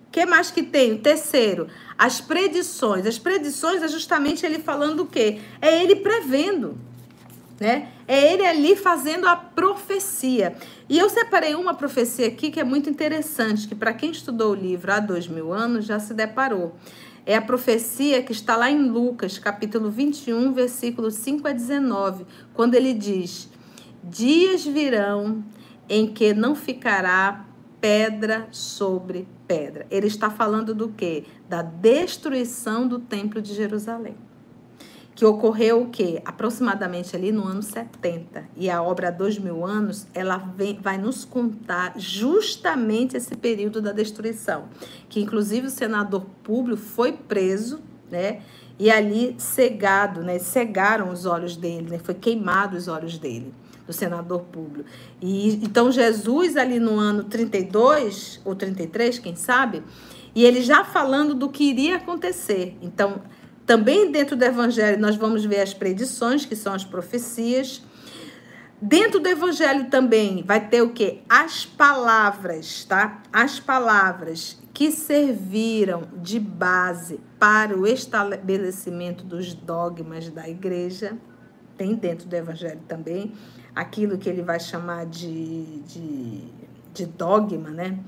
O 0.07 0.11
que 0.13 0.25
mais 0.25 0.51
que 0.51 0.63
tem? 0.63 0.93
O 0.93 0.99
terceiro, 0.99 1.67
as 1.99 2.21
predições. 2.21 3.07
As 3.07 3.19
predições 3.19 3.83
é 3.83 3.89
justamente 3.89 4.47
ele 4.47 4.61
falando 4.61 5.01
o 5.01 5.07
quê? 5.07 5.41
É 5.61 5.83
ele 5.83 5.97
prevendo. 5.97 6.79
Né? 7.61 7.89
É 8.07 8.33
ele 8.33 8.47
ali 8.47 8.77
fazendo 8.77 9.27
a 9.27 9.37
profecia. 9.37 10.57
E 10.89 10.99
eu 10.99 11.09
separei 11.09 11.55
uma 11.55 11.75
profecia 11.75 12.27
aqui 12.27 12.51
que 12.51 12.61
é 12.61 12.65
muito 12.65 12.91
interessante, 12.91 13.69
que 13.69 13.75
para 13.75 13.93
quem 13.93 14.11
estudou 14.11 14.53
o 14.53 14.55
livro 14.55 14.93
há 14.93 15.01
dois 15.01 15.29
mil 15.29 15.53
anos 15.53 15.85
já 15.85 15.99
se 15.99 16.13
deparou. 16.15 16.75
É 17.27 17.37
a 17.37 17.43
profecia 17.43 18.23
que 18.23 18.33
está 18.33 18.55
lá 18.55 18.71
em 18.71 18.89
Lucas, 18.89 19.39
capítulo 19.39 19.91
21, 19.91 20.53
versículos 20.53 21.15
5 21.15 21.49
a 21.49 21.53
19, 21.53 22.27
quando 22.53 22.75
ele 22.75 22.93
diz: 22.93 23.49
Dias 24.03 24.65
virão 24.65 25.43
em 25.89 26.07
que 26.07 26.35
não 26.35 26.55
ficará 26.55 27.47
pedra 27.81 28.47
sobre 28.51 29.27
pedra. 29.47 29.87
Ele 29.91 30.07
está 30.07 30.29
falando 30.31 30.75
do 30.75 30.89
quê? 30.89 31.25
Da 31.49 31.63
destruição 31.63 32.87
do 32.87 32.99
templo 32.99 33.41
de 33.41 33.55
Jerusalém 33.55 34.17
que 35.15 35.25
ocorreu 35.25 35.83
o 35.83 35.91
quê? 35.91 36.21
Aproximadamente 36.25 37.15
ali 37.15 37.31
no 37.31 37.45
ano 37.45 37.63
70. 37.63 38.45
E 38.57 38.69
a 38.69 38.83
obra 38.83 39.13
Dois 39.13 39.39
Mil 39.39 39.65
Anos, 39.65 40.07
ela 40.13 40.39
vem, 40.39 40.79
vai 40.81 40.99
nos 40.99 41.25
contar 41.25 41.95
justamente 41.97 43.17
esse 43.17 43.37
período 43.37 43.81
da 43.81 43.93
destruição. 43.93 44.65
Que 45.09 45.21
inclusive 45.21 45.69
o 45.69 45.71
senador 45.71 46.27
Públio 46.43 46.77
foi 46.77 47.13
preso, 47.13 47.81
né? 48.11 48.41
E 48.77 48.91
ali 48.91 49.37
cegado, 49.39 50.21
né? 50.23 50.39
Cegaram 50.41 51.11
os 51.11 51.27
olhos 51.27 51.57
dele, 51.57 51.91
né? 51.91 51.99
Foi 51.99 52.15
queimado 52.15 52.77
os 52.77 52.89
olhos 52.89 53.17
dele, 53.17 53.55
do 53.87 53.93
senador 53.93 54.41
Públio. 54.41 54.85
E 55.23 55.65
então 55.65 55.93
Jesus 55.93 56.57
ali 56.57 56.81
no 56.81 56.99
ano 56.99 57.23
32 57.23 58.41
ou 58.45 58.57
33, 58.57 59.21
quem 59.21 59.37
sabe, 59.37 59.85
e 60.35 60.45
ele 60.45 60.61
já 60.61 60.85
falando 60.85 61.37
do 61.37 61.49
que 61.49 61.63
iria 61.63 61.97
acontecer. 61.97 62.77
Então, 62.83 63.23
também 63.67 64.11
dentro 64.11 64.37
do 64.37 64.45
Evangelho 64.45 65.01
nós 65.01 65.17
vamos 65.17 65.45
ver 65.45 65.61
as 65.61 65.73
predições, 65.73 66.45
que 66.45 66.55
são 66.55 66.75
as 66.75 66.85
profecias. 66.85 67.83
Dentro 68.81 69.19
do 69.19 69.29
Evangelho 69.29 69.89
também 69.89 70.43
vai 70.43 70.69
ter 70.69 70.83
o 70.83 70.91
que? 70.91 71.23
As 71.29 71.65
palavras, 71.65 72.85
tá? 72.85 73.23
As 73.33 73.59
palavras 73.59 74.59
que 74.75 74.91
serviram 74.91 76.03
de 76.17 76.39
base 76.39 77.21
para 77.39 77.79
o 77.79 77.87
estabelecimento 77.87 79.25
dos 79.25 79.55
dogmas 79.55 80.29
da 80.29 80.49
igreja. 80.49 81.17
Tem 81.77 81.95
dentro 81.95 82.29
do 82.29 82.35
Evangelho 82.35 82.81
também 82.87 83.33
aquilo 83.75 84.19
que 84.19 84.29
ele 84.29 84.43
vai 84.43 84.61
chamar 84.61 85.07
de, 85.07 85.81
de, 85.83 86.45
de 86.93 87.07
dogma, 87.07 87.71
né? 87.71 87.99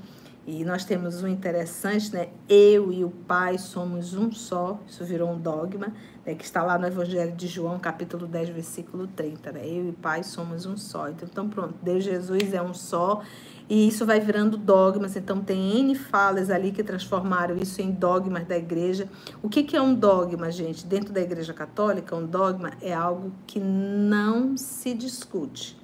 E 0.47 0.63
nós 0.63 0.85
temos 0.85 1.21
um 1.21 1.27
interessante, 1.27 2.13
né? 2.13 2.29
Eu 2.47 2.89
e 2.93 3.03
o 3.03 3.09
Pai 3.09 3.57
somos 3.57 4.13
um 4.13 4.31
só. 4.31 4.79
Isso 4.87 5.03
virou 5.03 5.29
um 5.29 5.37
dogma, 5.37 5.93
né? 6.25 6.35
que 6.35 6.45
está 6.45 6.63
lá 6.63 6.77
no 6.77 6.87
Evangelho 6.87 7.35
de 7.35 7.47
João, 7.47 7.77
capítulo 7.77 8.25
10, 8.25 8.49
versículo 8.51 9.07
30. 9.07 9.51
Né? 9.51 9.67
Eu 9.67 9.87
e 9.87 9.89
o 9.89 9.93
Pai 9.93 10.23
somos 10.23 10.65
um 10.65 10.77
só. 10.77 11.09
Então, 11.09 11.27
então, 11.29 11.49
pronto, 11.49 11.75
Deus 11.83 12.01
Jesus 12.01 12.53
é 12.53 12.61
um 12.61 12.73
só. 12.73 13.21
E 13.69 13.89
isso 13.89 14.05
vai 14.05 14.21
virando 14.21 14.55
dogmas. 14.55 15.17
Então, 15.17 15.41
tem 15.41 15.81
N 15.81 15.95
falas 15.95 16.49
ali 16.49 16.71
que 16.71 16.81
transformaram 16.81 17.57
isso 17.57 17.81
em 17.81 17.91
dogmas 17.91 18.45
da 18.47 18.57
igreja. 18.57 19.09
O 19.43 19.49
que, 19.49 19.63
que 19.63 19.75
é 19.75 19.81
um 19.81 19.93
dogma, 19.93 20.49
gente? 20.49 20.87
Dentro 20.87 21.11
da 21.11 21.19
igreja 21.19 21.53
católica, 21.53 22.15
um 22.15 22.25
dogma 22.25 22.71
é 22.81 22.93
algo 22.93 23.33
que 23.45 23.59
não 23.59 24.55
se 24.55 24.93
discute. 24.93 25.77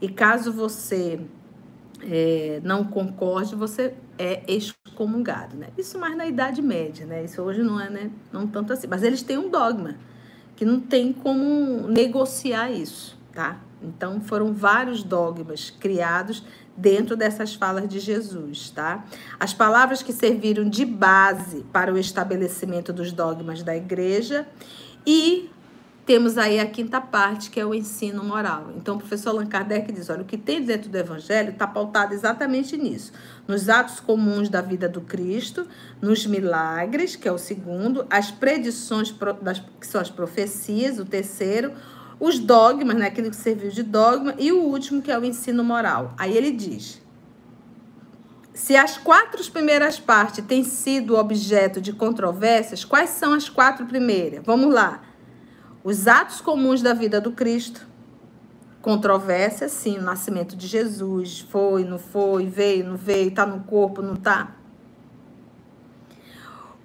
E 0.00 0.08
caso 0.08 0.50
você 0.50 1.20
é, 2.02 2.60
não 2.64 2.84
concorde, 2.84 3.54
você 3.54 3.94
é 4.18 4.42
excomungado, 4.48 5.56
né? 5.56 5.68
Isso 5.78 5.98
mais 5.98 6.16
na 6.16 6.26
Idade 6.26 6.60
Média, 6.60 7.06
né? 7.06 7.24
Isso 7.24 7.40
hoje 7.42 7.62
não 7.62 7.80
é, 7.80 7.88
né? 7.88 8.10
Não 8.32 8.46
tanto 8.46 8.72
assim. 8.72 8.86
Mas 8.86 9.02
eles 9.02 9.22
têm 9.22 9.38
um 9.38 9.48
dogma 9.48 9.96
que 10.56 10.64
não 10.64 10.80
tem 10.80 11.12
como 11.12 11.88
negociar 11.88 12.70
isso, 12.70 13.18
tá? 13.32 13.60
Então 13.82 14.20
foram 14.20 14.52
vários 14.52 15.02
dogmas 15.02 15.70
criados 15.70 16.44
dentro 16.76 17.16
dessas 17.16 17.54
falas 17.54 17.88
de 17.88 17.98
Jesus, 17.98 18.70
tá? 18.70 19.04
As 19.38 19.52
palavras 19.52 20.02
que 20.02 20.12
serviram 20.12 20.68
de 20.68 20.84
base 20.84 21.64
para 21.72 21.92
o 21.92 21.98
estabelecimento 21.98 22.92
dos 22.92 23.12
dogmas 23.12 23.62
da 23.62 23.76
igreja 23.76 24.46
e 25.06 25.50
temos 26.04 26.36
aí 26.36 26.58
a 26.58 26.66
quinta 26.66 27.00
parte, 27.00 27.48
que 27.48 27.60
é 27.60 27.64
o 27.64 27.72
ensino 27.72 28.24
moral. 28.24 28.72
Então, 28.76 28.96
o 28.96 28.98
professor 28.98 29.30
Allan 29.30 29.46
Kardec 29.46 29.92
diz: 29.92 30.10
olha, 30.10 30.22
o 30.22 30.24
que 30.24 30.36
tem 30.36 30.62
dentro 30.62 30.90
do 30.90 30.98
Evangelho 30.98 31.50
está 31.50 31.66
pautado 31.66 32.12
exatamente 32.12 32.76
nisso. 32.76 33.12
Nos 33.46 33.68
atos 33.68 34.00
comuns 34.00 34.48
da 34.48 34.60
vida 34.60 34.88
do 34.88 35.00
Cristo, 35.00 35.66
nos 36.00 36.26
milagres, 36.26 37.14
que 37.14 37.28
é 37.28 37.32
o 37.32 37.38
segundo, 37.38 38.04
as 38.10 38.30
predições, 38.30 39.14
que 39.80 39.86
são 39.86 40.00
as 40.00 40.10
profecias, 40.10 40.98
o 40.98 41.04
terceiro, 41.04 41.72
os 42.18 42.38
dogmas, 42.38 42.96
né, 42.96 43.06
aquilo 43.06 43.30
que 43.30 43.36
serviu 43.36 43.70
de 43.70 43.82
dogma, 43.82 44.34
e 44.38 44.50
o 44.50 44.60
último, 44.60 45.00
que 45.02 45.10
é 45.10 45.18
o 45.18 45.24
ensino 45.24 45.62
moral. 45.62 46.14
Aí 46.18 46.36
ele 46.36 46.50
diz: 46.50 47.00
se 48.52 48.76
as 48.76 48.98
quatro 48.98 49.40
primeiras 49.52 50.00
partes 50.00 50.44
têm 50.44 50.64
sido 50.64 51.16
objeto 51.16 51.80
de 51.80 51.92
controvérsias, 51.92 52.84
quais 52.84 53.10
são 53.10 53.34
as 53.34 53.48
quatro 53.48 53.86
primeiras? 53.86 54.42
Vamos 54.44 54.74
lá 54.74 55.11
os 55.84 56.06
atos 56.06 56.40
comuns 56.40 56.80
da 56.80 56.94
vida 56.94 57.20
do 57.20 57.32
Cristo. 57.32 57.86
Controvérsia, 58.80 59.68
sim, 59.68 59.98
o 59.98 60.02
nascimento 60.02 60.56
de 60.56 60.66
Jesus, 60.66 61.40
foi, 61.40 61.84
não 61.84 61.98
foi, 61.98 62.46
veio, 62.46 62.84
não 62.84 62.96
veio, 62.96 63.28
está 63.28 63.46
no 63.46 63.60
corpo, 63.64 64.02
não 64.02 64.14
está. 64.14 64.56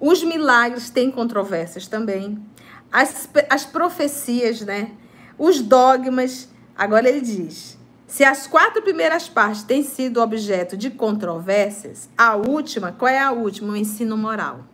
Os 0.00 0.22
milagres 0.22 0.90
têm 0.90 1.10
controvérsias 1.10 1.88
também. 1.88 2.38
As, 2.90 3.28
as 3.50 3.64
profecias, 3.64 4.60
né? 4.60 4.92
Os 5.36 5.60
dogmas. 5.60 6.48
Agora 6.76 7.08
ele 7.08 7.20
diz: 7.20 7.76
se 8.06 8.22
as 8.22 8.46
quatro 8.46 8.80
primeiras 8.80 9.28
partes 9.28 9.64
têm 9.64 9.82
sido 9.82 10.22
objeto 10.22 10.76
de 10.76 10.88
controvérsias, 10.88 12.08
a 12.16 12.36
última, 12.36 12.92
qual 12.92 13.08
é 13.08 13.18
a 13.18 13.32
última? 13.32 13.72
O 13.72 13.76
ensino 13.76 14.16
moral 14.16 14.64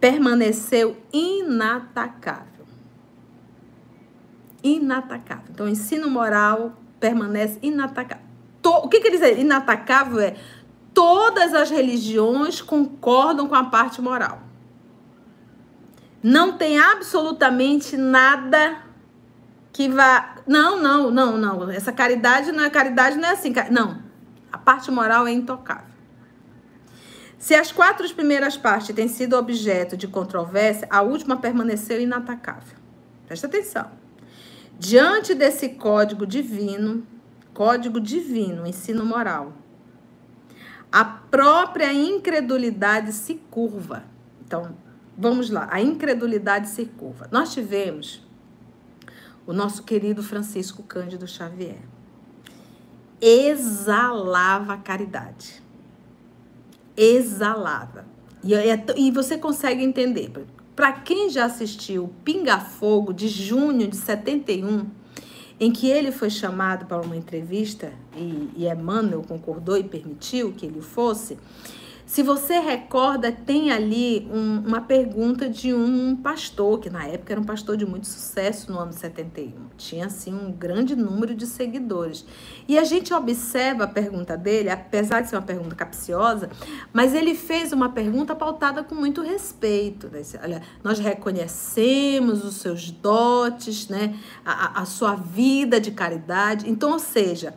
permaneceu 0.00 0.96
inatacável. 1.12 2.66
Inatacável. 4.62 5.44
Então, 5.50 5.66
o 5.66 5.68
ensino 5.68 6.08
moral 6.10 6.72
permanece 6.98 7.58
inatacável. 7.62 8.24
o 8.64 8.88
que 8.88 9.00
quer 9.00 9.10
dizer 9.10 9.38
inatacável 9.38 10.20
é 10.20 10.36
todas 10.94 11.54
as 11.54 11.70
religiões 11.70 12.60
concordam 12.60 13.46
com 13.46 13.54
a 13.54 13.64
parte 13.64 14.00
moral. 14.00 14.40
Não 16.22 16.56
tem 16.56 16.78
absolutamente 16.78 17.96
nada 17.96 18.82
que 19.72 19.88
vá. 19.88 20.36
Não, 20.46 20.78
não, 20.78 21.10
não, 21.10 21.38
não. 21.38 21.70
Essa 21.70 21.92
caridade 21.92 22.52
não 22.52 22.64
é 22.64 22.70
caridade, 22.70 23.16
não 23.16 23.28
é 23.28 23.32
assim. 23.32 23.52
Não. 23.70 24.02
A 24.52 24.58
parte 24.58 24.90
moral 24.90 25.26
é 25.26 25.32
intocável. 25.32 25.89
Se 27.40 27.54
as 27.54 27.72
quatro 27.72 28.06
primeiras 28.14 28.58
partes 28.58 28.94
têm 28.94 29.08
sido 29.08 29.34
objeto 29.34 29.96
de 29.96 30.06
controvérsia, 30.06 30.86
a 30.90 31.00
última 31.00 31.38
permaneceu 31.38 31.98
inatacável. 31.98 32.76
Presta 33.26 33.46
atenção. 33.46 33.90
Diante 34.78 35.34
desse 35.34 35.70
código 35.70 36.26
divino, 36.26 37.02
código 37.54 37.98
divino, 37.98 38.66
ensino 38.66 39.06
moral, 39.06 39.54
a 40.92 41.02
própria 41.02 41.90
incredulidade 41.94 43.10
se 43.14 43.36
curva. 43.50 44.04
Então, 44.44 44.76
vamos 45.16 45.48
lá, 45.48 45.66
a 45.70 45.80
incredulidade 45.80 46.68
se 46.68 46.84
curva. 46.84 47.26
Nós 47.30 47.54
tivemos 47.54 48.22
o 49.46 49.54
nosso 49.54 49.82
querido 49.82 50.22
Francisco 50.22 50.82
Cândido 50.82 51.26
Xavier. 51.26 51.80
Exalava 53.18 54.76
caridade 54.76 55.69
exalava. 56.96 58.04
E, 58.42 58.54
é 58.54 58.84
e 58.96 59.10
você 59.10 59.36
consegue 59.36 59.82
entender. 59.82 60.30
Para 60.74 60.92
quem 60.92 61.28
já 61.28 61.44
assistiu 61.44 62.10
Pinga 62.24 62.58
Fogo 62.58 63.12
de 63.12 63.28
junho 63.28 63.86
de 63.86 63.96
71, 63.96 64.86
em 65.58 65.70
que 65.70 65.88
ele 65.88 66.10
foi 66.10 66.30
chamado 66.30 66.86
para 66.86 67.02
uma 67.02 67.16
entrevista 67.16 67.92
e, 68.16 68.48
e 68.56 68.66
Emmanuel 68.66 69.22
concordou 69.22 69.76
e 69.76 69.84
permitiu 69.84 70.52
que 70.52 70.64
ele 70.64 70.80
fosse, 70.80 71.36
se 72.10 72.24
você 72.24 72.58
recorda, 72.58 73.30
tem 73.30 73.70
ali 73.70 74.28
um, 74.32 74.64
uma 74.66 74.80
pergunta 74.80 75.48
de 75.48 75.72
um 75.72 76.16
pastor, 76.16 76.80
que 76.80 76.90
na 76.90 77.06
época 77.06 77.32
era 77.32 77.40
um 77.40 77.44
pastor 77.44 77.76
de 77.76 77.86
muito 77.86 78.08
sucesso 78.08 78.72
no 78.72 78.80
ano 78.80 78.92
71. 78.92 79.52
Tinha, 79.76 80.06
assim, 80.06 80.34
um 80.34 80.50
grande 80.50 80.96
número 80.96 81.36
de 81.36 81.46
seguidores. 81.46 82.26
E 82.66 82.76
a 82.76 82.82
gente 82.82 83.14
observa 83.14 83.84
a 83.84 83.86
pergunta 83.86 84.36
dele, 84.36 84.70
apesar 84.70 85.20
de 85.20 85.28
ser 85.28 85.36
uma 85.36 85.42
pergunta 85.42 85.76
capciosa, 85.76 86.50
mas 86.92 87.14
ele 87.14 87.32
fez 87.32 87.72
uma 87.72 87.90
pergunta 87.90 88.34
pautada 88.34 88.82
com 88.82 88.96
muito 88.96 89.22
respeito. 89.22 90.08
Né? 90.08 90.22
Olha, 90.42 90.62
nós 90.82 90.98
reconhecemos 90.98 92.44
os 92.44 92.56
seus 92.56 92.90
dotes, 92.90 93.86
né? 93.86 94.18
a, 94.44 94.80
a 94.80 94.84
sua 94.84 95.14
vida 95.14 95.80
de 95.80 95.92
caridade. 95.92 96.68
Então, 96.68 96.90
ou 96.90 96.98
seja, 96.98 97.54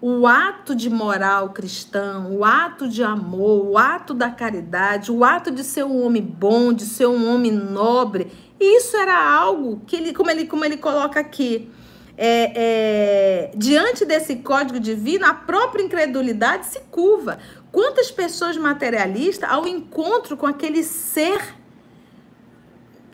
o 0.00 0.26
ato 0.26 0.74
de 0.74 0.90
moral 0.90 1.50
cristão, 1.50 2.34
o 2.36 2.44
ato 2.44 2.88
de 2.88 3.04
amor, 3.04 3.64
o 3.64 3.78
ato 3.78 3.91
da 4.14 4.30
caridade, 4.30 5.12
o 5.12 5.24
ato 5.24 5.50
de 5.50 5.62
ser 5.62 5.84
um 5.84 6.04
homem 6.04 6.22
bom, 6.22 6.72
de 6.72 6.84
ser 6.84 7.06
um 7.06 7.32
homem 7.32 7.52
nobre, 7.52 8.32
isso 8.58 8.96
era 8.96 9.16
algo 9.16 9.82
que 9.86 9.96
ele, 9.96 10.12
como 10.12 10.30
ele, 10.30 10.46
como 10.46 10.64
ele 10.64 10.76
coloca 10.76 11.18
aqui, 11.20 11.70
é, 12.16 12.52
é, 12.54 13.50
diante 13.56 14.04
desse 14.04 14.36
código 14.36 14.78
divino, 14.78 15.26
a 15.26 15.34
própria 15.34 15.82
incredulidade 15.82 16.66
se 16.66 16.78
curva. 16.90 17.38
Quantas 17.70 18.10
pessoas 18.10 18.56
materialistas, 18.56 19.50
ao 19.50 19.66
encontro 19.66 20.36
com 20.36 20.46
aquele 20.46 20.82
ser, 20.82 21.54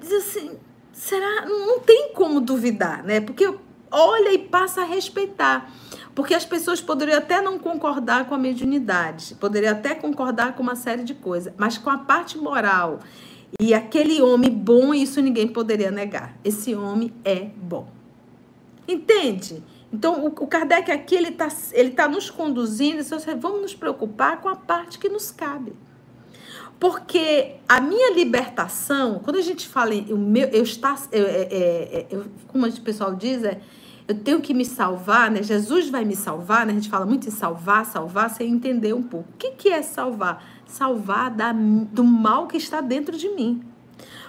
diz 0.01 0.13
assim, 0.13 0.59
será? 0.93 1.47
Não 1.47 1.81
tem 1.81 2.13
como 2.13 2.41
duvidar, 2.41 3.05
né? 3.05 3.21
Porque 3.21 3.53
olha 3.91 4.33
e 4.33 4.39
passa 4.39 4.83
a 4.83 4.85
respeitar. 4.85 5.73
Porque 6.19 6.35
as 6.35 6.45
pessoas 6.45 6.81
poderiam 6.81 7.17
até 7.17 7.41
não 7.41 7.61
concordar 7.61 8.27
com 8.27 8.35
a 8.35 8.39
mediunidade, 8.39 9.37
poderiam 9.37 9.71
até 9.71 9.95
concordar 9.95 10.57
com 10.57 10.65
uma 10.65 10.75
série 10.75 11.05
de 11.05 11.15
coisas, 11.15 11.53
mas 11.57 11.79
com 11.79 11.91
a 11.91 11.99
parte 11.99 12.37
moral 12.37 12.99
e 13.61 13.73
aquele 13.73 14.21
homem 14.21 14.51
bom, 14.51 14.93
isso 14.93 15.23
ninguém 15.23 15.47
poderia 15.47 15.93
negar. 15.93 16.37
Esse 16.45 16.75
homem 16.75 17.13
é 17.25 17.49
bom. 17.57 17.87
Entende? 18.89 19.63
Então, 19.93 20.27
o, 20.27 20.33
Kardec 20.49 20.91
aqui, 20.91 21.15
ele 21.15 21.29
está 21.29 21.47
ele 21.71 21.91
tá 21.91 22.09
nos 22.09 22.29
conduzindo, 22.29 23.01
vamos 23.39 23.63
nos 23.63 23.75
preocupar 23.77 24.41
com 24.41 24.49
a 24.49 24.57
parte 24.57 24.99
que 24.99 25.09
nos 25.09 25.31
cabe. 25.31 25.73
Porque 26.81 27.59
a 27.69 27.81
minha 27.81 28.13
libertação, 28.13 29.21
quando 29.21 29.37
a 29.37 29.43
gente 29.43 29.69
fala 29.69 29.95
o 29.95 30.19
meu, 30.19 30.49
eu 30.49 30.65
está, 30.65 30.97
eu, 31.13 31.27
é, 31.27 31.43
é, 31.43 32.07
eu, 32.11 32.25
como 32.49 32.67
o 32.67 32.81
pessoal 32.81 33.15
diz, 33.15 33.45
é, 33.45 33.61
eu 34.09 34.15
tenho 34.15 34.41
que 34.41 34.55
me 34.55 34.65
salvar, 34.65 35.31
né? 35.31 35.43
Jesus 35.43 35.91
vai 35.91 36.03
me 36.03 36.17
salvar, 36.17 36.65
né? 36.65 36.73
A 36.73 36.75
gente 36.75 36.89
fala 36.89 37.05
muito 37.05 37.29
em 37.29 37.31
salvar, 37.31 37.85
salvar, 37.85 38.31
sem 38.31 38.51
entender 38.51 38.95
um 38.95 39.03
pouco. 39.03 39.29
O 39.35 39.37
que, 39.37 39.51
que 39.51 39.69
é 39.69 39.83
salvar? 39.83 40.43
Salvar 40.65 41.31
da, 41.31 41.53
do 41.53 42.03
mal 42.03 42.47
que 42.47 42.57
está 42.57 42.81
dentro 42.81 43.19
de 43.19 43.29
mim. 43.29 43.63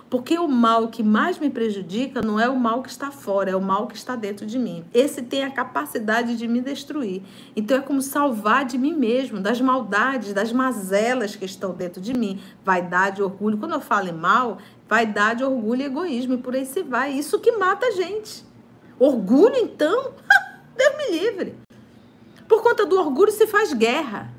Porque 0.09 0.37
o 0.37 0.49
mal 0.49 0.89
que 0.89 1.01
mais 1.01 1.39
me 1.39 1.49
prejudica 1.49 2.21
não 2.21 2.37
é 2.37 2.49
o 2.49 2.59
mal 2.59 2.83
que 2.83 2.89
está 2.89 3.09
fora, 3.09 3.51
é 3.51 3.55
o 3.55 3.61
mal 3.61 3.87
que 3.87 3.95
está 3.95 4.17
dentro 4.17 4.45
de 4.45 4.59
mim. 4.59 4.83
Esse 4.93 5.21
tem 5.21 5.43
a 5.43 5.51
capacidade 5.51 6.35
de 6.35 6.45
me 6.45 6.59
destruir. 6.59 7.21
Então 7.55 7.77
é 7.77 7.81
como 7.81 8.01
salvar 8.01 8.65
de 8.65 8.77
mim 8.77 8.93
mesmo, 8.93 9.39
das 9.39 9.61
maldades, 9.61 10.33
das 10.33 10.51
mazelas 10.51 11.37
que 11.37 11.45
estão 11.45 11.73
dentro 11.73 12.01
de 12.01 12.13
mim. 12.13 12.41
Vaidade, 12.65 13.21
orgulho. 13.21 13.57
Quando 13.57 13.75
eu 13.75 13.81
falo 13.81 14.09
em 14.09 14.13
mal, 14.13 14.57
vaidade, 14.89 15.41
orgulho 15.41 15.83
e 15.83 15.85
egoísmo. 15.85 16.33
E 16.33 16.37
por 16.37 16.53
aí 16.53 16.65
se 16.65 16.83
vai. 16.83 17.13
Isso 17.13 17.39
que 17.39 17.53
mata 17.53 17.85
a 17.85 17.91
gente. 17.91 18.48
Orgulho, 18.99 19.55
então? 19.55 20.13
Deus 20.77 20.97
me 20.97 21.19
livre. 21.19 21.55
Por 22.47 22.61
conta 22.61 22.85
do 22.85 22.99
orgulho 22.99 23.31
se 23.31 23.47
faz 23.47 23.73
guerra. 23.73 24.33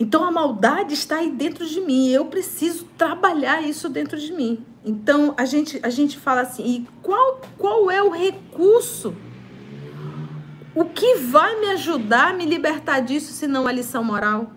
Então 0.00 0.24
a 0.24 0.30
maldade 0.30 0.94
está 0.94 1.16
aí 1.16 1.30
dentro 1.30 1.66
de 1.66 1.80
mim. 1.80 2.08
Eu 2.08 2.26
preciso 2.26 2.84
trabalhar 2.96 3.62
isso 3.62 3.88
dentro 3.88 4.16
de 4.16 4.32
mim. 4.32 4.64
Então 4.84 5.34
a 5.36 5.44
gente 5.44 5.80
a 5.82 5.90
gente 5.90 6.16
fala 6.16 6.42
assim, 6.42 6.64
e 6.64 6.88
qual 7.02 7.40
qual 7.58 7.90
é 7.90 8.02
o 8.02 8.10
recurso? 8.10 9.14
O 10.74 10.84
que 10.84 11.16
vai 11.16 11.58
me 11.58 11.70
ajudar 11.70 12.30
a 12.30 12.32
me 12.32 12.46
libertar 12.46 13.00
disso 13.00 13.32
se 13.32 13.48
não 13.48 13.66
a 13.66 13.72
lição 13.72 14.04
moral? 14.04 14.52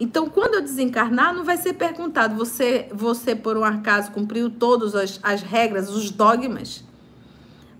Então, 0.00 0.28
quando 0.28 0.54
eu 0.54 0.62
desencarnar, 0.62 1.34
não 1.34 1.44
vai 1.44 1.58
ser 1.58 1.74
perguntado: 1.74 2.34
você, 2.34 2.88
você 2.92 3.36
por 3.36 3.56
um 3.56 3.62
acaso, 3.62 4.10
cumpriu 4.10 4.50
todas 4.50 4.94
as, 4.96 5.20
as 5.22 5.42
regras, 5.42 5.90
os 5.90 6.10
dogmas? 6.10 6.82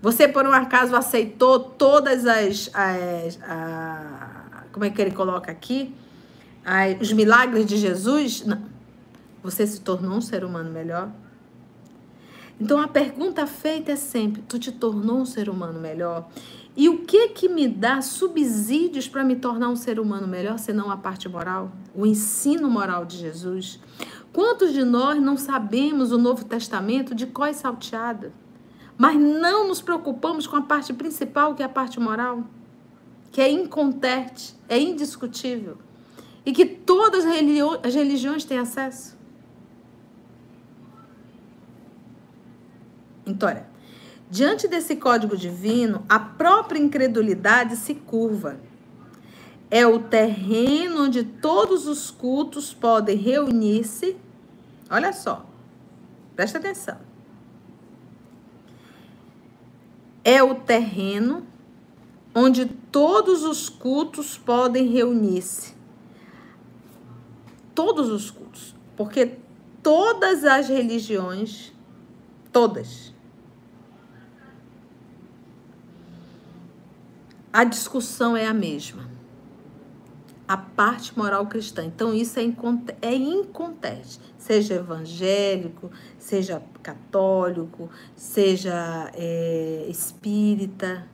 Você, 0.01 0.27
por 0.27 0.45
um 0.45 0.51
acaso, 0.51 0.95
aceitou 0.95 1.59
todas 1.59 2.25
as. 2.25 2.69
as 2.73 3.39
a, 3.43 4.63
como 4.71 4.85
é 4.85 4.89
que 4.89 5.01
ele 5.01 5.11
coloca 5.11 5.51
aqui? 5.51 5.93
os 6.99 7.11
milagres 7.11 7.65
de 7.65 7.75
Jesus, 7.75 8.45
não. 8.45 8.61
você 9.41 9.65
se 9.65 9.81
tornou 9.81 10.17
um 10.17 10.21
ser 10.21 10.43
humano 10.43 10.71
melhor? 10.71 11.09
Então 12.59 12.79
a 12.79 12.87
pergunta 12.87 13.47
feita 13.47 13.91
é 13.91 13.95
sempre: 13.95 14.43
tu 14.47 14.59
te 14.59 14.71
tornou 14.71 15.17
um 15.17 15.25
ser 15.25 15.49
humano 15.49 15.79
melhor? 15.79 16.29
E 16.75 16.87
o 16.87 16.99
que 16.99 17.29
que 17.29 17.49
me 17.49 17.67
dá 17.67 18.01
subsídios 18.01 19.07
para 19.07 19.23
me 19.23 19.35
tornar 19.35 19.69
um 19.69 19.75
ser 19.75 19.99
humano 19.99 20.27
melhor, 20.27 20.57
senão 20.57 20.89
a 20.89 20.95
parte 20.95 21.27
moral, 21.27 21.71
o 21.93 22.05
ensino 22.05 22.69
moral 22.69 23.03
de 23.03 23.17
Jesus? 23.17 23.79
Quantos 24.31 24.71
de 24.71 24.83
nós 24.83 25.21
não 25.21 25.35
sabemos 25.35 26.11
o 26.11 26.17
Novo 26.17 26.45
Testamento 26.45 27.13
de 27.13 27.25
có 27.25 27.47
e 27.47 27.53
salteada, 27.53 28.31
mas 28.97 29.15
não 29.15 29.67
nos 29.67 29.81
preocupamos 29.81 30.47
com 30.47 30.55
a 30.55 30.61
parte 30.61 30.93
principal, 30.93 31.55
que 31.55 31.63
é 31.63 31.65
a 31.65 31.69
parte 31.69 31.99
moral, 31.99 32.43
que 33.31 33.41
é 33.41 33.49
inconteste, 33.49 34.55
é 34.67 34.79
indiscutível? 34.79 35.77
e 36.45 36.51
que 36.51 36.65
todas 36.65 37.23
as 37.25 37.95
religiões 37.95 38.43
têm 38.43 38.57
acesso. 38.57 39.15
Então, 43.25 43.47
olha, 43.47 43.65
diante 44.29 44.67
desse 44.67 44.95
código 44.95 45.37
divino, 45.37 46.03
a 46.09 46.19
própria 46.19 46.79
incredulidade 46.79 47.75
se 47.75 47.93
curva. 47.93 48.59
É 49.69 49.85
o 49.85 49.99
terreno 49.99 51.05
onde 51.05 51.23
todos 51.23 51.87
os 51.87 52.11
cultos 52.11 52.73
podem 52.73 53.15
reunir-se. 53.15 54.17
Olha 54.89 55.13
só, 55.13 55.45
presta 56.35 56.57
atenção. 56.57 56.97
É 60.23 60.41
o 60.41 60.55
terreno 60.55 61.45
onde 62.33 62.65
todos 62.65 63.43
os 63.43 63.69
cultos 63.69 64.37
podem 64.37 64.87
reunir-se 64.87 65.81
todos 67.73 68.09
os 68.09 68.29
cultos, 68.29 68.75
porque 68.95 69.37
todas 69.81 70.43
as 70.43 70.67
religiões, 70.69 71.73
todas, 72.51 73.13
a 77.51 77.63
discussão 77.63 78.35
é 78.35 78.45
a 78.45 78.53
mesma. 78.53 79.10
A 80.51 80.57
parte 80.57 81.17
moral 81.17 81.45
cristã. 81.47 81.85
Então, 81.85 82.13
isso 82.13 82.39
é, 82.39 82.43
é 83.01 83.15
inconteste. 83.15 84.19
Seja 84.37 84.73
evangélico, 84.73 85.89
seja 86.19 86.61
católico, 86.83 87.89
seja 88.15 89.09
é, 89.13 89.85
espírita, 89.87 91.07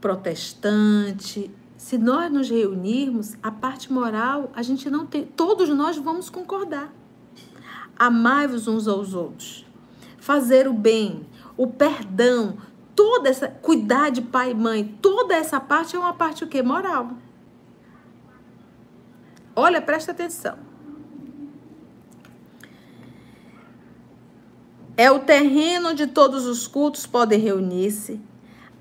protestante, 0.00 1.48
se 1.82 1.98
nós 1.98 2.32
nos 2.32 2.48
reunirmos, 2.48 3.34
a 3.42 3.50
parte 3.50 3.92
moral, 3.92 4.52
a 4.54 4.62
gente 4.62 4.88
não 4.88 5.04
tem, 5.04 5.24
todos 5.24 5.68
nós 5.68 5.96
vamos 5.96 6.30
concordar. 6.30 6.92
Amai-vos 7.98 8.68
uns 8.68 8.86
aos 8.86 9.14
outros. 9.14 9.66
Fazer 10.16 10.68
o 10.68 10.72
bem, 10.72 11.26
o 11.56 11.66
perdão, 11.66 12.56
toda 12.94 13.28
essa 13.28 13.48
cuidar 13.48 14.10
de 14.10 14.22
pai 14.22 14.50
e 14.50 14.54
mãe, 14.54 14.98
toda 15.00 15.34
essa 15.34 15.60
parte 15.60 15.96
é 15.96 15.98
uma 15.98 16.14
parte 16.14 16.44
o 16.44 16.46
quê? 16.46 16.62
Moral. 16.62 17.10
Olha, 19.54 19.80
presta 19.82 20.12
atenção. 20.12 20.58
É 24.96 25.10
o 25.10 25.20
terreno 25.20 25.90
onde 25.90 26.06
todos 26.06 26.46
os 26.46 26.66
cultos 26.66 27.06
podem 27.06 27.38
reunir-se 27.38 28.20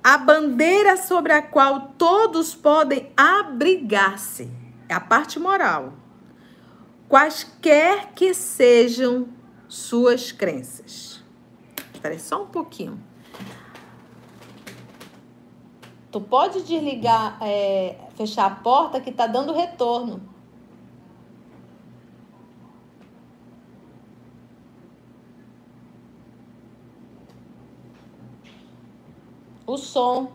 a 0.04 0.18
bandeira 0.18 0.98
sobre 0.98 1.32
a 1.32 1.42
qual 1.42 1.94
todos 1.98 2.56
podem 2.56 3.12
abrigar-se. 3.16 4.50
É 4.90 4.94
a 4.94 5.00
parte 5.00 5.40
moral. 5.40 5.94
Quaisquer 7.08 8.12
que 8.14 8.34
sejam 8.34 9.28
suas 9.68 10.32
crenças. 10.32 11.24
Espera 11.94 12.18
só 12.18 12.44
um 12.44 12.48
pouquinho. 12.48 13.11
Tu 16.12 16.20
pode 16.20 16.64
desligar, 16.64 17.38
é, 17.42 17.96
fechar 18.16 18.46
a 18.46 18.56
porta 18.56 19.00
que 19.00 19.12
tá 19.12 19.28
dando 19.28 19.54
retorno. 19.54 20.22
o 29.74 29.78
som. 29.78 30.32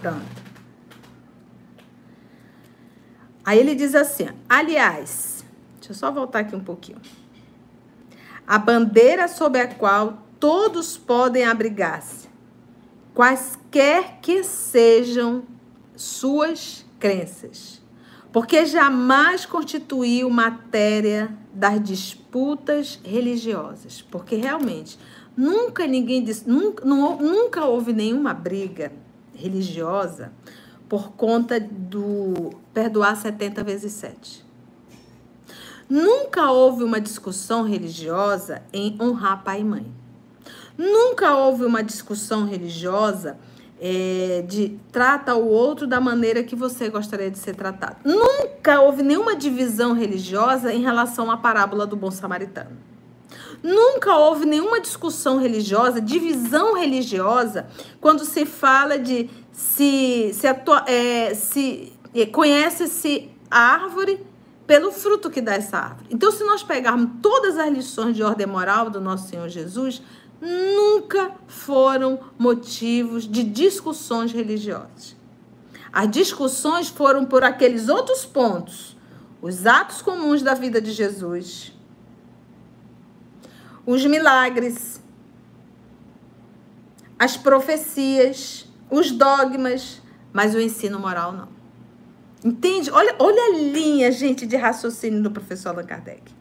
Pronto. 0.00 0.40
Aí 3.44 3.58
ele 3.58 3.74
diz 3.74 3.94
assim: 3.94 4.28
aliás, 4.48 5.44
deixa 5.76 5.92
eu 5.92 5.94
só 5.94 6.10
voltar 6.10 6.40
aqui 6.40 6.56
um 6.56 6.64
pouquinho. 6.64 7.00
A 8.46 8.58
bandeira 8.58 9.28
sob 9.28 9.60
a 9.60 9.68
qual 9.74 10.18
todos 10.38 10.96
podem 10.96 11.44
abrigar-se, 11.44 12.28
quaisquer 13.20 14.18
que 14.22 14.42
sejam 14.42 15.42
suas 15.94 16.86
crenças, 16.98 17.82
porque 18.32 18.64
jamais 18.64 19.44
constituiu 19.44 20.30
matéria 20.30 21.36
das 21.52 21.82
disputas 21.82 22.98
religiosas, 23.04 24.00
porque 24.00 24.36
realmente 24.36 24.98
Nunca 25.36 25.86
ninguém 25.86 26.22
disse, 26.22 26.48
nunca, 26.48 26.84
nunca 26.84 27.64
houve 27.64 27.92
nenhuma 27.92 28.34
briga 28.34 28.92
religiosa 29.34 30.32
por 30.88 31.12
conta 31.12 31.58
do 31.58 32.50
perdoar 32.74 33.16
70 33.16 33.64
vezes 33.64 33.92
7. 33.92 34.44
Nunca 35.88 36.50
houve 36.50 36.84
uma 36.84 37.00
discussão 37.00 37.62
religiosa 37.62 38.62
em 38.70 38.98
honrar 39.00 39.42
pai 39.42 39.60
e 39.60 39.64
mãe. 39.64 39.99
Nunca 40.80 41.36
houve 41.36 41.66
uma 41.66 41.84
discussão 41.84 42.46
religiosa 42.46 43.36
é, 43.78 44.42
de 44.48 44.78
trata 44.90 45.34
o 45.34 45.46
outro 45.46 45.86
da 45.86 46.00
maneira 46.00 46.42
que 46.42 46.56
você 46.56 46.88
gostaria 46.88 47.30
de 47.30 47.36
ser 47.36 47.54
tratado. 47.54 47.96
Nunca 48.02 48.80
houve 48.80 49.02
nenhuma 49.02 49.36
divisão 49.36 49.92
religiosa 49.92 50.72
em 50.72 50.80
relação 50.80 51.30
à 51.30 51.36
parábola 51.36 51.86
do 51.86 51.96
bom 51.96 52.10
samaritano. 52.10 52.78
Nunca 53.62 54.16
houve 54.16 54.46
nenhuma 54.46 54.80
discussão 54.80 55.38
religiosa, 55.38 56.00
divisão 56.00 56.74
religiosa, 56.74 57.66
quando 58.00 58.24
se 58.24 58.46
fala 58.46 58.98
de 58.98 59.28
se, 59.52 60.30
se, 60.32 60.46
é, 60.86 61.34
se 61.34 61.92
é, 62.14 62.24
conhece-se 62.24 63.28
a 63.50 63.58
árvore 63.58 64.24
pelo 64.66 64.92
fruto 64.92 65.28
que 65.28 65.40
dá 65.40 65.54
essa 65.54 65.76
árvore. 65.76 66.06
Então, 66.10 66.30
se 66.30 66.44
nós 66.44 66.62
pegarmos 66.62 67.10
todas 67.20 67.58
as 67.58 67.70
lições 67.70 68.16
de 68.16 68.22
ordem 68.22 68.46
moral 68.46 68.88
do 68.88 69.00
nosso 69.00 69.28
Senhor 69.28 69.48
Jesus, 69.48 70.00
nunca 70.40 71.32
foram 71.46 72.18
motivos 72.38 73.28
de 73.28 73.42
discussões 73.42 74.32
religiosas. 74.32 75.16
As 75.92 76.10
discussões 76.10 76.88
foram 76.88 77.24
por 77.26 77.44
aqueles 77.44 77.88
outros 77.88 78.24
pontos, 78.24 78.96
os 79.42 79.66
atos 79.66 80.00
comuns 80.00 80.42
da 80.42 80.54
vida 80.54 80.80
de 80.80 80.92
Jesus, 80.92 81.72
os 83.84 84.04
milagres, 84.06 85.02
as 87.18 87.36
profecias, 87.36 88.66
os 88.90 89.10
dogmas, 89.10 90.00
mas 90.32 90.54
o 90.54 90.60
ensino 90.60 90.98
moral 90.98 91.32
não. 91.32 91.48
Entende? 92.44 92.90
Olha, 92.90 93.14
olha 93.18 93.42
a 93.42 93.58
linha, 93.58 94.10
gente, 94.10 94.46
de 94.46 94.56
raciocínio 94.56 95.22
do 95.22 95.30
professor 95.30 95.70
Allan 95.70 95.84
Kardec. 95.84 96.39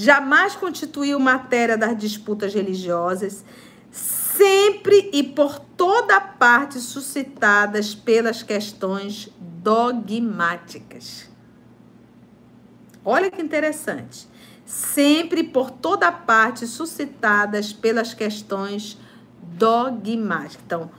Jamais 0.00 0.54
constituiu 0.54 1.18
matéria 1.18 1.76
das 1.76 1.98
disputas 1.98 2.54
religiosas, 2.54 3.44
sempre 3.90 5.10
e 5.12 5.24
por 5.24 5.58
toda 5.58 6.20
parte 6.20 6.78
suscitadas 6.78 7.96
pelas 7.96 8.42
questões 8.42 9.28
dogmáticas. 9.38 11.28
Olha 13.04 13.28
que 13.28 13.42
interessante 13.42 14.28
sempre 14.68 15.42
por 15.42 15.70
toda 15.70 16.12
parte 16.12 16.66
suscitadas 16.66 17.72
pelas 17.72 18.12
questões 18.12 18.98
dogmáticas. 19.42 20.58
Então, 20.66 20.90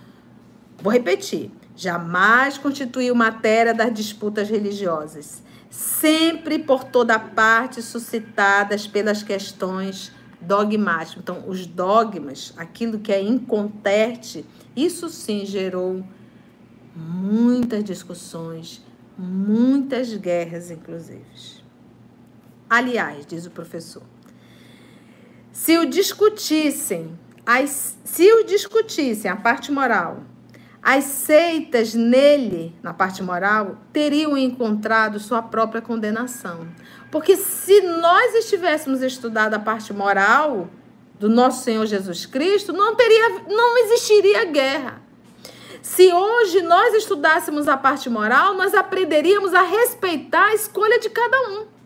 vou 0.81 0.91
repetir: 0.91 1.51
jamais 1.75 2.57
constituiu 2.57 3.13
matéria 3.13 3.73
das 3.73 3.93
disputas 3.93 4.49
religiosas, 4.49 5.43
sempre 5.69 6.59
por 6.59 6.83
toda 6.83 7.19
parte 7.19 7.81
suscitadas 7.81 8.87
pelas 8.87 9.21
questões 9.21 10.11
dogmáticas. 10.41 11.21
Então, 11.21 11.43
os 11.47 11.65
dogmas, 11.65 12.53
aquilo 12.57 12.99
que 12.99 13.11
é 13.11 13.21
inconterte, 13.21 14.45
isso 14.75 15.09
sim 15.09 15.45
gerou 15.45 16.03
muitas 16.95 17.83
discussões, 17.83 18.83
muitas 19.17 20.13
guerras, 20.15 20.71
inclusive. 20.71 21.23
Aliás, 22.69 23.25
diz 23.25 23.45
o 23.45 23.51
professor, 23.51 24.03
se 25.51 25.77
o 25.77 25.85
discutissem, 25.85 27.17
as, 27.45 27.97
se 28.03 28.31
o 28.31 28.43
discutissem 28.43 29.29
a 29.29 29.35
parte 29.35 29.71
moral, 29.71 30.23
as 30.81 31.03
seitas 31.03 31.93
nele, 31.93 32.75
na 32.81 32.93
parte 32.93 33.21
moral, 33.21 33.77
teriam 33.91 34.37
encontrado 34.37 35.19
sua 35.19 35.41
própria 35.41 35.81
condenação. 35.81 36.67
Porque 37.11 37.35
se 37.35 37.81
nós 37.81 38.35
estivéssemos 38.35 39.01
estudado 39.01 39.53
a 39.55 39.59
parte 39.59 39.93
moral 39.93 40.69
do 41.19 41.27
nosso 41.27 41.63
Senhor 41.63 41.85
Jesus 41.85 42.25
Cristo, 42.25 42.71
não 42.71 42.95
teria, 42.95 43.43
não 43.47 43.77
existiria 43.79 44.45
guerra. 44.45 45.01
Se 45.81 46.11
hoje 46.13 46.61
nós 46.61 46.93
estudássemos 46.93 47.67
a 47.67 47.75
parte 47.75 48.09
moral, 48.09 48.53
nós 48.53 48.73
aprenderíamos 48.73 49.53
a 49.53 49.61
respeitar 49.61 50.47
a 50.47 50.53
escolha 50.53 50.99
de 50.99 51.09
cada 51.09 51.37
um 51.49 51.78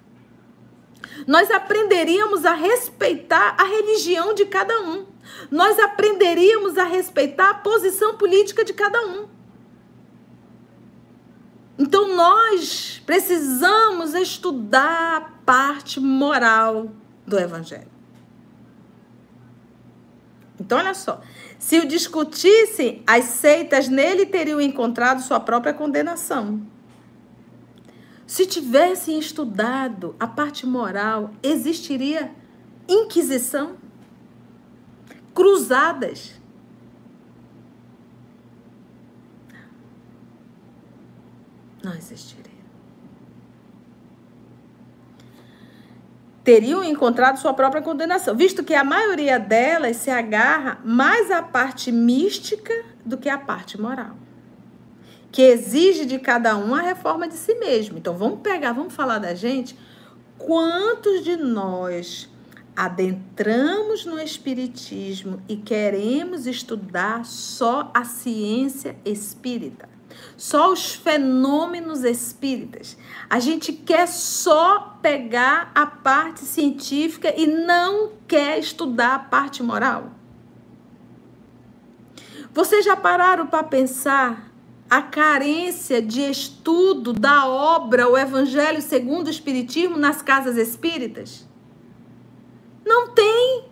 nós 1.27 1.49
aprenderíamos 1.51 2.45
a 2.45 2.53
respeitar 2.53 3.55
a 3.57 3.63
religião 3.63 4.33
de 4.33 4.45
cada 4.45 4.81
um. 4.81 5.05
Nós 5.49 5.79
aprenderíamos 5.79 6.77
a 6.77 6.83
respeitar 6.83 7.49
a 7.49 7.53
posição 7.55 8.15
política 8.15 8.63
de 8.63 8.73
cada 8.73 9.05
um. 9.05 9.27
Então 11.77 12.15
nós 12.15 13.01
precisamos 13.05 14.13
estudar 14.13 15.17
a 15.17 15.21
parte 15.45 15.99
moral 15.99 16.91
do 17.25 17.39
evangelho. 17.39 17.91
Então 20.59 20.77
olha 20.77 20.93
só, 20.93 21.21
se 21.57 21.79
o 21.79 21.87
discutissem, 21.87 23.03
as 23.07 23.25
seitas 23.25 23.87
nele 23.87 24.25
teriam 24.25 24.61
encontrado 24.61 25.21
sua 25.21 25.39
própria 25.39 25.73
condenação. 25.73 26.61
Se 28.25 28.45
tivessem 28.45 29.19
estudado 29.19 30.15
a 30.19 30.25
parte 30.25 30.65
moral, 30.65 31.31
existiria 31.41 32.31
inquisição? 32.87 33.75
Cruzadas? 35.33 36.39
Não 41.83 41.93
existiria. 41.93 42.53
Teriam 46.43 46.83
encontrado 46.83 47.37
sua 47.37 47.53
própria 47.53 47.81
condenação, 47.81 48.35
visto 48.35 48.63
que 48.63 48.73
a 48.73 48.83
maioria 48.83 49.39
delas 49.39 49.97
se 49.97 50.09
agarra 50.09 50.79
mais 50.83 51.31
à 51.31 51.41
parte 51.41 51.91
mística 51.91 52.73
do 53.05 53.17
que 53.17 53.29
à 53.29 53.37
parte 53.37 53.79
moral 53.79 54.22
que 55.33 55.41
exige 55.41 56.05
de 56.05 56.19
cada 56.19 56.55
um 56.55 56.75
a 56.75 56.81
reforma 56.81 57.27
de 57.27 57.33
si 57.33 57.55
mesmo. 57.55 57.97
Então 57.97 58.15
vamos 58.15 58.41
pegar, 58.41 58.71
vamos 58.71 58.93
falar 58.93 59.17
da 59.17 59.33
gente. 59.33 59.75
Quantos 60.37 61.23
de 61.23 61.35
nós 61.35 62.29
adentramos 62.75 64.05
no 64.05 64.19
espiritismo 64.19 65.41
e 65.49 65.57
queremos 65.57 66.45
estudar 66.45 67.25
só 67.25 67.89
a 67.95 68.05
ciência 68.05 68.95
espírita? 69.03 69.89
Só 70.37 70.71
os 70.71 70.93
fenômenos 70.93 72.03
espíritas. 72.03 72.95
A 73.27 73.39
gente 73.39 73.73
quer 73.73 74.07
só 74.07 74.99
pegar 75.01 75.71
a 75.73 75.87
parte 75.87 76.41
científica 76.41 77.33
e 77.35 77.47
não 77.47 78.11
quer 78.27 78.59
estudar 78.59 79.15
a 79.15 79.19
parte 79.19 79.63
moral. 79.63 80.11
Vocês 82.53 82.85
já 82.85 82.95
pararam 82.95 83.47
para 83.47 83.63
pensar 83.63 84.52
a 84.93 85.01
carência 85.01 85.99
de 85.99 86.21
estudo 86.21 87.13
da 87.13 87.47
obra 87.47 88.07
O 88.07 88.15
Evangelho 88.15 88.79
segundo 88.79 89.25
o 89.25 89.31
Espiritismo 89.31 89.97
nas 89.97 90.21
casas 90.21 90.55
espíritas? 90.55 91.47
Não 92.85 93.07
tem. 93.07 93.65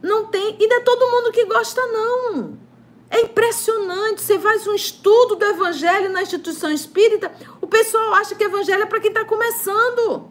Não 0.00 0.26
tem. 0.28 0.56
E 0.58 0.66
não 0.66 0.78
é 0.78 0.80
todo 0.80 1.10
mundo 1.10 1.32
que 1.32 1.44
gosta, 1.44 1.82
não. 1.86 2.56
É 3.10 3.20
impressionante. 3.20 4.22
Você 4.22 4.38
faz 4.38 4.66
um 4.66 4.72
estudo 4.72 5.36
do 5.36 5.44
Evangelho 5.44 6.08
na 6.08 6.22
instituição 6.22 6.70
espírita, 6.70 7.30
o 7.60 7.66
pessoal 7.66 8.14
acha 8.14 8.34
que 8.34 8.44
Evangelho 8.44 8.84
é 8.84 8.86
para 8.86 9.00
quem 9.00 9.10
está 9.10 9.22
começando. 9.22 10.30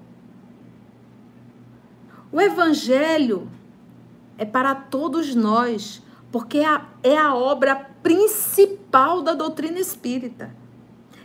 O 2.32 2.42
Evangelho 2.42 3.48
é 4.36 4.46
para 4.46 4.74
todos 4.74 5.36
nós 5.36 6.03
porque 6.34 6.58
é 7.04 7.16
a, 7.16 7.36
obra 7.36 7.76
principal 8.02 9.22
da 9.22 9.36
doutrina 9.36 9.80
espírita. 9.80 10.50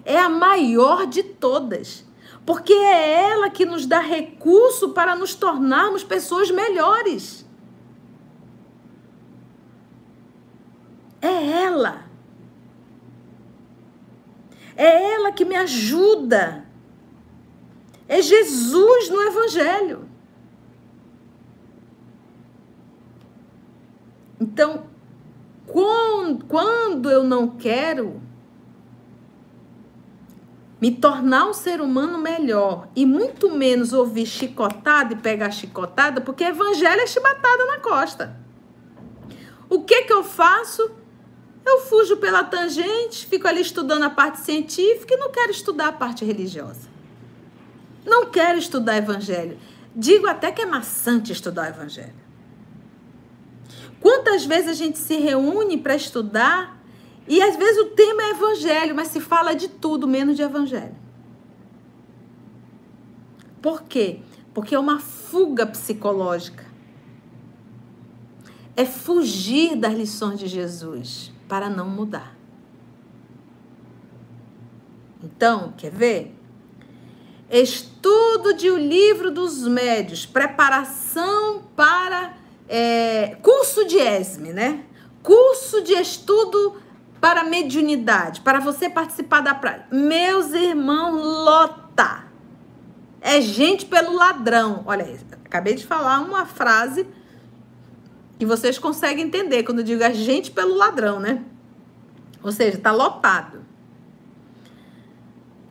É 0.04 0.18
a 0.18 0.28
maior 0.28 1.06
de 1.06 1.22
todas. 1.22 2.04
Porque 2.44 2.74
é 2.74 3.30
ela 3.30 3.48
que 3.48 3.64
nos 3.64 3.86
dá 3.86 4.00
recurso 4.00 4.90
para 4.90 5.16
nos 5.16 5.34
tornarmos 5.34 6.04
pessoas 6.04 6.50
melhores. 6.50 7.46
É 11.22 11.62
ela. 11.62 12.04
É 14.76 15.14
ela 15.14 15.32
que 15.32 15.46
me 15.46 15.56
ajuda. 15.56 16.66
É 18.06 18.20
Jesus 18.20 19.08
no 19.08 19.22
Evangelho. 19.22 20.06
Então, 24.38 24.97
quando 26.48 27.10
eu 27.10 27.22
não 27.22 27.48
quero 27.48 28.20
me 30.80 30.92
tornar 30.92 31.46
um 31.46 31.52
ser 31.52 31.80
humano 31.80 32.18
melhor 32.18 32.88
e 32.94 33.04
muito 33.04 33.50
menos 33.50 33.92
ouvir 33.92 34.26
chicotada 34.26 35.12
e 35.12 35.16
pegar 35.16 35.50
chicotada, 35.50 36.20
porque 36.20 36.44
evangelho 36.44 37.00
é 37.00 37.06
chibatada 37.06 37.66
na 37.66 37.78
costa. 37.80 38.36
O 39.68 39.82
que 39.82 40.02
que 40.02 40.12
eu 40.12 40.22
faço? 40.22 40.90
Eu 41.66 41.80
fujo 41.80 42.16
pela 42.16 42.44
tangente, 42.44 43.26
fico 43.26 43.46
ali 43.46 43.60
estudando 43.60 44.04
a 44.04 44.10
parte 44.10 44.40
científica 44.40 45.14
e 45.14 45.18
não 45.18 45.30
quero 45.30 45.50
estudar 45.50 45.88
a 45.88 45.92
parte 45.92 46.24
religiosa. 46.24 46.88
Não 48.06 48.26
quero 48.26 48.58
estudar 48.58 48.96
evangelho. 48.96 49.58
Digo 49.94 50.26
até 50.26 50.50
que 50.50 50.62
é 50.62 50.66
maçante 50.66 51.32
estudar 51.32 51.68
evangelho. 51.68 52.27
Quantas 54.00 54.44
vezes 54.44 54.70
a 54.70 54.74
gente 54.74 54.98
se 54.98 55.16
reúne 55.16 55.76
para 55.76 55.94
estudar 55.94 56.78
e 57.26 57.42
às 57.42 57.56
vezes 57.56 57.82
o 57.82 57.86
tema 57.90 58.22
é 58.22 58.30
evangelho, 58.30 58.94
mas 58.94 59.08
se 59.08 59.20
fala 59.20 59.54
de 59.54 59.68
tudo 59.68 60.08
menos 60.08 60.36
de 60.36 60.42
evangelho. 60.42 60.96
Por 63.60 63.82
quê? 63.82 64.20
Porque 64.54 64.74
é 64.74 64.78
uma 64.78 64.98
fuga 64.98 65.66
psicológica. 65.66 66.66
É 68.74 68.84
fugir 68.84 69.76
das 69.76 69.92
lições 69.92 70.38
de 70.38 70.46
Jesus 70.46 71.32
para 71.48 71.68
não 71.68 71.88
mudar. 71.88 72.36
Então, 75.22 75.74
quer 75.76 75.90
ver? 75.90 76.34
Estudo 77.50 78.54
de 78.54 78.70
O 78.70 78.78
Livro 78.78 79.30
dos 79.30 79.66
Médios, 79.66 80.24
preparação 80.24 81.62
para 81.74 82.36
é, 82.68 83.36
curso 83.42 83.86
de 83.86 83.96
ESME, 83.96 84.52
né? 84.52 84.84
Curso 85.22 85.82
de 85.82 85.94
estudo 85.94 86.76
para 87.20 87.42
mediunidade, 87.44 88.40
para 88.42 88.60
você 88.60 88.88
participar 88.88 89.40
da 89.40 89.54
prática. 89.54 89.88
Meus 89.90 90.52
irmãos, 90.52 91.20
lota. 91.44 92.24
É 93.20 93.40
gente 93.40 93.86
pelo 93.86 94.14
ladrão. 94.14 94.84
Olha 94.86 95.04
aí, 95.04 95.18
acabei 95.44 95.74
de 95.74 95.84
falar 95.84 96.20
uma 96.20 96.46
frase 96.46 97.06
que 98.38 98.46
vocês 98.46 98.78
conseguem 98.78 99.26
entender 99.26 99.64
quando 99.64 99.80
eu 99.80 99.84
digo 99.84 100.02
é 100.02 100.14
gente 100.14 100.52
pelo 100.52 100.76
ladrão, 100.76 101.18
né? 101.18 101.42
Ou 102.42 102.52
seja, 102.52 102.76
está 102.76 102.92
lotado. 102.92 103.66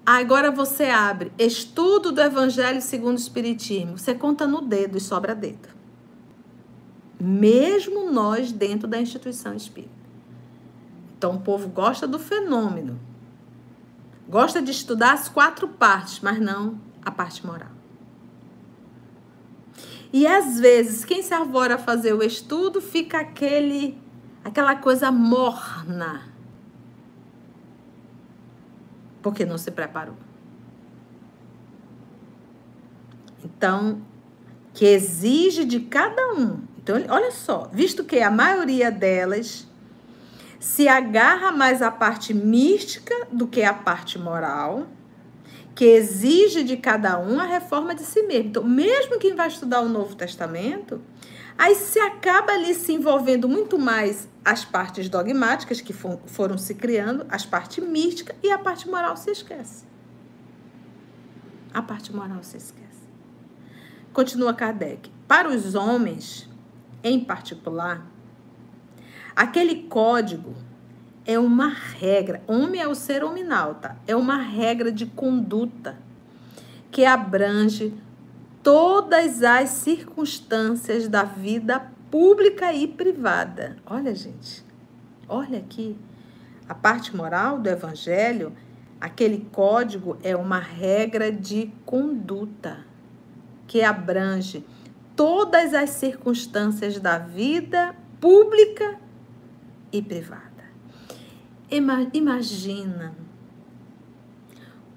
Agora 0.06 0.52
você 0.52 0.86
abre 0.86 1.32
estudo 1.38 2.12
do 2.12 2.22
Evangelho 2.22 2.82
segundo 2.82 3.16
o 3.16 3.20
Espiritismo. 3.20 3.98
Você 3.98 4.14
conta 4.14 4.46
no 4.46 4.62
dedo 4.62 4.98
e 4.98 5.02
sobra 5.02 5.34
dedo. 5.34 5.77
Mesmo 7.20 8.12
nós 8.12 8.52
dentro 8.52 8.88
da 8.88 9.00
instituição 9.00 9.54
espírita. 9.54 9.98
Então 11.18 11.36
o 11.36 11.40
povo 11.40 11.68
gosta 11.70 12.08
do 12.08 12.20
fenômeno. 12.20 13.00
Gosta 14.30 14.62
de 14.62 14.72
estudar 14.72 15.14
as 15.14 15.28
quatro 15.28 15.68
partes, 15.68 16.20
mas 16.20 16.40
não 16.40 16.80
a 17.04 17.10
parte 17.10 17.46
moral. 17.46 17.72
E 20.12 20.26
às 20.26 20.60
vezes, 20.60 21.04
quem 21.04 21.22
se 21.22 21.34
arvora 21.34 21.76
a 21.76 21.78
fazer 21.78 22.14
o 22.14 22.24
estudo 22.24 22.82
fica 22.82 23.20
aquele 23.20 23.98
aquela 24.44 24.76
coisa 24.76 25.12
morna. 25.12 26.24
Porque 29.22 29.46
não 29.46 29.58
se 29.58 29.72
preparou. 29.72 30.16
Então, 33.44 34.02
que 34.74 34.86
exige 34.86 35.66
de 35.66 35.82
cada 35.82 36.34
um. 36.34 36.62
Então, 36.88 37.04
olha 37.10 37.32
só, 37.32 37.70
visto 37.74 38.06
que 38.06 38.22
a 38.22 38.32
maioria 38.32 38.90
delas 38.90 39.68
se 40.58 40.88
agarra 40.88 41.52
mais 41.52 41.82
à 41.82 41.92
parte 41.92 42.34
mística 42.34 43.14
do 43.30 43.46
que 43.46 43.62
à 43.62 43.74
parte 43.74 44.18
moral, 44.18 44.88
que 45.76 45.84
exige 45.84 46.64
de 46.64 46.78
cada 46.78 47.20
um 47.20 47.42
a 47.42 47.44
reforma 47.44 47.94
de 47.94 48.04
si 48.04 48.24
mesmo. 48.24 48.52
Então, 48.52 48.64
mesmo 48.64 49.20
quem 49.20 49.36
vai 49.36 49.50
estudar 49.50 49.82
o 49.82 49.90
Novo 49.90 50.16
Testamento, 50.16 51.02
aí 51.58 51.76
se 51.76 52.00
acaba 52.00 52.54
ali 52.54 52.74
se 52.74 52.94
envolvendo 52.94 53.50
muito 53.50 53.78
mais 53.78 54.30
as 54.46 54.64
partes 54.64 55.10
dogmáticas 55.10 55.82
que 55.82 55.92
for, 55.92 56.22
foram 56.26 56.58
se 56.58 56.74
criando, 56.74 57.26
as 57.28 57.46
partes 57.46 57.86
místicas 57.86 58.38
e 58.42 58.50
a 58.50 58.58
parte 58.58 58.90
moral 58.90 59.18
se 59.18 59.30
esquece. 59.30 59.84
A 61.74 61.82
parte 61.82 62.16
moral 62.16 62.42
se 62.44 62.56
esquece. 62.56 62.88
Continua 64.14 64.54
Kardec. 64.54 65.12
Para 65.28 65.50
os 65.50 65.76
homens, 65.76 66.48
em 67.04 67.20
particular, 67.20 68.06
aquele 69.36 69.84
código 69.84 70.54
é 71.26 71.38
uma 71.38 71.70
regra. 71.70 72.42
Homem 72.48 72.82
é 72.82 72.88
o 72.88 72.96
ser 72.96 73.24
hominal, 73.24 73.76
tá? 73.76 73.98
É 74.08 74.16
uma 74.16 74.38
regra 74.38 74.92
de 74.92 75.06
conduta 75.06 75.98
que 76.90 77.06
abrange 77.06 77.94
todas 78.64 79.44
as 79.44 79.70
circunstâncias 79.70 81.08
da 81.08 81.24
vida 81.24 81.92
pública 82.10 82.74
e 82.74 82.88
privada. 82.88 83.78
Olha, 83.86 84.16
gente, 84.16 84.64
olha 85.28 85.60
aqui. 85.60 85.98
A 86.68 86.74
parte 86.74 87.16
moral 87.16 87.60
do 87.60 87.70
evangelho, 87.70 88.54
aquele 89.00 89.48
código 89.52 90.18
é 90.24 90.36
uma 90.36 90.60
regra 90.60 91.32
de 91.32 91.72
conduta 91.86 92.80
que 93.68 93.82
abrange 93.82 94.66
todas 95.18 95.74
as 95.74 95.90
circunstâncias 95.90 97.00
da 97.00 97.18
vida 97.18 97.96
pública 98.22 99.00
e 99.92 100.00
privada. 100.00 100.46
Imagina 102.14 103.16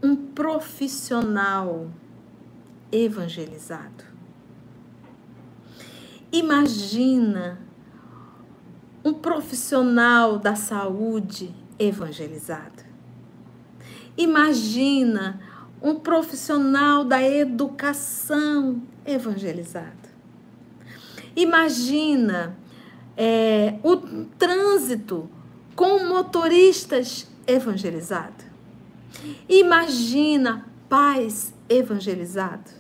um 0.03 0.15
profissional 0.15 1.91
evangelizado. 2.93 4.05
Imagina 6.31 7.59
um 9.03 9.15
profissional 9.15 10.39
da 10.39 10.55
saúde 10.55 11.55
evangelizado. 11.79 12.85
Imagina 14.17 15.41
um 15.83 15.95
profissional 15.95 17.05
da 17.05 17.23
educação 17.23 18.83
evangelizado. 19.07 20.00
Imagina 21.37 22.57
é, 23.17 23.75
o 23.83 23.97
trânsito 24.39 25.29
com 25.75 26.07
motoristas 26.07 27.27
evangelizados. 27.47 28.47
Imagina 29.49 30.67
pais 30.89 31.53
evangelizados, 31.69 32.73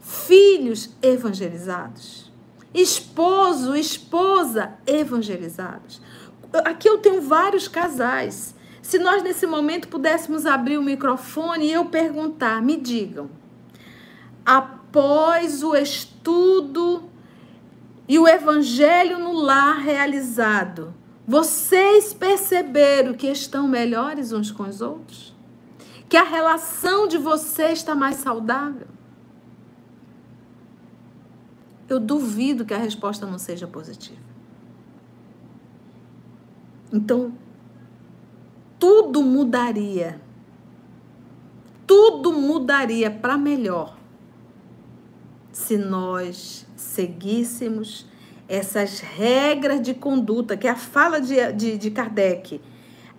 filhos 0.00 0.90
evangelizados, 1.02 2.32
esposo, 2.74 3.74
esposa 3.74 4.74
evangelizados. 4.86 6.00
Aqui 6.64 6.88
eu 6.88 6.98
tenho 6.98 7.20
vários 7.22 7.68
casais. 7.68 8.54
Se 8.80 8.98
nós 8.98 9.22
nesse 9.22 9.46
momento 9.46 9.88
pudéssemos 9.88 10.46
abrir 10.46 10.78
o 10.78 10.82
microfone 10.82 11.66
e 11.66 11.72
eu 11.72 11.86
perguntar, 11.86 12.62
me 12.62 12.76
digam, 12.76 13.28
após 14.44 15.62
o 15.62 15.74
estudo 15.74 17.10
e 18.08 18.18
o 18.18 18.28
evangelho 18.28 19.18
no 19.18 19.32
lar 19.32 19.78
realizado, 19.78 20.94
vocês 21.26 22.14
perceberam 22.14 23.14
que 23.14 23.26
estão 23.26 23.66
melhores 23.66 24.32
uns 24.32 24.50
com 24.50 24.62
os 24.62 24.80
outros? 24.80 25.34
Que 26.08 26.16
a 26.16 26.22
relação 26.22 27.08
de 27.08 27.18
vocês 27.18 27.78
está 27.78 27.94
mais 27.94 28.16
saudável? 28.16 28.86
Eu 31.88 31.98
duvido 31.98 32.64
que 32.64 32.74
a 32.74 32.78
resposta 32.78 33.26
não 33.26 33.38
seja 33.38 33.66
positiva. 33.66 34.20
Então, 36.92 37.32
tudo 38.78 39.22
mudaria. 39.22 40.20
Tudo 41.86 42.32
mudaria 42.32 43.10
para 43.10 43.36
melhor 43.36 43.96
se 45.52 45.76
nós 45.76 46.65
seguíssemos 46.96 48.06
essas 48.48 49.00
regras 49.00 49.82
de 49.82 49.92
conduta, 49.92 50.56
que 50.56 50.66
é 50.66 50.70
a 50.70 50.76
fala 50.76 51.20
de, 51.20 51.52
de, 51.52 51.76
de 51.76 51.90
Kardec. 51.90 52.60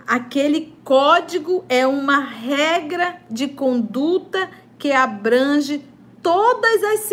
Aquele 0.06 0.74
código 0.84 1.64
é 1.70 1.86
uma 1.86 2.20
regra 2.20 3.22
de 3.30 3.48
conduta 3.48 4.50
que 4.80 4.92
abrange 4.92 5.86
todas 6.24 6.84
as, 6.84 7.10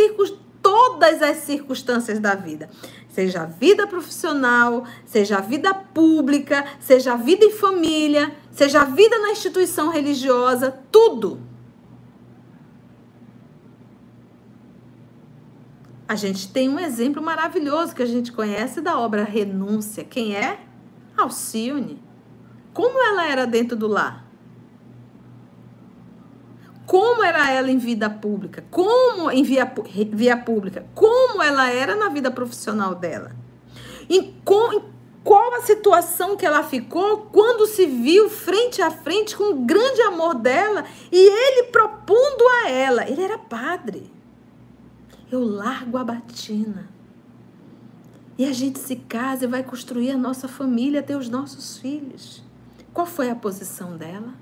todas 0.63 1.23
as 1.23 1.39
circunstâncias 1.39 2.19
da 2.19 2.35
vida. 2.35 2.71
Seja 3.11 3.43
a 3.43 3.47
vida 3.47 3.87
profissional, 3.87 4.85
seja 5.05 5.39
a 5.39 5.41
vida 5.41 5.75
pública, 5.75 6.65
seja 6.81 7.13
a 7.13 7.17
vida 7.17 7.45
em 7.45 7.53
família, 7.53 8.35
seja 8.51 8.83
a 8.83 8.85
vida 8.85 9.19
na 9.19 9.33
instituição 9.33 9.91
religiosa, 9.91 10.77
tudo. 10.91 11.41
A 16.07 16.17
gente 16.17 16.49
tem 16.53 16.69
um 16.69 16.79
exemplo 16.79 17.23
maravilhoso 17.23 17.95
que 17.95 18.03
a 18.03 18.07
gente 18.07 18.31
conhece 18.31 18.81
da 18.83 18.99
obra 18.99 19.25
Renúncia. 19.25 20.05
Quem 20.05 20.37
é? 20.37 20.61
Alcione. 21.17 22.03
Como 22.75 23.03
ela 23.03 23.27
era 23.27 23.47
dentro 23.47 23.77
do 23.77 23.87
lar? 23.87 24.25
Como 26.87 27.25
era 27.25 27.51
ela 27.51 27.71
em 27.71 27.79
vida 27.79 28.11
pública? 28.11 28.63
Como 28.71 29.31
em 29.31 29.43
via, 29.43 29.73
via 30.13 30.37
pública? 30.37 30.85
Como 30.95 31.43
ela 31.43 31.71
era 31.71 31.97
na 31.97 32.11
vida 32.11 32.31
profissional 32.31 32.95
dela? 32.95 33.35
Em, 34.11 34.39
com, 34.45 34.75
em 34.75 34.83
qual 35.23 35.55
a 35.55 35.63
situação 35.63 36.37
que 36.37 36.45
ela 36.45 36.63
ficou 36.63 37.29
quando 37.33 37.67
se 37.67 37.87
viu 37.87 38.29
frente 38.29 38.83
a 38.83 38.91
frente 38.91 39.35
com 39.35 39.45
o 39.45 39.65
grande 39.65 40.03
amor 40.03 40.35
dela 40.35 40.85
e 41.11 41.17
ele 41.17 41.69
propondo 41.69 42.47
a 42.63 42.69
ela. 42.69 43.09
Ele 43.09 43.23
era 43.23 43.39
padre. 43.39 44.14
Eu 45.35 45.43
largo 45.43 45.99
a 45.99 46.05
batina. 46.05 46.89
E 48.39 48.45
a 48.45 48.53
gente 48.53 48.79
se 48.79 48.95
casa 48.95 49.47
e 49.47 49.49
vai 49.49 49.65
construir 49.65 50.13
a 50.13 50.17
nossa 50.17 50.47
família, 50.47 51.03
ter 51.03 51.17
os 51.17 51.29
nossos 51.29 51.77
filhos. 51.77 52.41
Qual 52.93 53.05
foi 53.05 53.29
a 53.29 53.35
posição 53.35 53.97
dela? 53.97 54.33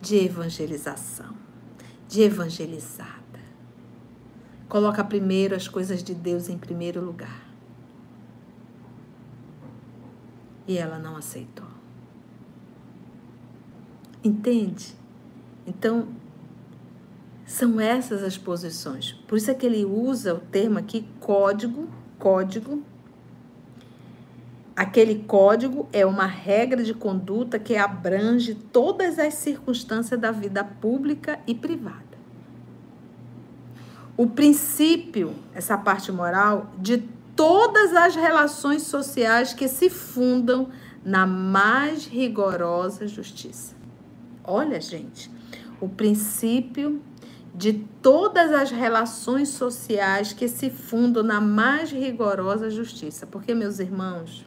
De 0.00 0.16
evangelização, 0.16 1.36
de 2.08 2.20
evangelizada. 2.22 3.38
Coloca 4.68 5.04
primeiro 5.04 5.54
as 5.54 5.68
coisas 5.68 6.02
de 6.02 6.16
Deus 6.16 6.48
em 6.48 6.58
primeiro 6.58 7.00
lugar. 7.00 7.46
E 10.66 10.76
ela 10.76 10.98
não 10.98 11.16
aceitou. 11.16 11.68
Entende? 14.24 14.96
Então, 15.64 16.08
são 17.50 17.80
essas 17.80 18.22
as 18.22 18.38
posições. 18.38 19.12
Por 19.26 19.36
isso 19.36 19.50
é 19.50 19.54
que 19.54 19.66
ele 19.66 19.84
usa 19.84 20.34
o 20.34 20.38
termo 20.38 20.78
aqui 20.78 21.04
código 21.18 21.88
código. 22.16 22.80
Aquele 24.76 25.24
código 25.24 25.88
é 25.92 26.06
uma 26.06 26.26
regra 26.26 26.84
de 26.84 26.94
conduta 26.94 27.58
que 27.58 27.74
abrange 27.74 28.54
todas 28.54 29.18
as 29.18 29.34
circunstâncias 29.34 30.20
da 30.20 30.30
vida 30.30 30.62
pública 30.62 31.40
e 31.44 31.54
privada. 31.54 31.98
O 34.16 34.28
princípio, 34.28 35.34
essa 35.52 35.76
parte 35.76 36.12
moral, 36.12 36.70
de 36.78 36.98
todas 37.34 37.94
as 37.94 38.14
relações 38.14 38.82
sociais 38.82 39.52
que 39.52 39.66
se 39.66 39.90
fundam 39.90 40.68
na 41.04 41.26
mais 41.26 42.06
rigorosa 42.06 43.08
justiça. 43.08 43.74
Olha, 44.44 44.80
gente, 44.80 45.30
o 45.80 45.88
princípio 45.88 47.00
de 47.54 47.72
todas 48.02 48.52
as 48.52 48.70
relações 48.70 49.48
sociais 49.48 50.32
que 50.32 50.48
se 50.48 50.70
fundam 50.70 51.22
na 51.22 51.40
mais 51.40 51.90
rigorosa 51.90 52.70
justiça. 52.70 53.26
Porque, 53.26 53.54
meus 53.54 53.78
irmãos, 53.78 54.46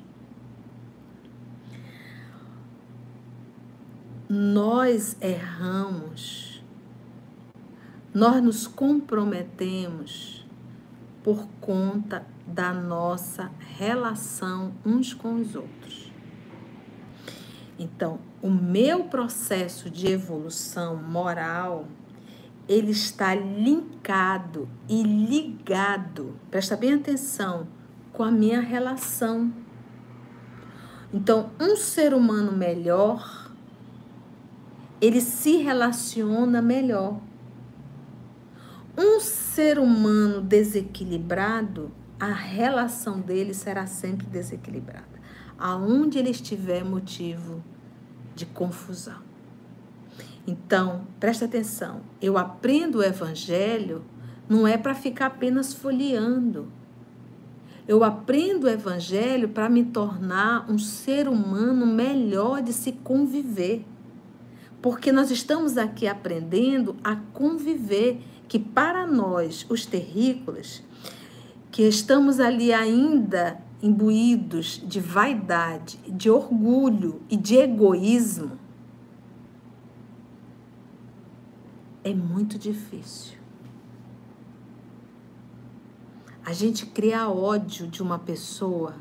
nós 4.30 5.16
erramos, 5.22 6.64
nós 8.14 8.42
nos 8.42 8.68
comprometemos 8.68 10.46
por 11.24 11.48
conta 11.62 12.26
da 12.46 12.74
nossa 12.74 13.52
relação 13.78 14.74
uns 14.86 15.14
com 15.14 15.36
os 15.36 15.56
outros. 15.56 16.12
Então, 17.78 18.20
o 18.42 18.50
meu 18.50 19.06
processo 19.06 19.90
de 19.90 20.08
evolução 20.08 20.96
moral 20.96 21.88
ele 22.68 22.92
está 22.92 23.36
linkado 23.36 24.70
e 24.88 25.04
ligado, 25.04 26.36
presta 26.50 26.78
bem 26.78 26.94
atenção, 26.94 27.68
com 28.12 28.24
a 28.24 28.32
minha 28.32 28.62
relação. 28.62 29.52
Então, 31.14 31.52
um 31.60 31.76
ser 31.76 32.14
humano 32.14 32.52
melhor, 32.52 33.52
ele 35.02 35.20
se 35.20 35.58
relaciona 35.58 36.62
melhor. 36.62 37.20
Um 38.98 39.20
ser 39.20 39.78
humano 39.78 40.42
desequilibrado, 40.42 41.92
a 42.20 42.32
relação 42.32 43.20
dele 43.20 43.54
será 43.54 43.86
sempre 43.86 44.26
desequilibrada. 44.28 45.22
Aonde 45.58 46.18
ele 46.18 46.30
estiver 46.30 46.84
motivo 46.84 47.64
de 48.36 48.46
confusão. 48.46 49.33
Então, 50.46 51.08
presta 51.20 51.46
atenção, 51.46 52.02
eu 52.22 52.38
aprendo 52.38 53.00
o 53.00 53.04
evangelho 53.04 54.04
não 54.48 54.68
é 54.68 54.78
para 54.78 54.94
ficar 54.94 55.28
apenas 55.28 55.74
folheando. 55.74 56.68
Eu 57.88 58.04
aprendo 58.04 58.66
o 58.66 58.70
evangelho 58.70 59.50
para 59.50 59.70
me 59.70 59.84
tornar 59.84 60.70
um 60.70 60.78
ser 60.78 61.28
humano 61.28 61.86
melhor 61.86 62.62
de 62.62 62.72
se 62.74 62.92
conviver. 62.92 63.86
Porque 64.82 65.12
nós 65.12 65.32
estamos 65.32 65.78
aqui 65.78 66.08
aprendendo 66.08 66.96
a 67.04 67.16
conviver, 67.16 68.22
que 68.48 68.60
para 68.60 69.08
nós, 69.08 69.66
os 69.70 69.86
terrícolas, 69.86 70.84
que 71.72 71.84
estamos 71.84 72.40
ali 72.40 72.72
ainda 72.72 73.58
imbuídos 73.82 74.82
de 74.86 75.00
vaidade, 75.00 75.98
de 76.08 76.30
orgulho 76.30 77.22
e 77.30 77.36
de 77.36 77.56
egoísmo, 77.56 78.63
é 82.04 82.14
muito 82.14 82.58
difícil. 82.58 83.38
A 86.46 86.52
gente 86.52 86.86
criar 86.86 87.30
ódio 87.30 87.88
de 87.88 88.04
uma 88.04 88.20
pessoa 88.20 88.96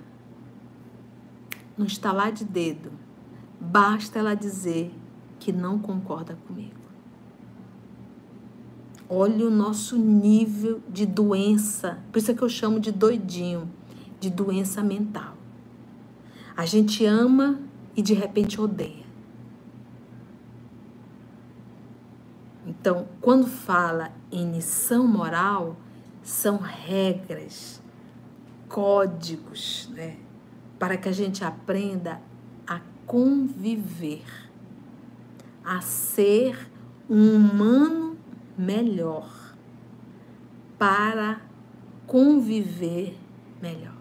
não 1.77 1.87
está 1.87 2.13
lá 2.13 2.31
de 2.31 2.45
dedo. 2.45 2.93
Basta 3.61 4.19
ela 4.19 4.35
dizer 4.35 4.95
que 5.41 5.53
não 5.53 5.79
concorda 5.79 6.39
comigo. 6.47 6.81
Olha 9.09 9.47
o 9.47 9.51
nosso 9.51 9.99
nível 9.99 10.81
de 10.89 11.05
doença. 11.05 11.99
Por 12.11 12.19
isso 12.19 12.31
é 12.31 12.35
que 12.35 12.43
eu 12.43 12.49
chamo 12.49 12.79
de 12.79 12.93
doidinho, 12.93 13.69
de 14.21 14.31
doença 14.31 14.83
mental. 14.83 15.37
A 16.57 16.65
gente 16.65 17.05
ama 17.05 17.61
e 17.97 18.03
de 18.03 18.15
repente 18.15 18.61
odeia. 18.61 19.02
Então, 22.83 23.07
quando 23.21 23.47
fala 23.47 24.11
em 24.33 24.45
missão 24.45 25.07
moral, 25.07 25.77
são 26.21 26.57
regras, 26.57 27.81
códigos, 28.69 29.89
né? 29.93 30.17
Para 30.81 30.97
que 30.97 31.09
a 31.09 31.13
gente 31.13 31.45
aprenda 31.45 32.21
a 32.67 32.81
conviver, 33.07 34.25
a 35.65 35.81
ser 35.81 36.69
um 37.09 37.37
humano 37.37 38.19
melhor, 38.59 39.31
para 40.77 41.41
conviver 42.05 43.17
melhor. 43.61 43.95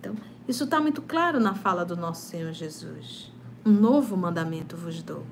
Então, 0.00 0.14
isso 0.48 0.64
está 0.64 0.80
muito 0.80 1.02
claro 1.02 1.38
na 1.38 1.54
fala 1.54 1.84
do 1.84 1.98
nosso 1.98 2.30
Senhor 2.30 2.54
Jesus. 2.54 3.30
Um 3.62 3.72
novo 3.72 4.16
mandamento 4.16 4.74
vos 4.74 5.02
dou 5.02 5.26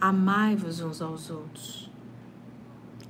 Amai-vos 0.00 0.80
uns 0.80 1.00
aos 1.00 1.30
outros, 1.30 1.90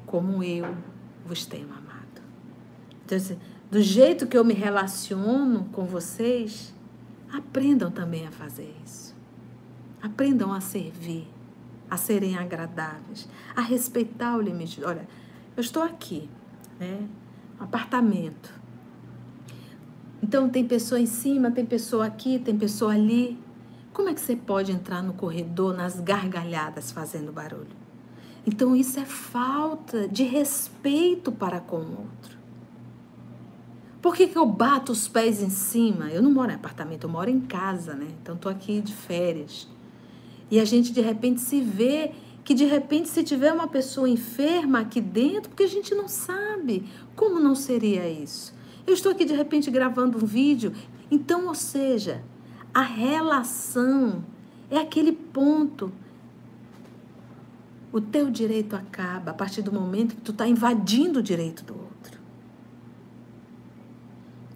como 0.07 0.43
eu 0.43 0.76
vos 1.24 1.45
tenho 1.45 1.68
amado. 1.68 2.22
Então, 3.05 3.18
assim, 3.18 3.39
do 3.70 3.80
jeito 3.80 4.26
que 4.26 4.37
eu 4.37 4.45
me 4.45 4.55
relaciono 4.55 5.64
com 5.72 5.84
vocês, 5.84 6.73
aprendam 7.32 7.90
também 7.90 8.27
a 8.27 8.31
fazer 8.31 8.74
isso. 8.85 9.15
Aprendam 10.01 10.52
a 10.52 10.60
servir, 10.60 11.27
a 11.90 11.97
serem 11.97 12.36
agradáveis, 12.36 13.28
a 13.55 13.60
respeitar 13.60 14.36
o 14.36 14.40
limite. 14.40 14.85
Olha, 14.85 15.09
eu 15.56 15.60
estou 15.60 15.82
aqui, 15.82 16.28
né? 16.78 17.09
Apartamento. 17.59 18.52
Então 20.23 20.48
tem 20.48 20.66
pessoa 20.66 21.01
em 21.01 21.06
cima, 21.06 21.51
tem 21.51 21.65
pessoa 21.65 22.06
aqui, 22.06 22.39
tem 22.39 22.56
pessoa 22.56 22.93
ali. 22.93 23.39
Como 23.97 24.10
é 24.10 24.14
que 24.14 24.20
você 24.20 24.36
pode 24.36 24.70
entrar 24.70 25.02
no 25.02 25.14
corredor 25.14 25.74
nas 25.74 25.98
gargalhadas 25.98 26.90
fazendo 26.90 27.32
barulho? 27.32 27.74
Então 28.47 28.77
isso 28.77 29.01
é 29.01 29.06
falta 29.06 30.06
de 30.06 30.23
respeito 30.23 31.32
para 31.32 31.60
com 31.60 31.78
o 31.78 32.01
outro. 32.01 32.36
Por 34.02 34.14
que, 34.14 34.27
que 34.27 34.36
eu 34.36 34.44
bato 34.44 34.93
os 34.93 35.09
pés 35.09 35.40
em 35.40 35.48
cima? 35.48 36.10
Eu 36.10 36.20
não 36.20 36.31
moro 36.31 36.52
em 36.52 36.56
apartamento, 36.56 37.05
eu 37.05 37.09
moro 37.09 37.31
em 37.31 37.40
casa, 37.40 37.94
né? 37.94 38.09
Então 38.20 38.35
estou 38.35 38.52
aqui 38.52 38.82
de 38.82 38.93
férias. 38.93 39.66
E 40.51 40.60
a 40.60 40.64
gente 40.66 40.93
de 40.93 41.01
repente 41.01 41.40
se 41.40 41.62
vê 41.62 42.12
que 42.44 42.52
de 42.52 42.66
repente 42.66 43.09
se 43.09 43.24
tiver 43.24 43.51
uma 43.51 43.66
pessoa 43.66 44.06
enferma 44.06 44.81
aqui 44.81 45.01
dentro, 45.01 45.48
porque 45.48 45.62
a 45.62 45.68
gente 45.68 45.94
não 45.94 46.06
sabe 46.06 46.85
como 47.14 47.40
não 47.40 47.55
seria 47.55 48.06
isso. 48.06 48.55
Eu 48.86 48.93
estou 48.93 49.10
aqui 49.10 49.24
de 49.24 49.32
repente 49.32 49.70
gravando 49.70 50.18
um 50.18 50.27
vídeo, 50.27 50.74
então, 51.10 51.47
ou 51.47 51.55
seja, 51.55 52.23
a 52.77 52.82
relação 52.82 54.23
é 54.70 54.77
aquele 54.77 55.11
ponto. 55.11 55.90
O 57.90 58.03
teu 58.03 58.31
direito 58.31 58.77
acaba 58.77 59.31
a 59.31 59.35
partir 59.35 59.62
do 59.62 59.73
momento 59.73 60.15
que 60.15 60.20
tu 60.20 60.31
está 60.31 60.47
invadindo 60.47 61.20
o 61.20 61.23
direito 61.23 61.65
do 61.65 61.73
outro. 61.73 62.20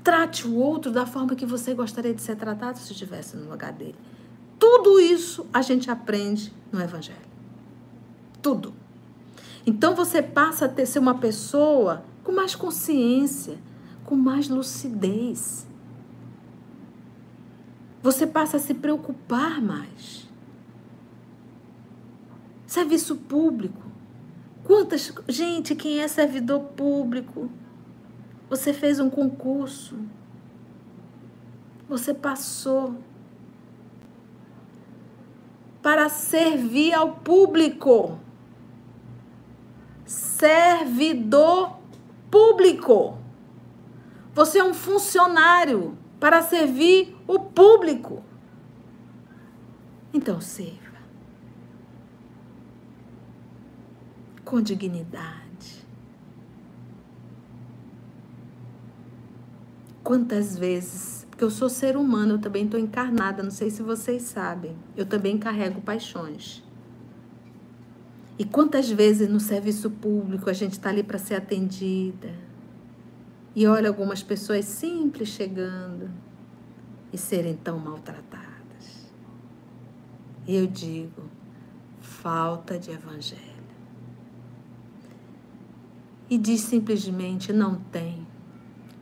Trate 0.04 0.46
o 0.46 0.54
outro 0.54 0.92
da 0.92 1.06
forma 1.06 1.34
que 1.34 1.46
você 1.46 1.72
gostaria 1.72 2.12
de 2.12 2.20
ser 2.20 2.36
tratado 2.36 2.78
se 2.78 2.92
estivesse 2.92 3.38
no 3.38 3.48
lugar 3.48 3.72
dele. 3.72 3.96
Tudo 4.58 5.00
isso 5.00 5.46
a 5.50 5.62
gente 5.62 5.90
aprende 5.90 6.52
no 6.70 6.78
Evangelho. 6.78 7.16
Tudo. 8.42 8.74
Então 9.64 9.94
você 9.94 10.20
passa 10.20 10.66
a 10.66 10.68
ter, 10.68 10.84
ser 10.84 10.98
uma 10.98 11.14
pessoa 11.14 12.04
com 12.22 12.32
mais 12.32 12.54
consciência, 12.54 13.56
com 14.04 14.14
mais 14.14 14.46
lucidez. 14.46 15.69
Você 18.02 18.26
passa 18.26 18.56
a 18.56 18.60
se 18.60 18.72
preocupar 18.72 19.60
mais. 19.60 20.28
Serviço 22.66 23.16
público. 23.16 23.82
Quantas. 24.64 25.12
Gente, 25.28 25.74
quem 25.74 26.00
é 26.00 26.08
servidor 26.08 26.60
público? 26.60 27.50
Você 28.48 28.72
fez 28.72 28.98
um 29.00 29.10
concurso. 29.10 29.98
Você 31.88 32.14
passou 32.14 32.96
para 35.82 36.08
servir 36.08 36.94
ao 36.94 37.16
público. 37.16 38.18
Servidor 40.06 41.76
público. 42.30 43.18
Você 44.32 44.58
é 44.58 44.64
um 44.64 44.72
funcionário 44.72 45.98
para 46.20 46.42
servir 46.42 47.16
o 47.26 47.38
público. 47.40 48.22
Então, 50.12 50.40
sirva 50.40 50.90
com 54.44 54.60
dignidade. 54.60 55.40
Quantas 60.02 60.58
vezes, 60.58 61.24
porque 61.30 61.44
eu 61.44 61.50
sou 61.50 61.68
ser 61.68 61.96
humano, 61.96 62.34
eu 62.34 62.38
também 62.40 62.64
estou 62.64 62.78
encarnada, 62.78 63.44
não 63.44 63.50
sei 63.50 63.70
se 63.70 63.80
vocês 63.80 64.22
sabem, 64.22 64.76
eu 64.96 65.06
também 65.06 65.38
carrego 65.38 65.80
paixões. 65.80 66.64
E 68.36 68.44
quantas 68.44 68.90
vezes 68.90 69.28
no 69.28 69.38
serviço 69.38 69.88
público 69.88 70.50
a 70.50 70.52
gente 70.52 70.72
está 70.72 70.90
ali 70.90 71.04
para 71.04 71.18
ser 71.18 71.36
atendida 71.36 72.49
e 73.54 73.66
olha 73.66 73.88
algumas 73.88 74.22
pessoas 74.22 74.64
simples 74.64 75.28
chegando 75.28 76.10
e 77.12 77.18
serem 77.18 77.56
tão 77.56 77.78
maltratadas. 77.78 79.10
Eu 80.46 80.66
digo, 80.66 81.22
falta 82.00 82.78
de 82.78 82.90
evangelho. 82.90 83.50
E 86.28 86.38
diz 86.38 86.60
simplesmente: 86.60 87.52
não 87.52 87.74
tem. 87.74 88.26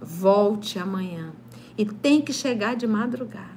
Volte 0.00 0.78
amanhã. 0.78 1.32
E 1.76 1.84
tem 1.84 2.22
que 2.22 2.32
chegar 2.32 2.74
de 2.74 2.86
madrugada. 2.86 3.48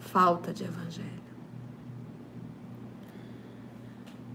Falta 0.00 0.52
de 0.52 0.64
evangelho. 0.64 1.11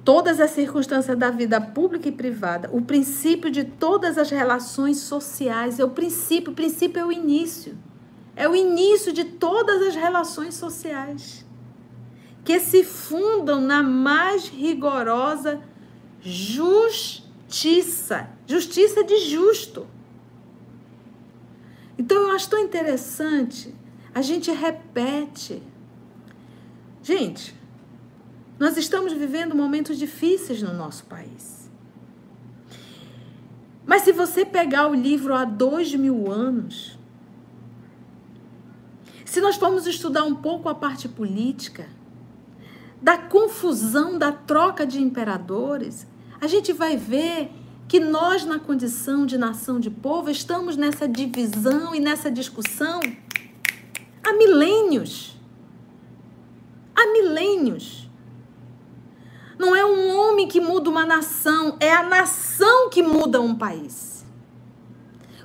Todas 0.08 0.40
as 0.40 0.52
circunstâncias 0.52 1.18
da 1.18 1.30
vida 1.30 1.60
pública 1.60 2.08
e 2.08 2.14
privada, 2.14 2.70
o 2.72 2.82
princípio 2.82 3.52
de 3.52 3.66
todas 3.66 4.18
as 4.18 4.30
relações 4.30 5.00
sociais, 5.00 5.82
é 5.82 5.84
o 5.84 5.90
princípio, 5.90 6.54
o 6.54 6.56
princípio 6.56 7.02
é 7.02 7.06
o 7.06 7.12
início. 7.12 7.78
É 8.34 8.48
o 8.48 8.56
início 8.56 9.12
de 9.12 9.26
todas 9.26 9.82
as 9.82 9.96
relações 9.96 10.54
sociais 10.54 11.46
que 12.46 12.58
se 12.58 12.86
fundam 12.86 13.60
na 13.60 13.84
mais 13.84 14.48
rigorosa 14.48 15.60
justiça, 16.22 17.10
justiça 18.46 19.04
de 19.04 19.18
justo. 19.18 19.86
Então 21.98 22.16
eu 22.16 22.32
acho 22.32 22.50
tão 22.50 22.60
interessante, 22.60 23.76
a 24.16 24.22
gente 24.22 24.50
repete. 24.52 25.62
Gente, 27.04 27.57
nós 28.60 28.78
estamos 28.78 29.14
vivendo 29.14 29.56
momentos 29.56 29.98
difíceis 29.98 30.62
no 30.62 30.74
nosso 30.74 31.06
país. 31.06 31.70
Mas 33.86 34.02
se 34.02 34.12
você 34.12 34.46
pegar 34.46 34.88
o 34.88 34.94
livro 34.94 35.34
há 35.34 35.46
dois 35.46 35.94
mil 35.96 36.32
anos, 36.32 36.98
se 39.24 39.40
nós 39.40 39.56
formos 39.56 39.86
estudar 39.88 40.24
um 40.24 40.36
pouco 40.36 40.68
a 40.68 40.76
parte 40.76 41.08
política, 41.08 41.88
da 43.02 43.18
confusão, 43.18 44.18
da 44.18 44.32
troca 44.32 44.86
de 44.86 45.02
imperadores, 45.02 46.08
a 46.42 46.48
gente 46.48 46.74
vai 46.74 46.98
ver 46.98 47.52
que 47.88 48.00
nós, 48.00 48.44
na 48.44 48.60
condição 48.60 49.26
de 49.26 49.38
nação 49.38 49.80
de 49.80 49.90
povo, 49.90 50.30
estamos 50.30 50.76
nessa 50.76 51.08
divisão 51.08 51.96
e 51.96 52.00
nessa 52.00 52.30
discussão 52.30 53.00
há 54.24 54.34
milênios. 54.34 55.38
Há 56.96 57.14
milênios. 57.14 58.07
Não 59.58 59.76
é 59.76 59.86
um 59.86 60.16
homem 60.16 60.48
que 60.48 60.62
muda 60.62 60.90
uma 60.90 61.06
nação, 61.06 61.78
é 61.80 61.94
a 61.94 62.04
nação 62.04 62.90
que 62.90 63.02
muda 63.02 63.42
um 63.42 63.56
país. 63.56 64.26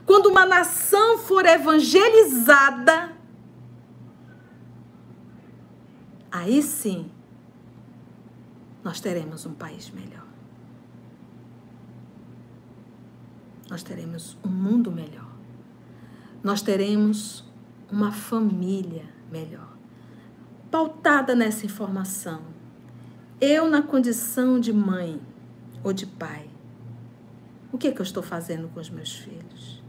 Quando 0.04 0.26
uma 0.26 0.44
nação 0.44 1.18
for 1.18 1.46
evangelizada, 1.46 3.16
aí 6.30 6.62
sim 6.62 7.10
nós 8.82 9.00
teremos 9.00 9.46
um 9.46 9.54
país 9.54 9.90
melhor. 9.90 10.26
Nós 13.70 13.82
teremos 13.82 14.36
um 14.44 14.50
mundo 14.50 14.92
melhor. 14.92 15.30
Nós 16.42 16.60
teremos 16.60 17.44
uma 17.90 18.12
família 18.12 19.08
melhor. 19.30 19.68
Pautada 20.70 21.34
nessa 21.34 21.64
informação, 21.64 22.51
eu, 23.42 23.68
na 23.68 23.82
condição 23.82 24.60
de 24.60 24.72
mãe 24.72 25.20
ou 25.82 25.92
de 25.92 26.06
pai, 26.06 26.48
o 27.72 27.76
que 27.76 27.88
é 27.88 27.90
que 27.90 28.00
eu 28.00 28.04
estou 28.04 28.22
fazendo 28.22 28.68
com 28.68 28.78
os 28.78 28.88
meus 28.88 29.16
filhos? 29.16 29.82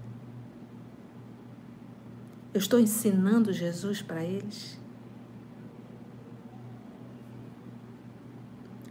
Eu 2.51 2.57
estou 2.57 2.79
ensinando 2.79 3.53
Jesus 3.53 4.01
para 4.01 4.23
eles? 4.23 4.79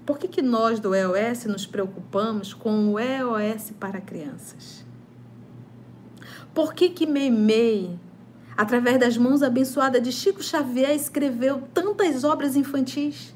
Por 0.06 0.16
que, 0.16 0.28
que 0.28 0.43
nós 0.43 0.78
do 0.78 0.94
EOS 0.94 1.47
nos 1.47 1.66
preocupamos 1.66 2.55
com 2.55 2.93
o 2.93 3.01
EOS 3.01 3.72
para 3.80 4.01
crianças? 4.01 4.84
Por 6.55 6.72
que 6.72 6.89
que 6.89 7.05
Meimei, 7.05 7.98
através 8.56 9.01
das 9.01 9.16
mãos 9.16 9.43
abençoadas 9.43 10.01
de 10.01 10.12
Chico 10.12 10.40
Xavier, 10.40 10.94
escreveu 10.94 11.62
tantas 11.74 12.22
obras 12.22 12.55
infantis? 12.55 13.34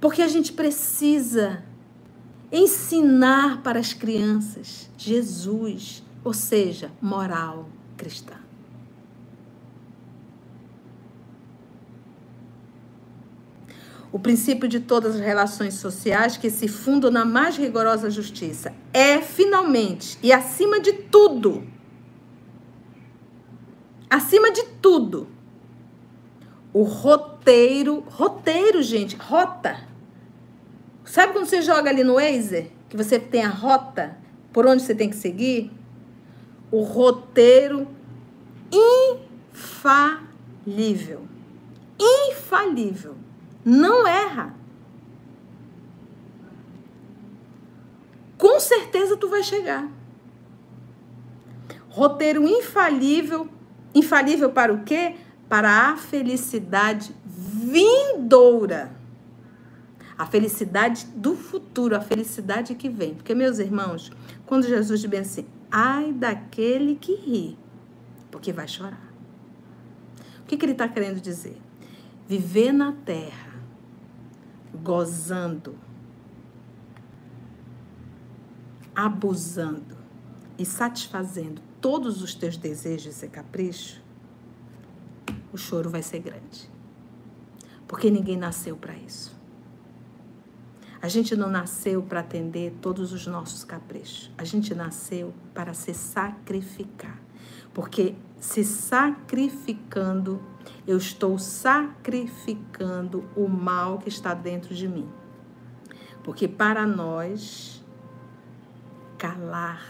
Porque 0.00 0.22
a 0.22 0.28
gente 0.28 0.52
precisa 0.52 1.62
ensinar 2.52 3.62
para 3.62 3.78
as 3.80 3.92
crianças 3.92 4.90
Jesus, 4.96 6.02
ou 6.22 6.32
seja, 6.32 6.90
moral 7.00 7.68
cristã. 7.96 8.34
O 14.12 14.18
princípio 14.18 14.68
de 14.68 14.80
todas 14.80 15.16
as 15.16 15.20
relações 15.20 15.74
sociais 15.74 16.36
que 16.36 16.48
se 16.48 16.68
fundam 16.68 17.10
na 17.10 17.24
mais 17.24 17.56
rigorosa 17.56 18.08
justiça 18.10 18.72
é, 18.92 19.20
finalmente 19.20 20.18
e 20.22 20.32
acima 20.32 20.80
de 20.80 20.92
tudo, 20.92 21.66
acima 24.08 24.50
de 24.50 24.62
tudo, 24.80 25.28
o 26.76 26.82
roteiro, 26.82 28.00
roteiro, 28.00 28.82
gente, 28.82 29.16
rota 29.16 29.80
Sabe 31.06 31.32
quando 31.32 31.46
você 31.46 31.62
joga 31.62 31.88
ali 31.88 32.04
no 32.04 32.16
Waze, 32.16 32.70
que 32.90 32.96
você 32.98 33.18
tem 33.18 33.42
a 33.42 33.48
rota 33.48 34.18
por 34.52 34.66
onde 34.66 34.82
você 34.82 34.94
tem 34.94 35.08
que 35.08 35.16
seguir? 35.16 35.72
O 36.70 36.82
roteiro 36.82 37.88
infalível. 39.54 41.22
Infalível. 41.98 43.16
Não 43.64 44.06
erra. 44.06 44.54
Com 48.36 48.60
certeza 48.60 49.16
tu 49.16 49.30
vai 49.30 49.42
chegar. 49.42 49.88
Roteiro 51.88 52.46
infalível. 52.46 53.48
Infalível 53.94 54.50
para 54.50 54.74
o 54.74 54.84
quê? 54.84 55.14
Para 55.48 55.90
a 55.90 55.96
felicidade 55.96 57.14
vindoura 57.24 58.96
a 60.18 60.24
felicidade 60.24 61.06
do 61.14 61.36
futuro, 61.36 61.94
a 61.94 62.00
felicidade 62.00 62.74
que 62.74 62.88
vem. 62.88 63.14
Porque, 63.14 63.34
meus 63.34 63.58
irmãos, 63.58 64.10
quando 64.46 64.66
Jesus 64.66 65.00
diz 65.00 65.12
assim, 65.12 65.46
ai 65.70 66.12
daquele 66.12 66.96
que 66.96 67.14
ri, 67.14 67.58
porque 68.30 68.52
vai 68.52 68.66
chorar. 68.66 69.12
O 70.40 70.44
que, 70.46 70.56
que 70.56 70.64
ele 70.64 70.72
está 70.72 70.88
querendo 70.88 71.20
dizer? 71.20 71.60
Viver 72.26 72.72
na 72.72 72.92
terra, 72.92 73.54
gozando, 74.82 75.76
abusando 78.94 79.96
e 80.58 80.64
satisfazendo 80.64 81.60
todos 81.80 82.22
os 82.22 82.34
teus 82.34 82.56
desejos 82.56 83.22
e 83.22 83.28
caprichos, 83.28 84.00
o 85.52 85.56
choro 85.56 85.90
vai 85.90 86.02
ser 86.02 86.20
grande. 86.20 86.70
Porque 87.86 88.10
ninguém 88.10 88.36
nasceu 88.36 88.76
para 88.76 88.94
isso. 88.94 89.36
A 91.00 91.08
gente 91.08 91.36
não 91.36 91.48
nasceu 91.48 92.02
para 92.02 92.20
atender 92.20 92.74
todos 92.80 93.12
os 93.12 93.26
nossos 93.26 93.62
caprichos. 93.62 94.30
A 94.36 94.44
gente 94.44 94.74
nasceu 94.74 95.32
para 95.54 95.72
se 95.74 95.94
sacrificar. 95.94 97.20
Porque 97.72 98.16
se 98.40 98.64
sacrificando, 98.64 100.42
eu 100.86 100.96
estou 100.96 101.38
sacrificando 101.38 103.24
o 103.36 103.46
mal 103.46 103.98
que 103.98 104.08
está 104.08 104.34
dentro 104.34 104.74
de 104.74 104.88
mim. 104.88 105.08
Porque 106.24 106.48
para 106.48 106.86
nós, 106.86 107.84
calar 109.18 109.86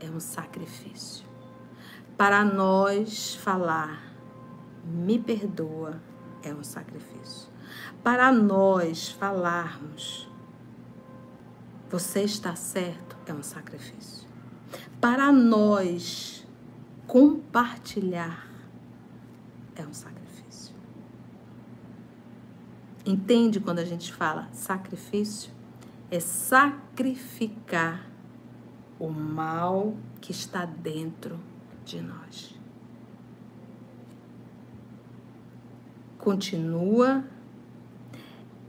é 0.00 0.10
um 0.10 0.18
sacrifício. 0.18 1.26
Para 2.16 2.44
nós, 2.44 3.34
falar, 3.36 4.07
me 4.88 5.18
perdoa, 5.18 6.00
é 6.42 6.52
um 6.54 6.64
sacrifício. 6.64 7.50
Para 8.02 8.32
nós 8.32 9.10
falarmos, 9.10 10.28
você 11.90 12.22
está 12.22 12.54
certo, 12.56 13.16
é 13.26 13.32
um 13.32 13.42
sacrifício. 13.42 14.26
Para 15.00 15.30
nós 15.32 16.46
compartilhar, 17.06 18.48
é 19.74 19.82
um 19.82 19.92
sacrifício. 19.92 20.74
Entende 23.06 23.60
quando 23.60 23.78
a 23.78 23.84
gente 23.84 24.12
fala 24.12 24.48
sacrifício? 24.52 25.50
É 26.10 26.20
sacrificar 26.20 28.06
o 28.98 29.08
mal 29.08 29.94
que 30.20 30.32
está 30.32 30.64
dentro 30.64 31.38
de 31.84 32.00
nós. 32.00 32.57
Continua. 36.28 37.24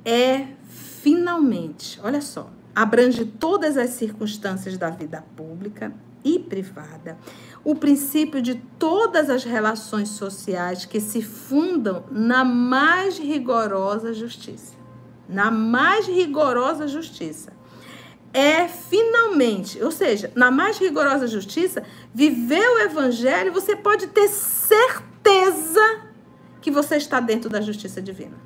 É 0.06 0.48
finalmente, 0.70 2.00
olha 2.02 2.22
só, 2.22 2.50
abrange 2.74 3.26
todas 3.26 3.76
as 3.76 3.90
circunstâncias 3.90 4.78
da 4.78 4.90
vida 4.90 5.26
pública 5.36 5.94
e 6.24 6.40
privada, 6.40 7.18
o 7.62 7.76
princípio 7.76 8.42
de 8.42 8.56
todas 8.56 9.30
as 9.30 9.44
relações 9.44 10.08
sociais 10.08 10.86
que 10.86 11.02
se 11.02 11.22
fundam 11.22 12.06
na 12.10 12.46
mais 12.46 13.20
rigorosa 13.20 14.14
justiça. 14.14 14.78
Na 15.28 15.52
mais 15.52 16.08
rigorosa 16.08 16.88
justiça 16.88 17.52
é 18.34 18.70
finalmente, 18.70 19.84
ou 19.84 19.92
seja, 19.92 20.32
na 20.34 20.50
mais 20.50 20.78
rigorosa 20.78 21.28
justiça, 21.28 21.84
viver 22.14 22.66
o 22.70 22.80
evangelho, 22.80 23.52
você 23.52 23.76
pode 23.76 24.08
ter 24.08 24.30
certeza 24.30 26.09
que 26.62 26.72
você 26.72 26.98
está 26.98 27.20
dentro 27.20 27.50
da 27.50 27.62
justiça 27.62 28.02
divina. 28.02 28.38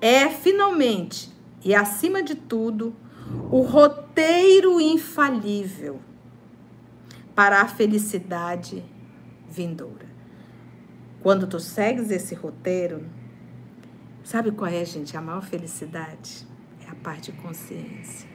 É 0.00 0.28
finalmente 0.28 1.32
e 1.64 1.74
acima 1.74 2.22
de 2.22 2.34
tudo 2.34 2.94
o 3.50 3.60
roteiro 3.62 4.80
infalível 4.80 6.00
para 7.34 7.60
a 7.60 7.68
felicidade 7.68 8.84
vindoura. 9.48 10.06
Quando 11.20 11.46
tu 11.46 11.58
segues 11.58 12.10
esse 12.10 12.34
roteiro, 12.34 13.04
sabe 14.22 14.52
qual 14.52 14.70
é, 14.70 14.84
gente, 14.84 15.16
a 15.16 15.20
maior 15.20 15.42
felicidade? 15.42 16.46
a 16.90 16.94
paz 16.94 17.20
de 17.20 17.32
consciência. 17.32 18.28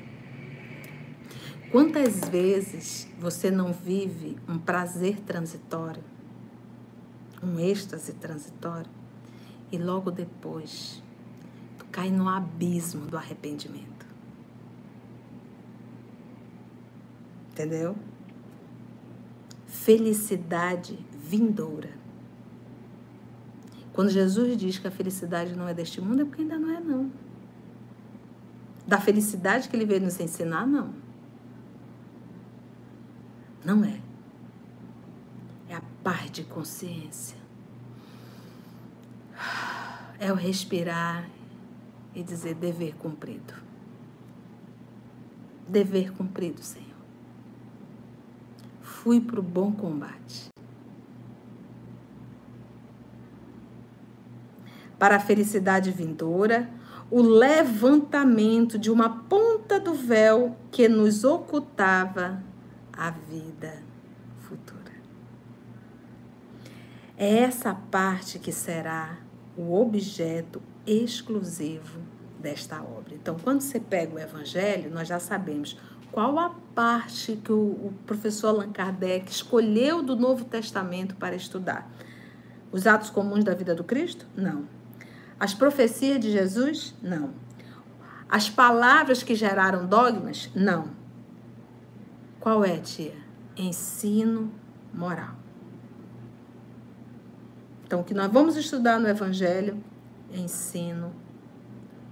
Quantas 1.71 2.21
vezes 2.29 3.07
você 3.19 3.49
não 3.49 3.73
vive 3.73 4.37
um 4.47 4.59
prazer 4.59 5.19
transitório, 5.21 6.03
um 7.43 7.59
êxtase 7.59 8.13
transitório, 8.13 8.89
e 9.71 9.77
logo 9.77 10.11
depois 10.11 11.01
tu 11.77 11.85
cai 11.91 12.09
no 12.09 12.29
abismo 12.29 13.05
do 13.05 13.17
arrependimento? 13.17 14.05
Entendeu? 17.51 17.95
Felicidade 19.67 20.97
vindoura. 21.11 21.91
Quando 23.91 24.09
Jesus 24.09 24.57
diz 24.57 24.79
que 24.79 24.87
a 24.87 24.91
felicidade 24.91 25.55
não 25.55 25.67
é 25.67 25.73
deste 25.73 26.01
mundo, 26.01 26.21
é 26.21 26.25
porque 26.25 26.41
ainda 26.41 26.57
não 26.57 26.71
é, 26.71 26.79
não 26.79 27.11
da 28.85 28.99
felicidade 28.99 29.69
que 29.69 29.75
ele 29.75 29.85
veio 29.85 30.01
nos 30.01 30.19
ensinar, 30.19 30.67
não. 30.67 30.93
Não 33.63 33.83
é. 33.83 33.99
Paz 36.03 36.29
de 36.29 36.43
consciência. 36.43 37.37
É 40.19 40.31
o 40.31 40.35
respirar 40.35 41.29
e 42.13 42.21
dizer 42.21 42.55
dever 42.55 42.95
cumprido. 42.95 43.53
Dever 45.65 46.11
cumprido, 46.11 46.61
Senhor. 46.61 46.89
Fui 48.81 49.21
para 49.21 49.39
o 49.39 49.43
bom 49.43 49.71
combate. 49.71 50.49
Para 54.99 55.15
a 55.15 55.19
felicidade 55.19 55.89
vindoura, 55.91 56.69
o 57.09 57.21
levantamento 57.21 58.77
de 58.77 58.91
uma 58.91 59.23
ponta 59.23 59.79
do 59.79 59.93
véu 59.93 60.57
que 60.69 60.89
nos 60.89 61.23
ocultava 61.23 62.43
a 62.91 63.09
vida 63.09 63.92
É 67.23 67.37
essa 67.37 67.73
parte 67.73 68.37
que 68.37 68.51
será 68.51 69.17
o 69.55 69.79
objeto 69.79 70.61
exclusivo 70.85 72.01
desta 72.37 72.81
obra. 72.81 73.15
Então, 73.15 73.37
quando 73.41 73.61
você 73.61 73.79
pega 73.79 74.13
o 74.13 74.19
Evangelho, 74.19 74.91
nós 74.91 75.07
já 75.07 75.21
sabemos 75.21 75.79
qual 76.11 76.37
a 76.37 76.49
parte 76.75 77.37
que 77.37 77.53
o, 77.53 77.93
professor 78.05 78.49
Allan 78.49 78.73
Kardec 78.73 79.31
escolheu 79.31 80.03
do 80.03 80.17
Novo 80.17 80.43
Testamento 80.43 81.15
para 81.15 81.33
estudar. 81.33 81.89
Os 82.73 82.85
atos 82.85 83.09
comuns 83.09 83.45
da 83.45 83.53
vida 83.53 83.73
do 83.73 83.85
Cristo? 83.85 84.27
Não. 84.35 84.67
As 85.39 85.53
profecias 85.53 86.19
de 86.19 86.29
Jesus? 86.29 86.93
Não. 87.01 87.29
As 88.27 88.49
palavras 88.49 89.23
que 89.23 89.33
geraram 89.33 89.87
dogmas? 89.87 90.51
Não. 90.53 90.89
Qual 92.41 92.65
é, 92.65 92.79
tia? 92.79 93.15
Ensino 93.55 94.51
moral. 94.93 95.42
Então, 97.85 98.01
o 98.01 98.03
que 98.03 98.13
nós 98.13 98.31
vamos 98.31 98.55
estudar 98.55 98.99
no 98.99 99.07
Evangelho 99.07 99.77
é 100.33 100.37
ensino 100.37 101.13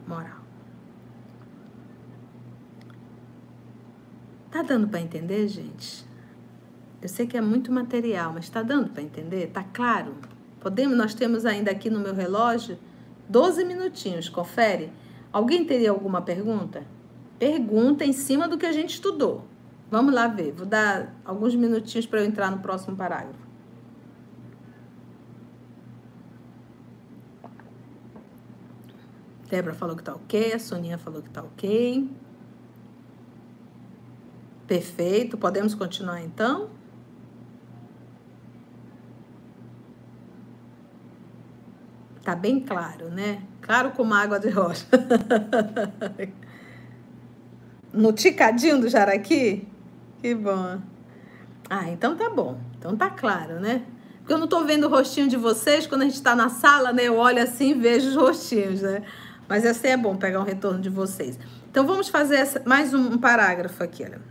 moral. 0.08 0.42
Tá 4.52 4.62
dando 4.62 4.88
para 4.88 5.00
entender, 5.00 5.48
gente? 5.48 6.06
Eu 7.02 7.10
sei 7.10 7.26
que 7.26 7.38
é 7.38 7.42
muito 7.42 7.72
material, 7.72 8.34
mas 8.34 8.44
está 8.44 8.62
dando 8.62 8.90
para 8.90 9.02
entender? 9.02 9.48
Tá 9.48 9.64
claro? 9.64 10.16
Podemos? 10.60 10.96
Nós 10.96 11.14
temos 11.14 11.46
ainda 11.46 11.72
aqui 11.72 11.90
no 11.90 12.00
meu 12.00 12.14
relógio 12.14 12.78
12 13.32 13.64
minutinhos, 13.64 14.28
confere. 14.28 14.92
Alguém 15.32 15.64
teria 15.64 15.90
alguma 15.90 16.22
pergunta? 16.22 16.84
Pergunta 17.40 18.04
em 18.04 18.12
cima 18.12 18.46
do 18.46 18.58
que 18.58 18.66
a 18.66 18.74
gente 18.74 18.96
estudou. 18.96 19.46
Vamos 19.90 20.14
lá 20.14 20.28
ver. 20.28 20.52
Vou 20.52 20.66
dar 20.66 21.16
alguns 21.24 21.56
minutinhos 21.56 22.06
para 22.06 22.20
eu 22.20 22.26
entrar 22.26 22.52
no 22.52 22.60
próximo 22.60 22.96
parágrafo. 22.96 23.51
Débora 29.52 29.76
falou 29.76 29.98
que 29.98 30.04
tá 30.04 30.16
ok, 30.16 30.54
a 30.54 30.60
Soninha 30.60 30.98
falou 30.98 31.22
que 31.22 31.30
tá 31.30 31.44
ok. 31.44 32.10
Perfeito. 34.66 35.38
Podemos 35.38 35.76
continuar 35.76 36.22
então? 36.22 36.70
Tá 42.24 42.34
bem 42.34 42.62
claro, 42.62 43.10
né? 43.10 43.42
Claro 43.62 43.92
como 43.92 44.14
água 44.14 44.40
de 44.40 44.50
rocha. 44.50 44.86
no 47.92 48.14
ticadinho 48.14 48.80
do 48.80 48.88
jaraqui? 48.88 49.68
Que 50.22 50.34
bom. 50.34 50.80
Ah, 51.70 51.90
então 51.90 52.16
tá 52.16 52.30
bom. 52.30 52.58
Então 52.80 52.96
tá 52.96 53.10
claro, 53.10 53.60
né? 53.60 53.84
Porque 54.20 54.32
eu 54.32 54.38
não 54.38 54.48
tô 54.48 54.64
vendo 54.64 54.86
o 54.86 54.90
rostinho 54.90 55.28
de 55.28 55.36
vocês 55.36 55.86
quando 55.86 56.04
a 56.04 56.06
gente 56.06 56.22
tá 56.22 56.34
na 56.34 56.48
sala, 56.48 56.94
né? 56.94 57.04
Eu 57.04 57.18
olho 57.18 57.44
assim 57.44 57.72
e 57.72 57.74
vejo 57.74 58.08
os 58.08 58.16
rostinhos, 58.16 58.82
né? 58.82 59.04
Mas 59.52 59.66
assim 59.66 59.90
é 59.90 59.98
bom 59.98 60.16
pegar 60.16 60.40
um 60.40 60.46
retorno 60.46 60.80
de 60.80 60.90
vocês. 60.90 61.38
Então 61.70 61.86
vamos 61.86 62.08
fazer 62.08 62.38
essa, 62.38 62.64
mais 62.66 62.94
um, 62.94 63.16
um 63.16 63.18
parágrafo 63.18 63.84
aqui, 63.84 64.02
olha. 64.02 64.22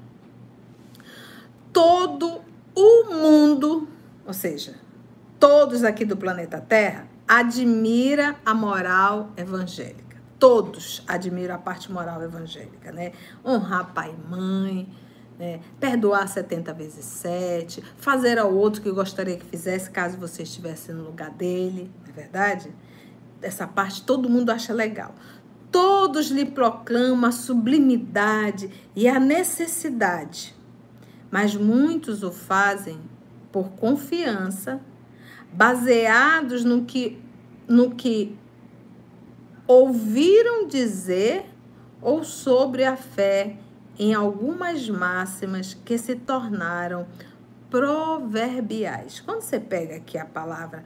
Todo 1.71 2.41
o 2.75 3.05
mundo, 3.13 3.87
ou 4.27 4.33
seja, 4.33 4.77
todos 5.39 5.85
aqui 5.85 6.07
do 6.07 6.17
planeta 6.17 6.59
Terra, 6.59 7.07
admira 7.29 8.35
a 8.47 8.55
moral 8.55 9.31
evangélica. 9.37 10.17
Todos 10.39 11.05
admiram 11.07 11.55
a 11.55 11.59
parte 11.59 11.93
moral 11.93 12.23
evangélica, 12.23 12.91
né? 12.91 13.13
Honrar 13.45 13.93
pai 13.93 14.15
e 14.17 14.27
mãe, 14.27 14.89
né? 15.39 15.61
perdoar 15.79 16.27
70 16.29 16.73
vezes 16.73 17.05
7, 17.05 17.85
fazer 17.99 18.39
ao 18.39 18.55
outro 18.55 18.81
que 18.81 18.91
gostaria 18.91 19.37
que 19.37 19.45
fizesse 19.45 19.91
caso 19.91 20.17
você 20.17 20.45
estivesse 20.45 20.95
no 20.95 21.05
lugar 21.05 21.31
dele, 21.31 21.91
não 22.01 22.09
é 22.09 22.13
verdade? 22.13 22.73
Essa 23.43 23.67
parte 23.67 24.03
todo 24.03 24.29
mundo 24.29 24.51
acha 24.51 24.73
legal. 24.73 25.15
Todos 25.71 26.31
lhe 26.31 26.45
proclamam 26.45 27.29
a 27.29 27.33
sublimidade 27.33 28.71
e 28.95 29.09
a 29.09 29.21
necessidade, 29.21 30.55
mas 31.31 31.55
muitos 31.55 32.23
o 32.23 32.33
fazem 32.33 33.01
por 33.53 33.71
confiança, 33.71 34.81
baseados 35.53 36.65
no 36.65 36.85
que, 36.85 37.21
no 37.69 37.93
que 37.93 38.37
ouviram 39.67 40.67
dizer 40.67 41.47
ou 42.03 42.25
sobre 42.25 42.85
a 42.85 42.97
fé 42.97 43.57
em 43.99 44.15
algumas 44.15 44.89
máximas 44.89 45.75
que 45.75 45.99
se 45.99 46.17
tornaram 46.17 47.07
proverbiais. 47.69 49.21
Quando 49.21 49.43
você 49.43 49.61
pega 49.61 49.97
aqui 49.97 50.19
a 50.19 50.25
palavra 50.25 50.85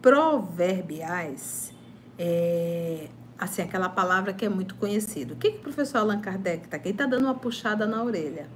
proverbiais, 0.00 1.74
é 2.18 3.08
assim 3.38 3.62
aquela 3.62 3.88
palavra 3.88 4.32
que 4.32 4.44
é 4.44 4.48
muito 4.48 4.74
conhecida. 4.74 5.34
O 5.34 5.36
que, 5.36 5.52
que 5.52 5.58
o 5.58 5.62
professor 5.62 5.98
Allan 5.98 6.20
Kardec 6.20 6.64
está 6.64 6.76
aqui? 6.76 6.88
Ele 6.88 6.94
está 6.94 7.06
dando 7.06 7.24
uma 7.24 7.34
puxada 7.34 7.86
na 7.86 8.02
orelha. 8.02 8.48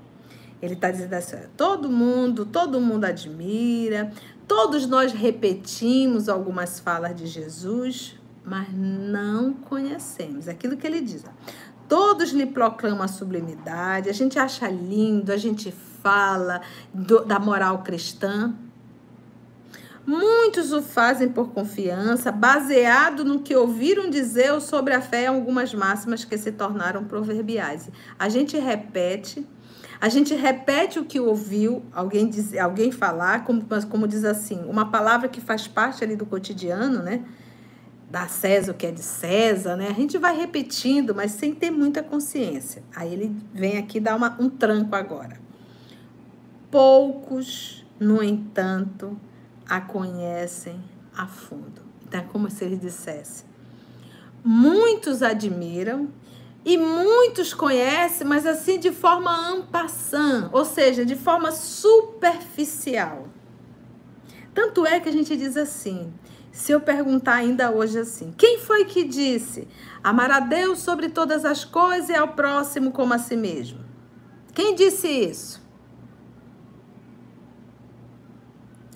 Ele 0.61 0.75
está 0.75 0.91
dizendo 0.91 1.15
assim: 1.15 1.37
todo 1.57 1.89
mundo, 1.89 2.45
todo 2.45 2.81
mundo 2.81 3.05
admira, 3.05 4.13
todos 4.47 4.87
nós 4.87 5.13
repetimos 5.13 6.29
algumas 6.29 6.81
falas 6.81 7.15
de 7.15 7.27
Jesus, 7.27 8.19
mas 8.45 8.69
não 8.73 9.53
conhecemos. 9.53 10.49
Aquilo 10.49 10.77
que 10.77 10.87
ele 10.87 11.01
diz. 11.01 11.25
Todos 11.89 12.31
lhe 12.31 12.47
proclamam 12.47 13.03
a 13.03 13.09
sublimidade, 13.09 14.09
a 14.09 14.15
gente 14.15 14.39
acha 14.39 14.69
lindo, 14.69 15.31
a 15.31 15.37
gente 15.37 15.71
fala 16.03 16.63
do, 16.93 17.25
da 17.25 17.39
moral 17.39 17.83
cristã. 17.83 18.55
Muitos 20.05 20.73
o 20.73 20.83
fazem 20.83 21.29
por 21.29 21.51
confiança, 21.51 22.33
baseado 22.33 23.25
no 23.25 23.41
que 23.41 23.55
ouviram 23.55 24.11
dizer 24.11 24.61
sobre 24.61 24.95
a 24.95 25.01
fé 25.01 25.27
algumas 25.27 25.73
máximas 25.73 26.25
que 26.25 26.37
se 26.37 26.51
tornaram 26.51 27.05
proverbiais. 27.05 27.89
A 28.19 28.29
gente 28.29 28.59
repete, 28.59 29.47
a 30.01 30.09
gente 30.09 30.35
repete 30.35 30.99
o 30.99 31.05
que 31.05 31.21
ouviu 31.21 31.85
alguém 31.93 32.29
dizer, 32.29 32.59
alguém 32.59 32.91
falar, 32.91 33.45
como, 33.45 33.65
como 33.89 34.09
diz 34.09 34.25
assim, 34.25 34.65
uma 34.67 34.91
palavra 34.91 35.29
que 35.29 35.41
faz 35.41 35.69
parte 35.69 36.03
ali 36.03 36.17
do 36.17 36.27
cotidiano, 36.27 37.01
né? 37.01 37.25
da 38.13 38.29
César 38.29 38.73
o 38.73 38.75
que 38.75 38.87
é 38.87 38.91
de 38.91 39.01
César, 39.01 39.75
né? 39.75 39.89
A 39.89 39.95
gente 39.95 40.19
vai 40.19 40.37
repetindo, 40.37 41.15
mas 41.15 41.31
sem 41.31 41.55
ter 41.55 41.71
muita 41.71 42.03
consciência. 42.03 42.83
Aí 42.95 43.11
ele 43.11 43.35
vem 43.55 43.79
aqui 43.79 43.99
dar 43.99 44.15
uma, 44.15 44.37
um 44.39 44.51
tranco 44.51 44.95
agora. 44.95 45.41
Poucos, 46.71 47.87
no 47.99 48.23
entanto, 48.23 49.19
a 49.69 49.81
conhecem 49.81 50.83
a 51.17 51.27
fundo. 51.27 51.83
Então 52.07 52.21
é 52.21 52.25
como 52.25 52.51
se 52.51 52.65
ele 52.65 52.77
dissesse: 52.77 53.45
muitos 54.45 55.23
admiram 55.23 56.09
e 56.65 56.77
muitos 56.79 57.53
conhecem, 57.53 58.27
mas 58.27 58.47
assim 58.47 58.79
de 58.79 58.93
forma 58.93 59.31
ampassã, 59.51 60.49
ou 60.53 60.65
seja, 60.65 61.05
de 61.05 61.17
forma 61.17 61.51
superficial. 61.51 63.29
Tanto 64.55 64.87
é 64.87 65.01
que 65.01 65.09
a 65.09 65.13
gente 65.13 65.37
diz 65.37 65.57
assim: 65.57 66.13
se 66.51 66.71
eu 66.71 66.81
perguntar 66.81 67.37
ainda 67.37 67.71
hoje 67.71 67.99
assim, 67.99 68.33
quem 68.37 68.59
foi 68.59 68.85
que 68.85 69.05
disse 69.05 69.67
amar 70.05 70.31
a 70.31 70.41
Deus 70.41 70.81
sobre 70.81 71.09
todas 71.09 71.45
as 71.45 71.65
coisas 71.65 72.11
e 72.11 72.15
ao 72.15 72.29
próximo 72.29 72.93
como 72.93 73.15
a 73.15 73.19
si 73.19 73.37
mesmo? 73.37 73.81
Quem 74.53 74.75
disse 74.75 75.09
isso? 75.09 75.62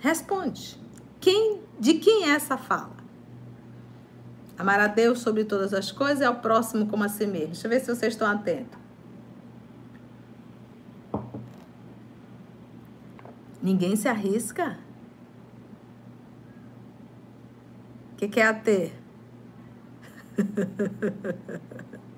Responde. 0.07 0.81
Quem, 1.21 1.61
de 1.81 1.95
quem 1.95 2.27
é 2.27 2.37
essa 2.37 2.57
fala? 2.57 2.95
Amar 4.57 4.79
a 4.79 4.87
Deus 4.87 5.19
sobre 5.19 5.45
todas 5.45 5.75
as 5.75 5.91
coisas 5.91 6.21
e 6.21 6.25
ao 6.25 6.37
próximo 6.37 6.87
como 6.87 7.03
a 7.03 7.09
si 7.09 7.27
mesmo. 7.27 7.49
Deixa 7.49 7.67
eu 7.67 7.71
ver 7.71 7.81
se 7.81 7.93
vocês 7.93 8.13
estão 8.13 8.31
atentos. 8.31 8.79
Ninguém 13.61 13.97
se 13.97 14.07
arrisca? 14.07 14.79
O 18.13 18.17
que, 18.17 18.29
que 18.29 18.39
é 18.39 18.47
AT? 18.47 18.93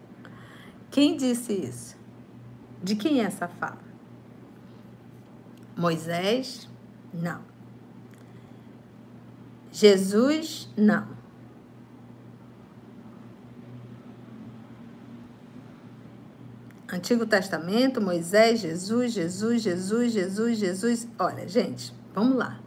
Quem 0.91 1.17
disse 1.17 1.55
isso? 1.55 1.97
De 2.83 2.97
quem 2.97 3.23
é 3.23 3.25
essa 3.25 3.49
fala? 3.49 3.81
Moisés? 5.75 6.69
Não. 7.15 7.57
Jesus? 9.71 10.69
Não. 10.77 11.19
Antigo 16.91 17.27
Testamento, 17.27 18.01
Moisés, 18.01 18.61
Jesus, 18.61 19.13
Jesus, 19.13 19.63
Jesus, 19.63 20.13
Jesus, 20.13 20.59
Jesus. 20.59 21.09
Olha, 21.19 21.47
gente, 21.47 21.93
vamos 22.15 22.37
lá. 22.37 22.59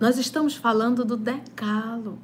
Nós 0.00 0.18
estamos 0.18 0.56
falando 0.56 1.04
do 1.04 1.16
decálogo. 1.16 2.18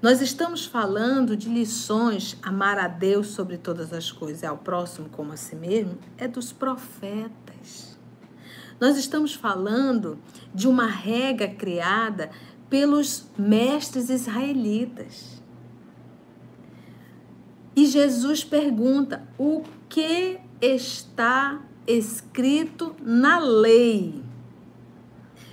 Nós 0.00 0.20
estamos 0.20 0.66
falando 0.66 1.36
de 1.36 1.48
lições, 1.48 2.36
amar 2.42 2.78
a 2.78 2.86
Deus 2.86 3.28
sobre 3.28 3.56
todas 3.56 3.92
as 3.92 4.12
coisas 4.12 4.42
e 4.42 4.46
ao 4.46 4.58
próximo 4.58 5.08
como 5.08 5.32
a 5.32 5.36
si 5.36 5.56
mesmo, 5.56 5.98
é 6.18 6.28
dos 6.28 6.52
profetas. 6.52 7.43
Nós 8.84 8.98
estamos 8.98 9.32
falando 9.32 10.18
de 10.54 10.68
uma 10.68 10.86
regra 10.86 11.48
criada 11.48 12.30
pelos 12.68 13.24
mestres 13.38 14.10
israelitas. 14.10 15.42
E 17.74 17.86
Jesus 17.86 18.44
pergunta: 18.44 19.26
o 19.38 19.62
que 19.88 20.38
está 20.60 21.62
escrito 21.86 22.94
na 23.00 23.38
lei. 23.38 24.22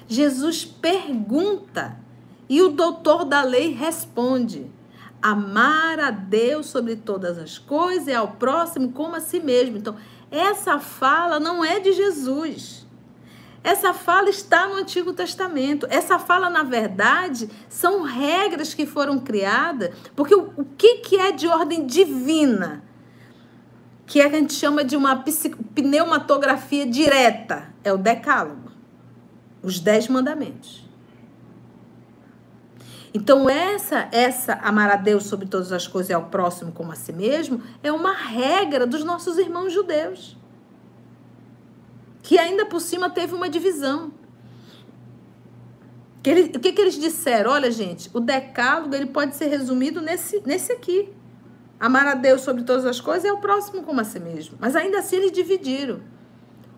Jesus 0.10 0.66
pergunta 0.66 1.98
e 2.50 2.62
o 2.62 2.74
doutor 2.74 3.24
da 3.24 3.44
lei 3.44 3.72
responde: 3.72 4.70
amar 5.22 6.02
a 6.02 6.12
Deus 6.12 6.66
sobre 6.66 6.98
todas 6.98 7.38
as 7.38 7.58
coisas 7.58 8.10
e 8.10 8.14
ao 8.14 8.34
próximo 8.34 8.92
como 8.92 9.16
a 9.16 9.22
si 9.22 9.40
mesmo. 9.40 9.78
Então, 9.78 9.96
essa 10.30 10.80
fala 10.80 11.40
não 11.40 11.64
é 11.64 11.80
de 11.80 11.94
Jesus. 11.94 12.91
Essa 13.64 13.94
fala 13.94 14.30
está 14.30 14.68
no 14.68 14.76
Antigo 14.76 15.14
Testamento. 15.14 15.86
Essa 15.90 16.18
fala, 16.18 16.50
na 16.50 16.64
verdade, 16.64 17.50
são 17.70 18.02
regras 18.04 18.74
que 18.74 18.86
foram 18.86 19.20
criadas, 19.20 19.96
porque 20.16 20.34
o, 20.34 20.52
o 20.58 20.66
que, 20.66 20.98
que 20.98 21.18
é 21.18 21.32
de 21.32 21.48
ordem 21.48 21.86
divina? 21.86 22.84
que 24.12 24.22
a 24.22 24.28
gente 24.28 24.54
chama 24.54 24.84
de 24.84 24.98
uma 24.98 25.24
pneumatografia 25.74 26.86
direta, 26.86 27.70
é 27.82 27.94
o 27.94 27.98
decálogo, 27.98 28.70
os 29.64 29.80
dez 29.80 30.10
mandamentos. 30.10 30.86
Então 33.14 33.50
essa 33.50 34.10
essa 34.12 34.56
amar 34.56 34.90
a 34.90 34.98
Deus 34.98 35.24
sobre 35.24 35.48
todas 35.48 35.72
as 35.72 35.88
coisas 35.88 36.10
e 36.10 36.14
ao 36.14 36.26
próximo 36.26 36.74
como 36.74 36.92
a 36.92 36.96
si 36.96 37.14
mesmo 37.14 37.62
é 37.82 37.90
uma 37.90 38.12
regra 38.12 38.86
dos 38.86 39.02
nossos 39.06 39.38
irmãos 39.38 39.72
judeus. 39.72 40.38
Que 42.22 42.38
ainda 42.38 42.66
por 42.66 42.80
cima 42.80 43.10
teve 43.10 43.34
uma 43.34 43.50
divisão. 43.50 44.12
Que 46.22 46.30
ele, 46.30 46.42
o 46.56 46.60
que, 46.60 46.72
que 46.72 46.82
eles 46.82 46.96
disseram? 46.96 47.52
Olha, 47.52 47.72
gente, 47.72 48.10
o 48.14 48.20
decálogo 48.20 48.94
ele 48.94 49.08
pode 49.08 49.36
ser 49.36 49.48
resumido 49.48 50.02
nesse, 50.02 50.42
nesse 50.46 50.72
aqui. 50.72 51.10
Amar 51.80 52.06
a 52.06 52.14
Deus 52.14 52.42
sobre 52.42 52.64
todas 52.64 52.86
as 52.86 53.02
coisas 53.02 53.26
é 53.26 53.34
o 53.34 53.40
próximo 53.40 53.82
como 53.82 54.00
a 54.00 54.04
si 54.04 54.20
mesmo. 54.20 54.56
Mas 54.60 54.76
ainda 54.76 55.00
assim 55.00 55.16
eles 55.16 55.32
dividiram. 55.32 56.00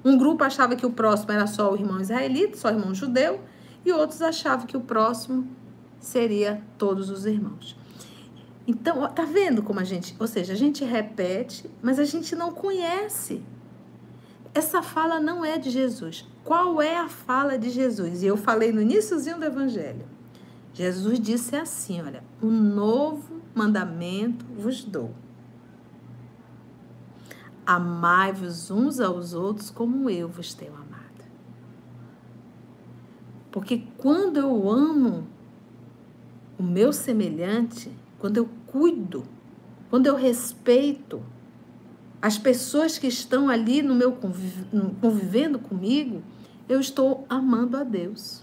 Um 0.04 0.18
grupo 0.18 0.44
achava 0.44 0.76
que 0.76 0.86
o 0.86 0.92
próximo 0.92 1.32
era 1.32 1.48
só 1.48 1.72
o 1.72 1.76
irmão 1.76 2.00
israelita, 2.00 2.58
só 2.58 2.70
o 2.70 2.72
irmão 2.72 2.94
judeu, 2.94 3.42
e 3.86 3.92
outros 3.92 4.22
achavam 4.22 4.66
que 4.66 4.78
o 4.78 4.82
próximo 4.82 5.48
seria 6.00 6.62
todos 6.78 7.10
os 7.10 7.26
irmãos. 7.26 7.78
Então, 8.66 9.08
tá 9.10 9.24
vendo 9.24 9.62
como 9.62 9.80
a 9.80 9.84
gente, 9.84 10.16
ou 10.20 10.28
seja, 10.28 10.54
a 10.54 10.56
gente 10.56 10.86
repete, 10.86 11.70
mas 11.82 12.00
a 12.00 12.06
gente 12.06 12.36
não 12.36 12.52
conhece. 12.52 13.42
Essa 14.54 14.84
fala 14.84 15.20
não 15.20 15.44
é 15.44 15.58
de 15.58 15.70
Jesus. 15.70 16.28
Qual 16.44 16.82
é 16.82 16.98
a 16.98 17.10
fala 17.10 17.58
de 17.58 17.70
Jesus? 17.70 18.22
E 18.22 18.28
eu 18.28 18.38
falei 18.38 18.72
no 18.72 18.82
iníciozinho 18.82 19.40
do 19.40 19.46
evangelho. 19.46 20.06
Jesus 20.74 21.20
disse 21.20 21.56
assim, 21.56 22.02
olha, 22.02 22.24
um 22.42 22.52
novo 22.52 23.42
mandamento 23.56 24.46
vos 24.58 24.84
dou. 24.84 25.12
Amai-vos 27.66 28.70
uns 28.70 29.00
aos 29.00 29.34
outros 29.34 29.70
como 29.70 30.10
eu 30.10 30.28
vos 30.28 30.54
tenho 30.54 30.74
amado. 30.74 30.94
Porque 33.52 33.84
quando 33.98 34.38
eu 34.38 34.70
amo 34.70 35.28
o 36.58 36.64
meu 36.64 36.92
semelhante, 36.92 37.92
quando 38.20 38.38
eu 38.38 38.50
cuido, 38.68 39.24
quando 39.90 40.08
eu 40.08 40.16
respeito 40.16 41.24
as 42.24 42.38
pessoas 42.38 42.98
que 42.98 43.06
estão 43.06 43.50
ali 43.50 43.82
no 43.82 43.94
meu 43.94 44.14
convivendo 44.14 45.60
comigo, 45.60 46.24
eu 46.70 46.80
estou 46.80 47.26
amando 47.30 47.76
a 47.76 47.84
Deus. 47.84 48.42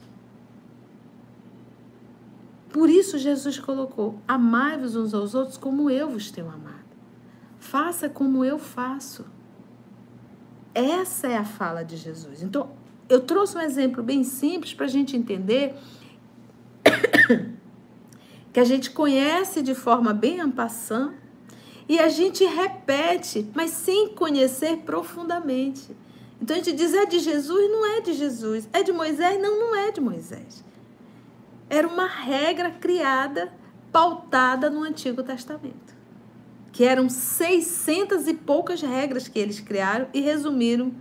Por 2.68 2.90
isso 2.90 3.16
Jesus 3.16 3.58
colocou: 3.58 4.20
amai-vos 4.28 4.96
uns 4.96 5.14
aos 5.14 5.34
outros 5.34 5.56
como 5.56 5.88
eu 5.88 6.10
vos 6.10 6.30
tenho 6.30 6.50
amado. 6.50 6.84
Faça 7.58 8.06
como 8.06 8.44
eu 8.44 8.58
faço. 8.58 9.24
Essa 10.74 11.28
é 11.28 11.38
a 11.38 11.44
fala 11.44 11.82
de 11.82 11.96
Jesus. 11.96 12.42
Então, 12.42 12.72
eu 13.08 13.22
trouxe 13.22 13.56
um 13.56 13.62
exemplo 13.62 14.02
bem 14.02 14.24
simples 14.24 14.74
para 14.74 14.84
a 14.84 14.90
gente 14.90 15.16
entender 15.16 15.74
que 18.52 18.60
a 18.60 18.64
gente 18.64 18.90
conhece 18.90 19.62
de 19.62 19.74
forma 19.74 20.12
bem 20.12 20.38
ampassã 20.38 21.14
e 21.90 21.98
a 21.98 22.08
gente 22.08 22.44
repete, 22.44 23.50
mas 23.52 23.72
sem 23.72 24.14
conhecer 24.14 24.76
profundamente. 24.76 25.90
Então 26.40 26.54
a 26.54 26.60
gente 26.60 26.70
diz 26.72 26.94
é 26.94 27.04
de 27.04 27.18
Jesus, 27.18 27.68
não 27.68 27.84
é 27.84 28.00
de 28.00 28.12
Jesus. 28.12 28.68
É 28.72 28.84
de 28.84 28.92
Moisés? 28.92 29.42
Não, 29.42 29.58
não 29.58 29.74
é 29.74 29.90
de 29.90 30.00
Moisés. 30.00 30.64
Era 31.68 31.88
uma 31.88 32.06
regra 32.06 32.70
criada, 32.70 33.52
pautada 33.90 34.70
no 34.70 34.84
Antigo 34.84 35.24
Testamento. 35.24 35.96
Que 36.70 36.84
eram 36.84 37.08
600 37.08 38.28
e 38.28 38.34
poucas 38.34 38.80
regras 38.80 39.26
que 39.26 39.40
eles 39.40 39.58
criaram 39.58 40.06
e 40.14 40.20
resumiram. 40.20 40.94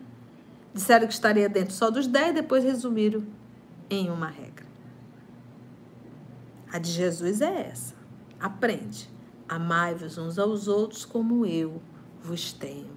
Disseram 0.74 1.06
que 1.06 1.14
estaria 1.14 1.48
dentro 1.48 1.72
só 1.72 1.92
dos 1.92 2.08
10, 2.08 2.34
depois 2.34 2.64
resumiram 2.64 3.24
em 3.92 4.10
uma 4.10 4.28
regra. 4.28 4.66
A 6.74 6.80
de 6.80 6.90
Jesus 6.90 7.42
é 7.42 7.70
essa. 7.70 7.94
Aprende. 8.40 9.19
Amai-vos 9.50 10.18
uns 10.20 10.38
aos 10.38 10.68
outros 10.68 11.04
como 11.04 11.46
eu 11.46 11.82
vos 12.22 12.54
tenho 12.54 12.92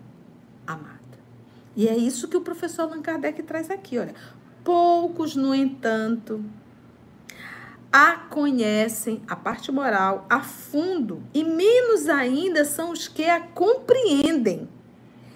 amado. 0.67 1.01
E 1.75 1.89
é 1.89 1.97
isso 1.97 2.29
que 2.29 2.37
o 2.37 2.43
professor 2.43 2.83
Allan 2.83 3.01
Kardec 3.01 3.43
traz 3.43 3.71
aqui, 3.71 3.99
olha. 3.99 4.15
Poucos, 4.63 5.35
no 5.35 5.55
entanto, 5.55 6.45
a 7.91 8.17
conhecem, 8.17 9.23
a 9.27 9.35
parte 9.35 9.73
moral, 9.73 10.27
a 10.29 10.41
fundo, 10.41 11.23
e 11.35 11.43
menos 11.43 12.09
ainda 12.09 12.65
são 12.65 12.91
os 12.91 13.09
que 13.09 13.25
a 13.25 13.41
compreendem 13.41 14.69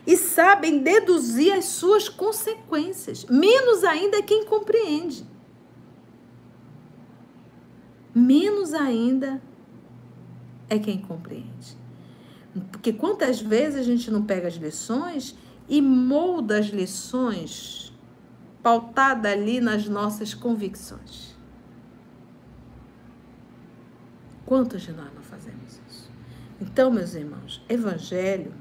e 0.06 0.16
sabem 0.16 0.78
deduzir 0.78 1.52
as 1.52 1.64
suas 1.64 2.08
consequências. 2.08 3.24
Menos 3.24 3.82
ainda 3.82 4.22
quem 4.22 4.44
compreende. 4.44 5.26
Menos 8.14 8.72
ainda 8.72 9.42
é 10.68 10.78
quem 10.78 10.98
compreende. 10.98 11.76
Porque 12.70 12.92
quantas 12.92 13.40
vezes 13.40 13.80
a 13.80 13.82
gente 13.82 14.10
não 14.10 14.22
pega 14.22 14.48
as 14.48 14.54
lições 14.54 15.36
e 15.68 15.82
molda 15.82 16.58
as 16.58 16.66
lições 16.66 17.92
pautada 18.62 19.30
ali 19.30 19.60
nas 19.60 19.88
nossas 19.88 20.32
convicções. 20.32 21.36
Quantos 24.44 24.82
de 24.82 24.92
nós 24.92 25.12
não 25.14 25.22
fazemos 25.22 25.80
isso? 25.88 26.10
Então, 26.60 26.90
meus 26.90 27.14
irmãos, 27.14 27.64
evangelho 27.68 28.54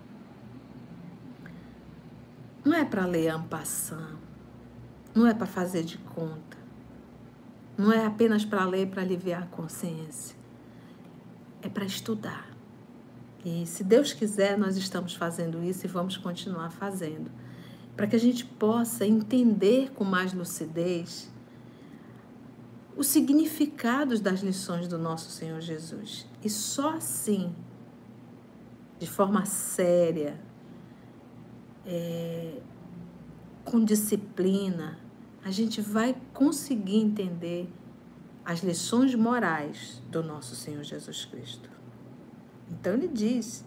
não 2.63 2.75
é 2.75 2.83
para 2.83 3.05
ler 3.05 3.29
ampassão, 3.29 4.19
não 5.13 5.25
é 5.25 5.33
para 5.33 5.45
fazer 5.45 5.83
de 5.83 5.97
conta, 5.99 6.57
não 7.77 7.93
é 7.93 8.05
apenas 8.05 8.43
para 8.43 8.65
ler 8.65 8.87
para 8.89 9.03
aliviar 9.03 9.43
a 9.43 9.47
consciência 9.47 10.35
é 11.65 11.69
para 11.69 11.83
estudar. 11.83 12.47
E 13.43 13.65
se 13.65 13.83
Deus 13.83 14.13
quiser, 14.13 14.57
nós 14.57 14.77
estamos 14.77 15.15
fazendo 15.15 15.63
isso 15.63 15.85
e 15.85 15.89
vamos 15.89 16.15
continuar 16.15 16.69
fazendo. 16.69 17.31
Para 17.95 18.07
que 18.07 18.15
a 18.15 18.19
gente 18.19 18.45
possa 18.45 19.05
entender 19.05 19.91
com 19.91 20.03
mais 20.03 20.33
lucidez 20.33 21.29
os 22.95 23.07
significados 23.07 24.19
das 24.19 24.41
lições 24.41 24.87
do 24.87 24.97
nosso 24.97 25.29
Senhor 25.31 25.59
Jesus. 25.59 26.27
E 26.43 26.49
só 26.49 26.95
assim, 26.95 27.53
de 28.99 29.07
forma 29.07 29.45
séria, 29.45 30.39
é, 31.85 32.59
com 33.63 33.83
disciplina, 33.83 34.99
a 35.43 35.51
gente 35.51 35.81
vai 35.81 36.15
conseguir 36.33 36.97
entender 36.97 37.69
as 38.45 38.59
lições 38.59 39.15
morais 39.15 40.01
do 40.09 40.21
nosso 40.21 40.55
Senhor 40.55 40.83
Jesus 40.83 41.25
Cristo. 41.25 41.69
Então 42.69 42.93
ele 42.93 43.07
diz, 43.07 43.65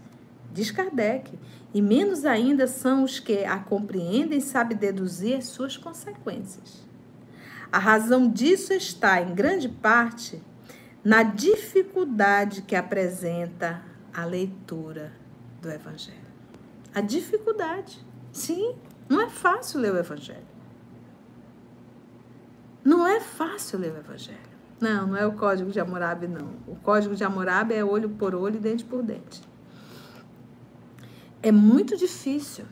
diz 0.52 0.70
Kardec, 0.70 1.36
e 1.74 1.82
menos 1.82 2.24
ainda 2.24 2.66
são 2.66 3.02
os 3.02 3.18
que 3.18 3.44
a 3.44 3.58
compreendem 3.58 4.38
e 4.38 4.42
sabem 4.42 4.76
deduzir 4.76 5.36
as 5.36 5.46
suas 5.46 5.76
consequências. 5.76 6.86
A 7.70 7.78
razão 7.78 8.30
disso 8.30 8.72
está, 8.72 9.20
em 9.20 9.34
grande 9.34 9.68
parte, 9.68 10.40
na 11.04 11.22
dificuldade 11.22 12.62
que 12.62 12.74
apresenta 12.74 13.82
a 14.14 14.24
leitura 14.24 15.12
do 15.60 15.70
Evangelho. 15.70 16.16
A 16.94 17.00
dificuldade. 17.00 18.04
Sim, 18.32 18.74
não 19.08 19.20
é 19.20 19.28
fácil 19.28 19.80
ler 19.80 19.92
o 19.92 19.98
Evangelho. 19.98 20.46
Não 22.82 23.06
é 23.06 23.20
fácil 23.20 23.78
ler 23.78 23.92
o 23.92 23.98
Evangelho. 23.98 24.47
Não, 24.80 25.08
não 25.08 25.16
é 25.16 25.26
o 25.26 25.32
código 25.32 25.70
de 25.70 25.80
Hammurabi, 25.80 26.28
não. 26.28 26.50
O 26.66 26.76
código 26.76 27.14
de 27.14 27.24
Hammurabi 27.24 27.74
é 27.74 27.84
olho 27.84 28.08
por 28.08 28.34
olho 28.34 28.56
e 28.56 28.60
dente 28.60 28.84
por 28.84 29.02
dente. 29.02 29.42
É 31.42 31.50
muito 31.50 31.96
difícil. 31.96 32.64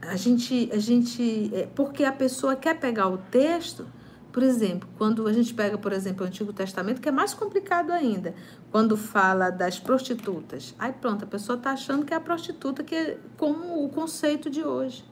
A 0.00 0.16
gente, 0.16 0.70
a 0.72 0.78
gente, 0.78 1.50
é, 1.54 1.66
porque 1.74 2.04
a 2.04 2.12
pessoa 2.12 2.56
quer 2.56 2.78
pegar 2.78 3.08
o 3.08 3.18
texto, 3.18 3.86
por 4.32 4.42
exemplo, 4.42 4.88
quando 4.96 5.26
a 5.26 5.32
gente 5.32 5.52
pega, 5.52 5.76
por 5.76 5.92
exemplo, 5.92 6.24
o 6.24 6.28
Antigo 6.28 6.52
Testamento, 6.52 7.00
que 7.00 7.08
é 7.08 7.12
mais 7.12 7.34
complicado 7.34 7.90
ainda, 7.90 8.34
quando 8.70 8.96
fala 8.96 9.50
das 9.50 9.78
prostitutas. 9.78 10.74
Aí 10.78 10.92
pronto, 10.92 11.24
a 11.24 11.26
pessoa 11.26 11.58
está 11.58 11.72
achando 11.72 12.06
que 12.06 12.14
é 12.14 12.16
a 12.16 12.20
prostituta 12.20 12.82
que 12.82 12.94
é 12.94 13.18
como 13.36 13.84
o 13.84 13.88
conceito 13.90 14.48
de 14.48 14.62
hoje. 14.62 15.04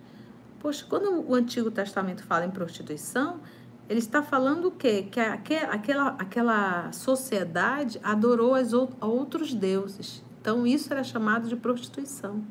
Poxa, 0.61 0.87
quando 0.89 1.29
o 1.29 1.35
Antigo 1.35 1.71
Testamento 1.71 2.23
fala 2.23 2.47
em 2.47 2.51
prostituição, 2.51 3.41
ele 3.89 4.01
está 4.01 4.23
falando 4.23 4.67
o 4.67 4.71
quê? 4.71 5.07
Que 5.11 5.21
aquela, 5.21 6.09
aquela 6.19 6.91
sociedade 6.93 8.01
adorou 8.03 8.55
as 8.55 8.73
outros 8.73 9.55
deuses. 9.55 10.25
Então, 10.41 10.67
isso 10.67 10.93
era 10.93 11.05
chamado 11.05 11.49
de 11.49 11.55
prostituição. 11.55 12.43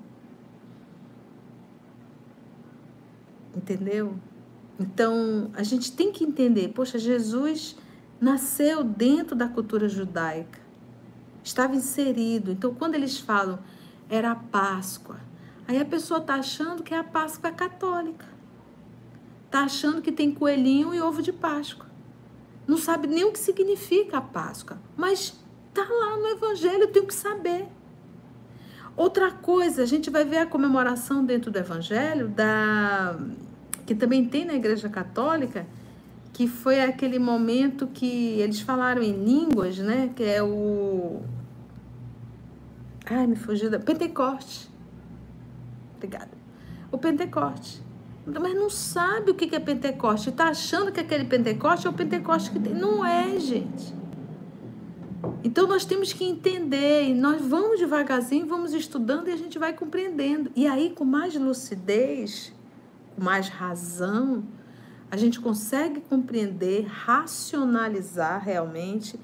Entendeu? 3.54 4.16
Então, 4.80 5.50
a 5.54 5.64
gente 5.64 5.92
tem 5.92 6.12
que 6.12 6.24
entender, 6.24 6.70
poxa, 6.70 6.98
Jesus 6.98 7.78
nasceu 8.20 8.84
dentro 8.84 9.36
da 9.36 9.48
cultura 9.48 9.90
judaica. 9.90 10.60
Estava 11.44 11.76
inserido. 11.76 12.52
Então, 12.52 12.74
quando 12.74 12.96
eles 12.96 13.20
falam 13.20 13.60
era 14.10 14.32
a 14.32 14.36
Páscoa, 14.36 15.20
aí 15.68 15.80
a 15.80 15.86
pessoa 15.86 16.20
está 16.20 16.36
achando 16.36 16.84
que 16.84 16.94
é 16.94 16.98
a 16.98 17.04
Páscoa 17.04 17.52
católica 17.52 18.35
está 19.56 19.64
achando 19.64 20.02
que 20.02 20.12
tem 20.12 20.34
coelhinho 20.34 20.94
e 20.94 21.00
ovo 21.00 21.22
de 21.22 21.32
Páscoa. 21.32 21.86
Não 22.68 22.78
sabe 22.78 23.08
nem 23.08 23.24
o 23.24 23.32
que 23.32 23.40
significa 23.40 24.18
a 24.18 24.22
Páscoa, 24.22 24.78
mas 24.98 25.40
está 25.70 25.82
lá 25.82 26.18
no 26.18 26.28
Evangelho, 26.28 26.92
tem 26.92 27.06
que 27.06 27.14
saber. 27.14 27.66
Outra 28.98 29.32
coisa, 29.32 29.84
a 29.84 29.86
gente 29.86 30.10
vai 30.10 30.26
ver 30.26 30.40
a 30.40 30.46
comemoração 30.46 31.24
dentro 31.24 31.52
do 31.52 31.58
Evangelho, 31.58 32.28
da 32.28 33.18
que 33.86 33.96
também 33.96 34.26
tem 34.28 34.44
na 34.44 34.56
Igreja 34.56 34.90
Católica, 34.90 35.66
que 36.34 36.48
foi 36.48 36.82
aquele 36.82 37.20
momento 37.20 37.88
que 37.88 38.40
eles 38.40 38.60
falaram 38.60 39.02
em 39.02 39.14
línguas, 39.14 39.78
né? 39.78 40.12
Que 40.16 40.24
é 40.24 40.44
o. 40.44 41.22
Ai, 43.06 43.28
me 43.28 43.36
fugiu 43.36 43.70
da. 43.70 43.80
Pentecoste. 43.80 44.70
Obrigada. 45.96 46.32
O 46.92 46.98
Pentecoste. 46.98 47.85
Mas 48.26 48.56
não 48.56 48.70
sabe 48.70 49.32
o 49.32 49.36
que 49.36 49.56
é 49.56 49.60
Pentecoste. 49.60 50.30
Está 50.30 50.50
achando 50.50 50.92
que 50.92 51.00
aquele 51.00 51.26
Pentecoste 51.26 51.86
é 51.86 51.90
o 51.90 51.94
Pentecoste 51.94 52.52
que 52.52 52.60
tem. 52.60 52.74
Não 52.74 53.06
é, 53.06 53.40
gente. 53.40 53.94
Então 55.44 55.68
nós 55.68 55.86
temos 55.86 56.12
que 56.12 56.24
entender, 56.24 57.10
e 57.10 57.14
nós 57.14 57.42
vamos 57.42 57.80
devagarzinho, 57.80 58.48
vamos 58.48 58.74
estudando 58.74 59.28
e 59.28 59.32
a 59.32 59.38
gente 59.38 59.60
vai 59.60 59.74
compreendendo. 59.74 60.52
E 60.56 60.68
aí, 60.68 60.90
com 60.90 61.06
mais 61.06 61.36
lucidez, 61.36 62.54
com 63.16 63.24
mais 63.24 63.48
razão, 63.48 64.44
a 65.10 65.18
gente 65.18 65.40
consegue 65.40 66.02
compreender, 66.02 66.86
racionalizar 66.88 68.44
realmente, 68.44 69.20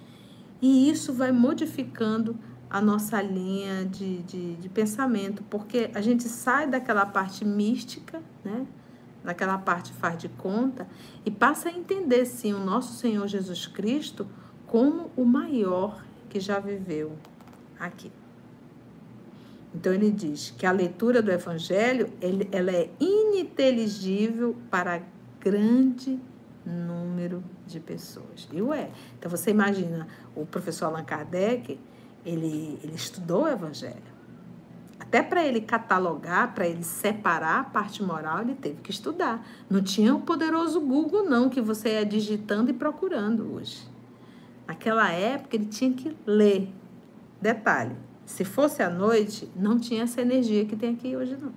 e 0.61 0.89
isso 0.89 1.11
vai 1.11 1.31
modificando 1.31 2.37
a 2.69 2.79
nossa 2.79 3.21
linha 3.21 3.83
de, 3.85 4.19
de, 4.23 4.55
de 4.55 4.69
pensamento, 4.69 5.43
porque 5.49 5.89
a 5.93 6.01
gente 6.01 6.23
sai 6.23 6.67
daquela 6.67 7.05
parte 7.05 7.43
mística, 7.43 8.21
né? 8.45 8.65
Naquela 9.23 9.57
parte 9.57 9.93
faz 9.93 10.17
de 10.17 10.29
conta, 10.29 10.87
e 11.25 11.31
passa 11.31 11.69
a 11.69 11.71
entender, 11.71 12.25
sim, 12.25 12.53
o 12.53 12.59
nosso 12.59 12.93
Senhor 12.97 13.27
Jesus 13.27 13.67
Cristo 13.67 14.27
como 14.65 15.11
o 15.15 15.25
maior 15.25 16.03
que 16.29 16.39
já 16.39 16.59
viveu 16.59 17.17
aqui. 17.79 18.11
Então 19.73 19.93
ele 19.93 20.11
diz 20.11 20.51
que 20.51 20.65
a 20.65 20.71
leitura 20.71 21.21
do 21.21 21.31
Evangelho 21.31 22.11
ele, 22.21 22.47
ela 22.51 22.71
é 22.71 22.89
ininteligível 22.99 24.55
para 24.69 25.01
grande 25.39 26.19
número 26.65 27.43
de 27.65 27.79
pessoas. 27.79 28.47
E 28.51 28.61
ué, 28.61 28.91
então 29.17 29.29
você 29.29 29.51
imagina 29.51 30.07
o 30.35 30.45
professor 30.45 30.85
Allan 30.85 31.03
Kardec, 31.03 31.79
ele, 32.25 32.79
ele 32.83 32.95
estudou 32.95 33.43
o 33.43 33.47
Evangelho. 33.47 34.20
Até 35.11 35.21
para 35.21 35.45
ele 35.45 35.59
catalogar, 35.59 36.55
para 36.55 36.65
ele 36.65 36.85
separar 36.85 37.59
a 37.59 37.63
parte 37.65 38.01
moral, 38.01 38.39
ele 38.39 38.55
teve 38.55 38.79
que 38.81 38.91
estudar. 38.91 39.45
Não 39.69 39.83
tinha 39.83 40.15
o 40.15 40.21
poderoso 40.21 40.79
Google, 40.79 41.25
não, 41.25 41.49
que 41.49 41.59
você 41.59 41.89
é 41.89 42.05
digitando 42.05 42.71
e 42.71 42.73
procurando 42.73 43.53
hoje. 43.53 43.85
Naquela 44.65 45.11
época, 45.11 45.57
ele 45.57 45.65
tinha 45.65 45.91
que 45.91 46.15
ler. 46.25 46.69
Detalhe: 47.41 47.93
se 48.25 48.45
fosse 48.45 48.81
à 48.81 48.89
noite, 48.89 49.51
não 49.53 49.77
tinha 49.77 50.03
essa 50.03 50.21
energia 50.21 50.63
que 50.63 50.77
tem 50.77 50.93
aqui 50.93 51.13
hoje, 51.13 51.35
não. 51.35 51.51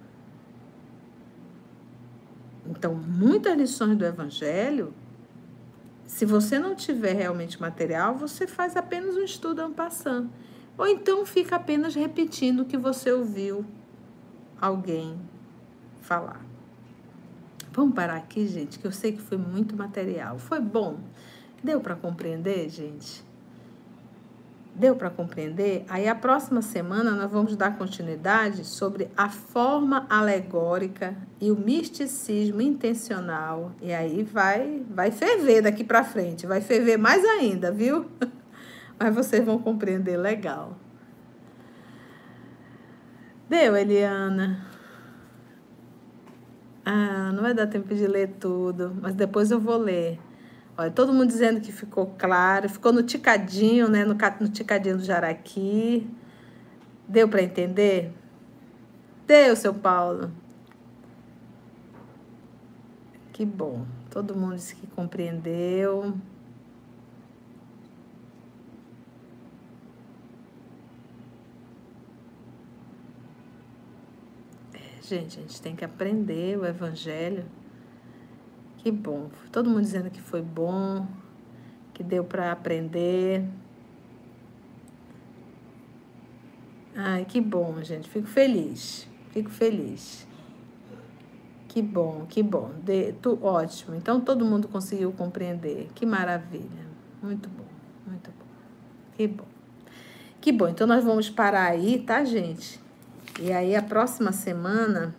Então, 2.66 2.92
muitas 2.92 3.56
lições 3.56 3.96
do 3.96 4.04
Evangelho, 4.04 4.92
se 6.04 6.26
você 6.26 6.58
não 6.58 6.74
tiver 6.74 7.12
realmente 7.12 7.60
material, 7.60 8.16
você 8.16 8.48
faz 8.48 8.76
apenas 8.76 9.14
um 9.14 9.22
estudo 9.22 9.62
en 9.62 9.72
passant. 9.72 10.26
Ou 10.76 10.86
então 10.86 11.24
fica 11.24 11.56
apenas 11.56 11.94
repetindo 11.94 12.60
o 12.60 12.64
que 12.64 12.76
você 12.76 13.12
ouviu 13.12 13.64
alguém 14.60 15.16
falar. 16.02 16.44
Vamos 17.72 17.94
parar 17.94 18.16
aqui, 18.16 18.46
gente, 18.46 18.78
que 18.78 18.86
eu 18.86 18.92
sei 18.92 19.12
que 19.12 19.20
foi 19.20 19.36
muito 19.36 19.76
material. 19.76 20.38
Foi 20.38 20.60
bom? 20.60 20.98
Deu 21.62 21.80
para 21.80 21.96
compreender, 21.96 22.68
gente? 22.68 23.24
Deu 24.74 24.96
para 24.96 25.08
compreender? 25.08 25.84
Aí 25.88 26.08
a 26.08 26.14
próxima 26.14 26.60
semana 26.60 27.12
nós 27.12 27.30
vamos 27.30 27.56
dar 27.56 27.78
continuidade 27.78 28.64
sobre 28.64 29.08
a 29.16 29.28
forma 29.28 30.04
alegórica 30.10 31.16
e 31.40 31.50
o 31.50 31.56
misticismo 31.56 32.60
intencional. 32.60 33.72
E 33.80 33.92
aí 33.92 34.24
vai 34.24 34.82
vai 34.90 35.12
ferver 35.12 35.62
daqui 35.62 35.84
para 35.84 36.02
frente, 36.02 36.46
vai 36.46 36.60
ferver 36.60 36.96
mais 36.96 37.24
ainda, 37.24 37.70
viu? 37.70 38.06
Mas 38.98 39.14
vocês 39.14 39.44
vão 39.44 39.58
compreender 39.58 40.16
legal. 40.16 40.76
Deu, 43.48 43.76
Eliana. 43.76 44.66
Ah, 46.84 47.32
não 47.32 47.42
vai 47.42 47.54
dar 47.54 47.66
tempo 47.66 47.94
de 47.94 48.06
ler 48.06 48.36
tudo, 48.38 48.94
mas 49.00 49.14
depois 49.14 49.50
eu 49.50 49.58
vou 49.58 49.76
ler. 49.76 50.18
Olha, 50.76 50.90
todo 50.90 51.12
mundo 51.12 51.28
dizendo 51.28 51.60
que 51.60 51.70
ficou 51.70 52.14
claro, 52.18 52.68
ficou 52.68 52.92
no 52.92 53.02
ticadinho, 53.02 53.88
né? 53.88 54.04
No, 54.04 54.14
no 54.40 54.48
ticadinho 54.48 54.96
do 54.96 55.04
jaraqui. 55.04 56.08
Deu 57.08 57.28
para 57.28 57.42
entender? 57.42 58.12
Deu, 59.26 59.54
seu 59.54 59.72
Paulo. 59.72 60.30
Que 63.32 63.44
bom. 63.44 63.86
Todo 64.10 64.34
mundo 64.34 64.56
disse 64.56 64.74
que 64.76 64.86
compreendeu. 64.88 66.14
Gente, 75.06 75.38
a 75.38 75.42
gente 75.42 75.60
tem 75.60 75.76
que 75.76 75.84
aprender 75.84 76.58
o 76.58 76.64
evangelho. 76.64 77.44
Que 78.78 78.90
bom. 78.90 79.28
Todo 79.52 79.68
mundo 79.68 79.82
dizendo 79.82 80.10
que 80.10 80.20
foi 80.20 80.40
bom, 80.40 81.06
que 81.92 82.02
deu 82.02 82.24
para 82.24 82.50
aprender. 82.50 83.44
Ai, 86.96 87.26
que 87.26 87.38
bom, 87.38 87.82
gente. 87.82 88.08
Fico 88.08 88.26
feliz. 88.26 89.06
Fico 89.30 89.50
feliz. 89.50 90.26
Que 91.68 91.82
bom, 91.82 92.24
que 92.26 92.42
bom. 92.42 92.70
De, 92.82 93.12
tu, 93.14 93.38
ótimo. 93.42 93.94
Então 93.94 94.20
todo 94.20 94.44
mundo 94.44 94.68
conseguiu 94.68 95.12
compreender. 95.12 95.88
Que 95.94 96.06
maravilha. 96.06 96.86
Muito 97.22 97.48
bom, 97.48 97.66
muito 98.06 98.30
bom. 98.30 98.46
Que 99.16 99.26
bom. 99.26 99.44
Que 100.40 100.52
bom. 100.52 100.68
Então 100.68 100.86
nós 100.86 101.04
vamos 101.04 101.28
parar 101.28 101.64
aí, 101.64 101.98
tá, 101.98 102.24
gente? 102.24 102.83
E 103.40 103.52
aí, 103.52 103.74
a 103.74 103.82
próxima 103.82 104.32
semana, 104.32 105.14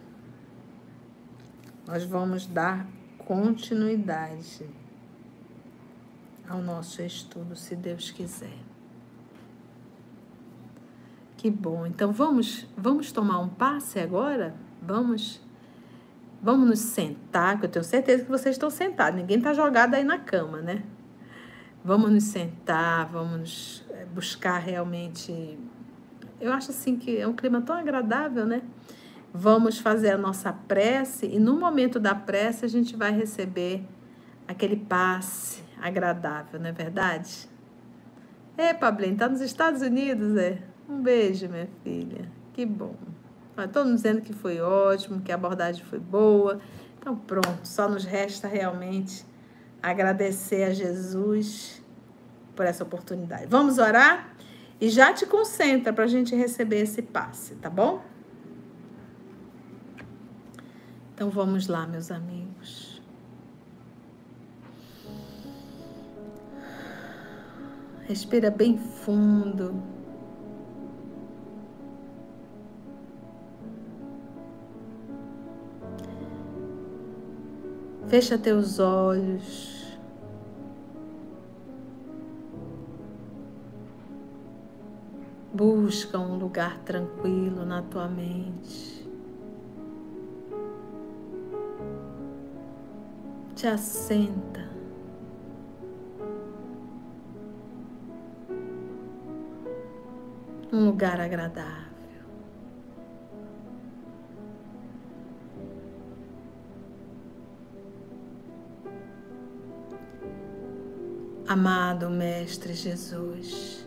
nós 1.88 2.04
vamos 2.04 2.46
dar 2.46 2.88
continuidade 3.18 4.66
ao 6.48 6.62
nosso 6.62 7.02
estudo, 7.02 7.56
se 7.56 7.76
Deus 7.76 8.12
quiser. 8.12 8.58
Que 11.38 11.52
bom. 11.52 11.86
Então 11.86 12.12
vamos, 12.12 12.66
vamos 12.78 13.12
tomar 13.12 13.40
um 13.40 13.50
passe 13.50 14.00
agora? 14.00 14.56
Vamos 14.82 15.44
Vamos 16.46 16.70
nos 16.70 16.80
sentar, 16.80 17.60
que 17.60 17.66
eu 17.66 17.70
tenho 17.70 17.84
certeza 17.84 18.24
que 18.24 18.30
vocês 18.30 18.54
estão 18.54 18.70
sentados. 18.70 19.20
Ninguém 19.20 19.40
está 19.40 19.52
jogado 19.52 19.96
aí 19.96 20.04
na 20.04 20.20
cama, 20.20 20.62
né? 20.62 20.84
Vamos 21.84 22.12
nos 22.12 22.26
sentar, 22.26 23.08
vamos 23.08 23.84
eh, 23.90 24.06
buscar 24.14 24.60
realmente 24.60 25.58
eu 26.46 26.54
acho 26.54 26.72
assim 26.72 26.98
que 26.98 27.18
é 27.18 27.28
um 27.28 27.34
clima 27.34 27.62
tão 27.62 27.76
agradável, 27.76 28.46
né? 28.46 28.62
Vamos 29.34 29.80
fazer 29.80 30.12
a 30.12 30.18
nossa 30.18 30.54
prece 30.54 31.26
e 31.26 31.40
no 31.40 31.60
momento 31.60 32.00
da 32.00 32.16
prece 32.16 32.66
a 32.66 32.68
gente 32.68 32.96
vai 32.96 33.12
receber 33.12 33.84
aquele 34.48 34.76
passe 34.76 35.64
agradável, 35.82 36.60
não 36.60 36.70
é 36.70 36.72
verdade? 36.72 37.50
É, 38.58 38.74
Pablinho, 38.74 39.18
tá 39.18 39.28
nos 39.28 39.42
Estados 39.42 39.82
Unidos, 39.82 40.38
é? 40.38 40.60
Um 40.88 41.02
beijo, 41.02 41.50
minha 41.50 41.68
filha. 41.84 42.30
Que 42.54 42.66
bom. 42.66 42.96
Estou 43.58 43.84
dizendo 43.84 44.22
que 44.22 44.34
foi 44.34 44.62
ótimo, 44.62 45.22
que 45.22 45.32
a 45.32 45.36
abordagem 45.36 45.84
foi 45.84 46.00
boa. 46.00 46.60
Então, 47.00 47.16
pronto, 47.16 47.60
só 47.64 47.90
nos 47.90 48.06
resta 48.06 48.48
realmente 48.48 49.26
agradecer 49.82 50.64
a 50.64 50.74
Jesus 50.74 51.84
por 52.56 52.66
essa 52.66 52.84
oportunidade. 52.84 53.46
Vamos 53.48 53.78
orar? 53.78 54.34
E 54.80 54.90
já 54.90 55.14
te 55.14 55.26
concentra 55.26 55.94
para 55.94 56.04
a 56.04 56.08
gente 56.08 56.36
receber 56.36 56.82
esse 56.82 57.02
passe, 57.02 57.56
tá 57.56 57.70
bom? 57.70 58.04
Então 61.14 61.30
vamos 61.30 61.68
lá, 61.68 61.88
meus 61.88 62.12
amigos. 62.12 63.02
Respira 68.08 68.52
bem 68.52 68.78
fundo. 68.78 69.82
Fecha 78.08 78.38
teus 78.38 78.78
olhos. 78.78 79.75
Busca 85.56 86.20
um 86.20 86.38
lugar 86.38 86.80
tranquilo 86.80 87.66
na 87.66 87.82
tua 87.82 88.10
mente. 88.10 89.08
Te 93.56 93.66
assenta. 93.66 94.70
Um 100.74 100.88
lugar 100.88 101.22
agradável. 101.22 101.86
Amado 111.48 112.10
Mestre 112.10 112.74
Jesus, 112.74 113.85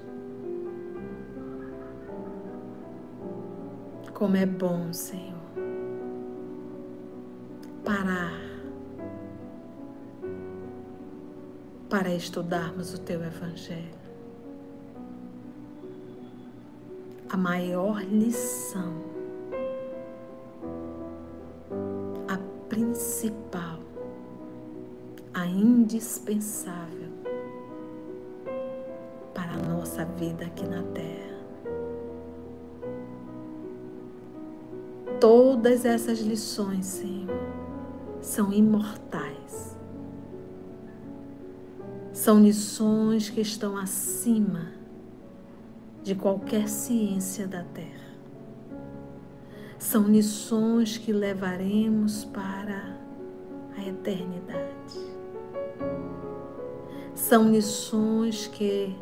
Como 4.19 4.37
é 4.37 4.45
bom, 4.45 4.93
Senhor, 4.93 5.39
parar. 7.85 8.37
Para 11.89 12.13
estudarmos 12.13 12.93
o 12.95 13.01
Teu 13.01 13.23
Evangelho. 13.23 13.95
A 17.31 17.37
maior 17.37 18.03
lição, 18.03 18.93
a 22.27 22.37
principal, 22.69 23.79
a 25.33 25.47
indispensável. 25.47 27.13
Para 29.33 29.53
a 29.53 29.59
nossa 29.59 30.05
vida 30.05 30.45
aqui 30.45 30.67
na 30.67 30.83
Terra. 30.83 31.38
Todas 35.69 35.85
essas 35.85 36.21
lições, 36.21 36.87
Senhor, 36.87 37.29
são 38.23 38.51
imortais. 38.51 39.77
São 42.11 42.41
lições 42.43 43.29
que 43.29 43.43
estão 43.43 43.77
acima 43.77 44.73
de 46.03 46.15
qualquer 46.15 46.71
ciência 46.71 47.47
da 47.47 47.63
Terra. 47.65 48.17
São 49.79 50.05
lições 50.05 50.97
que 50.97 51.13
levaremos 51.13 52.25
para 52.25 52.99
a 53.77 53.87
eternidade. 53.87 54.99
São 57.15 57.51
lições 57.51 58.47
que 58.47 58.97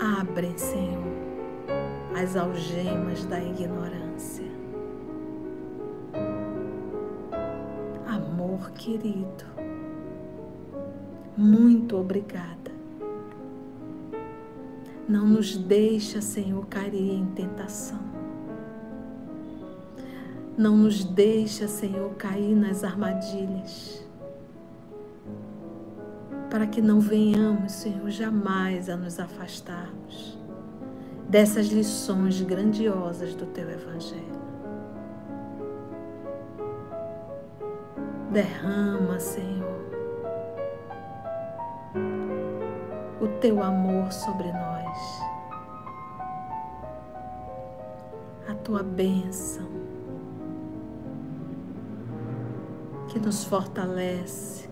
abrem, 0.00 0.56
Senhor, 0.56 1.03
as 2.14 2.36
algemas 2.36 3.24
da 3.24 3.42
ignorância. 3.42 4.44
Amor 8.06 8.70
querido, 8.70 9.44
muito 11.36 11.96
obrigada. 11.96 12.72
Não 15.08 15.26
nos 15.26 15.56
deixa, 15.56 16.20
Senhor, 16.22 16.64
cair 16.66 17.14
em 17.14 17.26
tentação. 17.26 18.00
Não 20.56 20.76
nos 20.76 21.04
deixa, 21.04 21.66
Senhor, 21.66 22.14
cair 22.14 22.54
nas 22.54 22.84
armadilhas. 22.84 24.02
Para 26.48 26.66
que 26.66 26.80
não 26.80 27.00
venhamos, 27.00 27.72
Senhor, 27.72 28.08
jamais 28.08 28.88
a 28.88 28.96
nos 28.96 29.18
afastarmos 29.18 30.43
dessas 31.34 31.66
lições 31.66 32.40
grandiosas 32.42 33.34
do 33.34 33.44
Teu 33.46 33.68
Evangelho. 33.68 34.40
Derrama, 38.30 39.18
Senhor, 39.18 39.84
o 43.20 43.26
Teu 43.40 43.60
amor 43.60 44.12
sobre 44.12 44.46
nós, 44.52 45.20
a 48.48 48.54
Tua 48.62 48.84
bênção 48.84 49.66
que 53.08 53.18
nos 53.18 53.42
fortalece, 53.42 54.70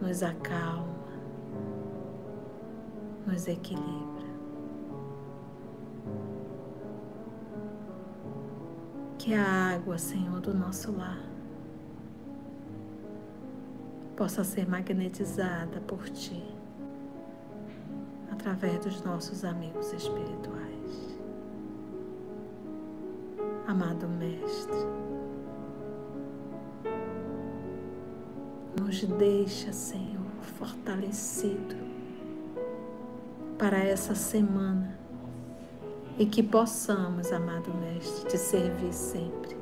nos 0.00 0.20
acalma, 0.20 0.88
nos 3.24 3.46
equilibra. 3.46 4.11
Que 9.22 9.34
a 9.34 9.74
água, 9.76 9.96
Senhor, 9.98 10.40
do 10.40 10.52
nosso 10.52 10.90
lar 10.90 11.24
possa 14.16 14.42
ser 14.42 14.68
magnetizada 14.68 15.80
por 15.82 16.10
Ti 16.10 16.42
através 18.32 18.80
dos 18.80 19.00
nossos 19.04 19.44
amigos 19.44 19.92
espirituais. 19.92 21.20
Amado 23.68 24.08
Mestre, 24.08 24.74
nos 28.80 29.04
deixa, 29.04 29.72
Senhor, 29.72 30.32
fortalecido 30.58 31.76
para 33.56 33.78
essa 33.78 34.16
semana 34.16 35.01
e 36.18 36.26
que 36.26 36.42
possamos, 36.42 37.32
amado 37.32 37.72
Mestre, 37.74 38.28
te 38.28 38.38
servir 38.38 38.92
sempre, 38.92 39.56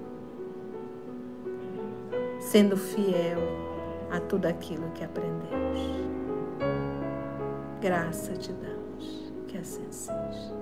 sendo 2.40 2.76
fiel 2.76 3.38
a 4.10 4.20
tudo 4.20 4.46
aquilo 4.46 4.90
que 4.90 5.04
aprendemos. 5.04 5.80
Graça 7.80 8.32
te 8.34 8.52
damos, 8.52 9.32
que 9.46 9.56
assim 9.56 9.86
seja. 9.90 10.60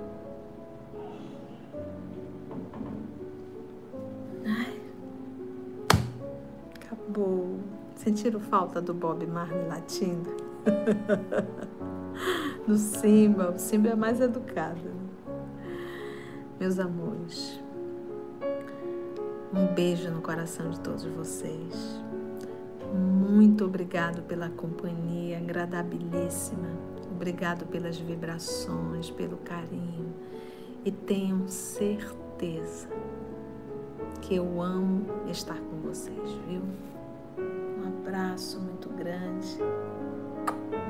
Acabou. 6.76 7.58
Sentiram 7.96 8.38
falta 8.38 8.80
do 8.80 8.94
Bob 8.94 9.26
Marley 9.26 9.66
latindo? 9.66 10.36
no 12.66 12.76
Simba, 12.76 13.50
o 13.50 13.58
Simba 13.58 13.88
é 13.88 13.94
mais 13.96 14.20
educado. 14.20 15.07
Meus 16.60 16.80
amores, 16.80 17.60
um 19.54 19.72
beijo 19.74 20.10
no 20.10 20.20
coração 20.20 20.70
de 20.70 20.80
todos 20.80 21.04
vocês. 21.04 22.02
Muito 22.92 23.64
obrigado 23.64 24.22
pela 24.22 24.50
companhia 24.50 25.38
agradabilíssima. 25.38 26.68
Obrigado 27.12 27.64
pelas 27.66 27.96
vibrações, 27.98 29.08
pelo 29.08 29.36
carinho. 29.36 30.12
E 30.84 30.90
tenham 30.90 31.46
certeza 31.46 32.88
que 34.20 34.34
eu 34.34 34.60
amo 34.60 35.06
estar 35.30 35.60
com 35.60 35.76
vocês, 35.80 36.32
viu? 36.48 36.62
Um 37.38 37.86
abraço 37.86 38.58
muito 38.58 38.88
grande. 38.88 39.58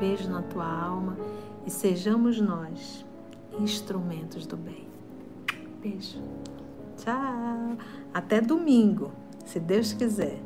Beijo 0.01 0.31
na 0.31 0.41
tua 0.41 0.67
alma 0.67 1.15
e 1.67 1.71
sejamos 1.71 2.41
nós 2.41 3.05
instrumentos 3.61 4.47
do 4.47 4.57
bem. 4.57 4.98
Beijo. 5.81 6.21
Tchau. 6.97 7.77
Até 8.13 8.41
domingo, 8.41 9.13
se 9.45 9.61
Deus 9.61 9.93
quiser. 9.93 10.39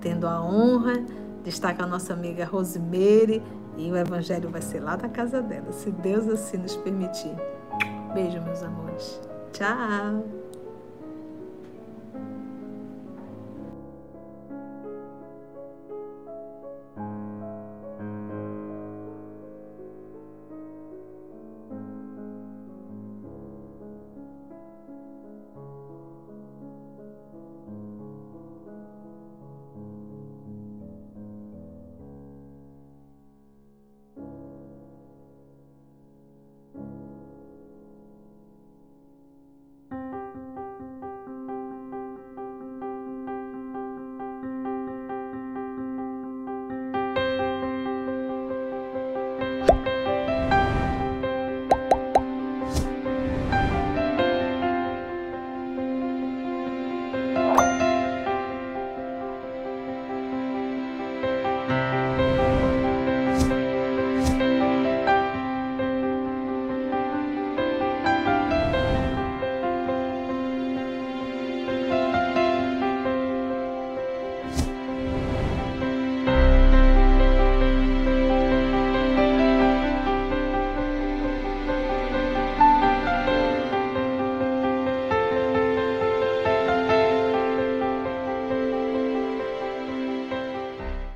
Tendo 0.00 0.26
a 0.26 0.42
honra 0.42 1.04
de 1.42 1.48
estar 1.48 1.76
com 1.76 1.84
a 1.84 1.86
nossa 1.86 2.12
amiga 2.12 2.44
Rosemary 2.44 3.42
e 3.76 3.90
o 3.90 3.96
evangelho 3.96 4.50
vai 4.50 4.60
ser 4.60 4.80
lá 4.80 4.96
da 4.96 5.08
casa 5.08 5.40
dela, 5.40 5.72
se 5.72 5.90
Deus 5.90 6.28
assim 6.28 6.58
nos 6.58 6.76
permitir. 6.76 7.34
Beijo, 8.12 8.40
meus 8.42 8.62
amores. 8.62 9.20
Tchau. 9.52 10.41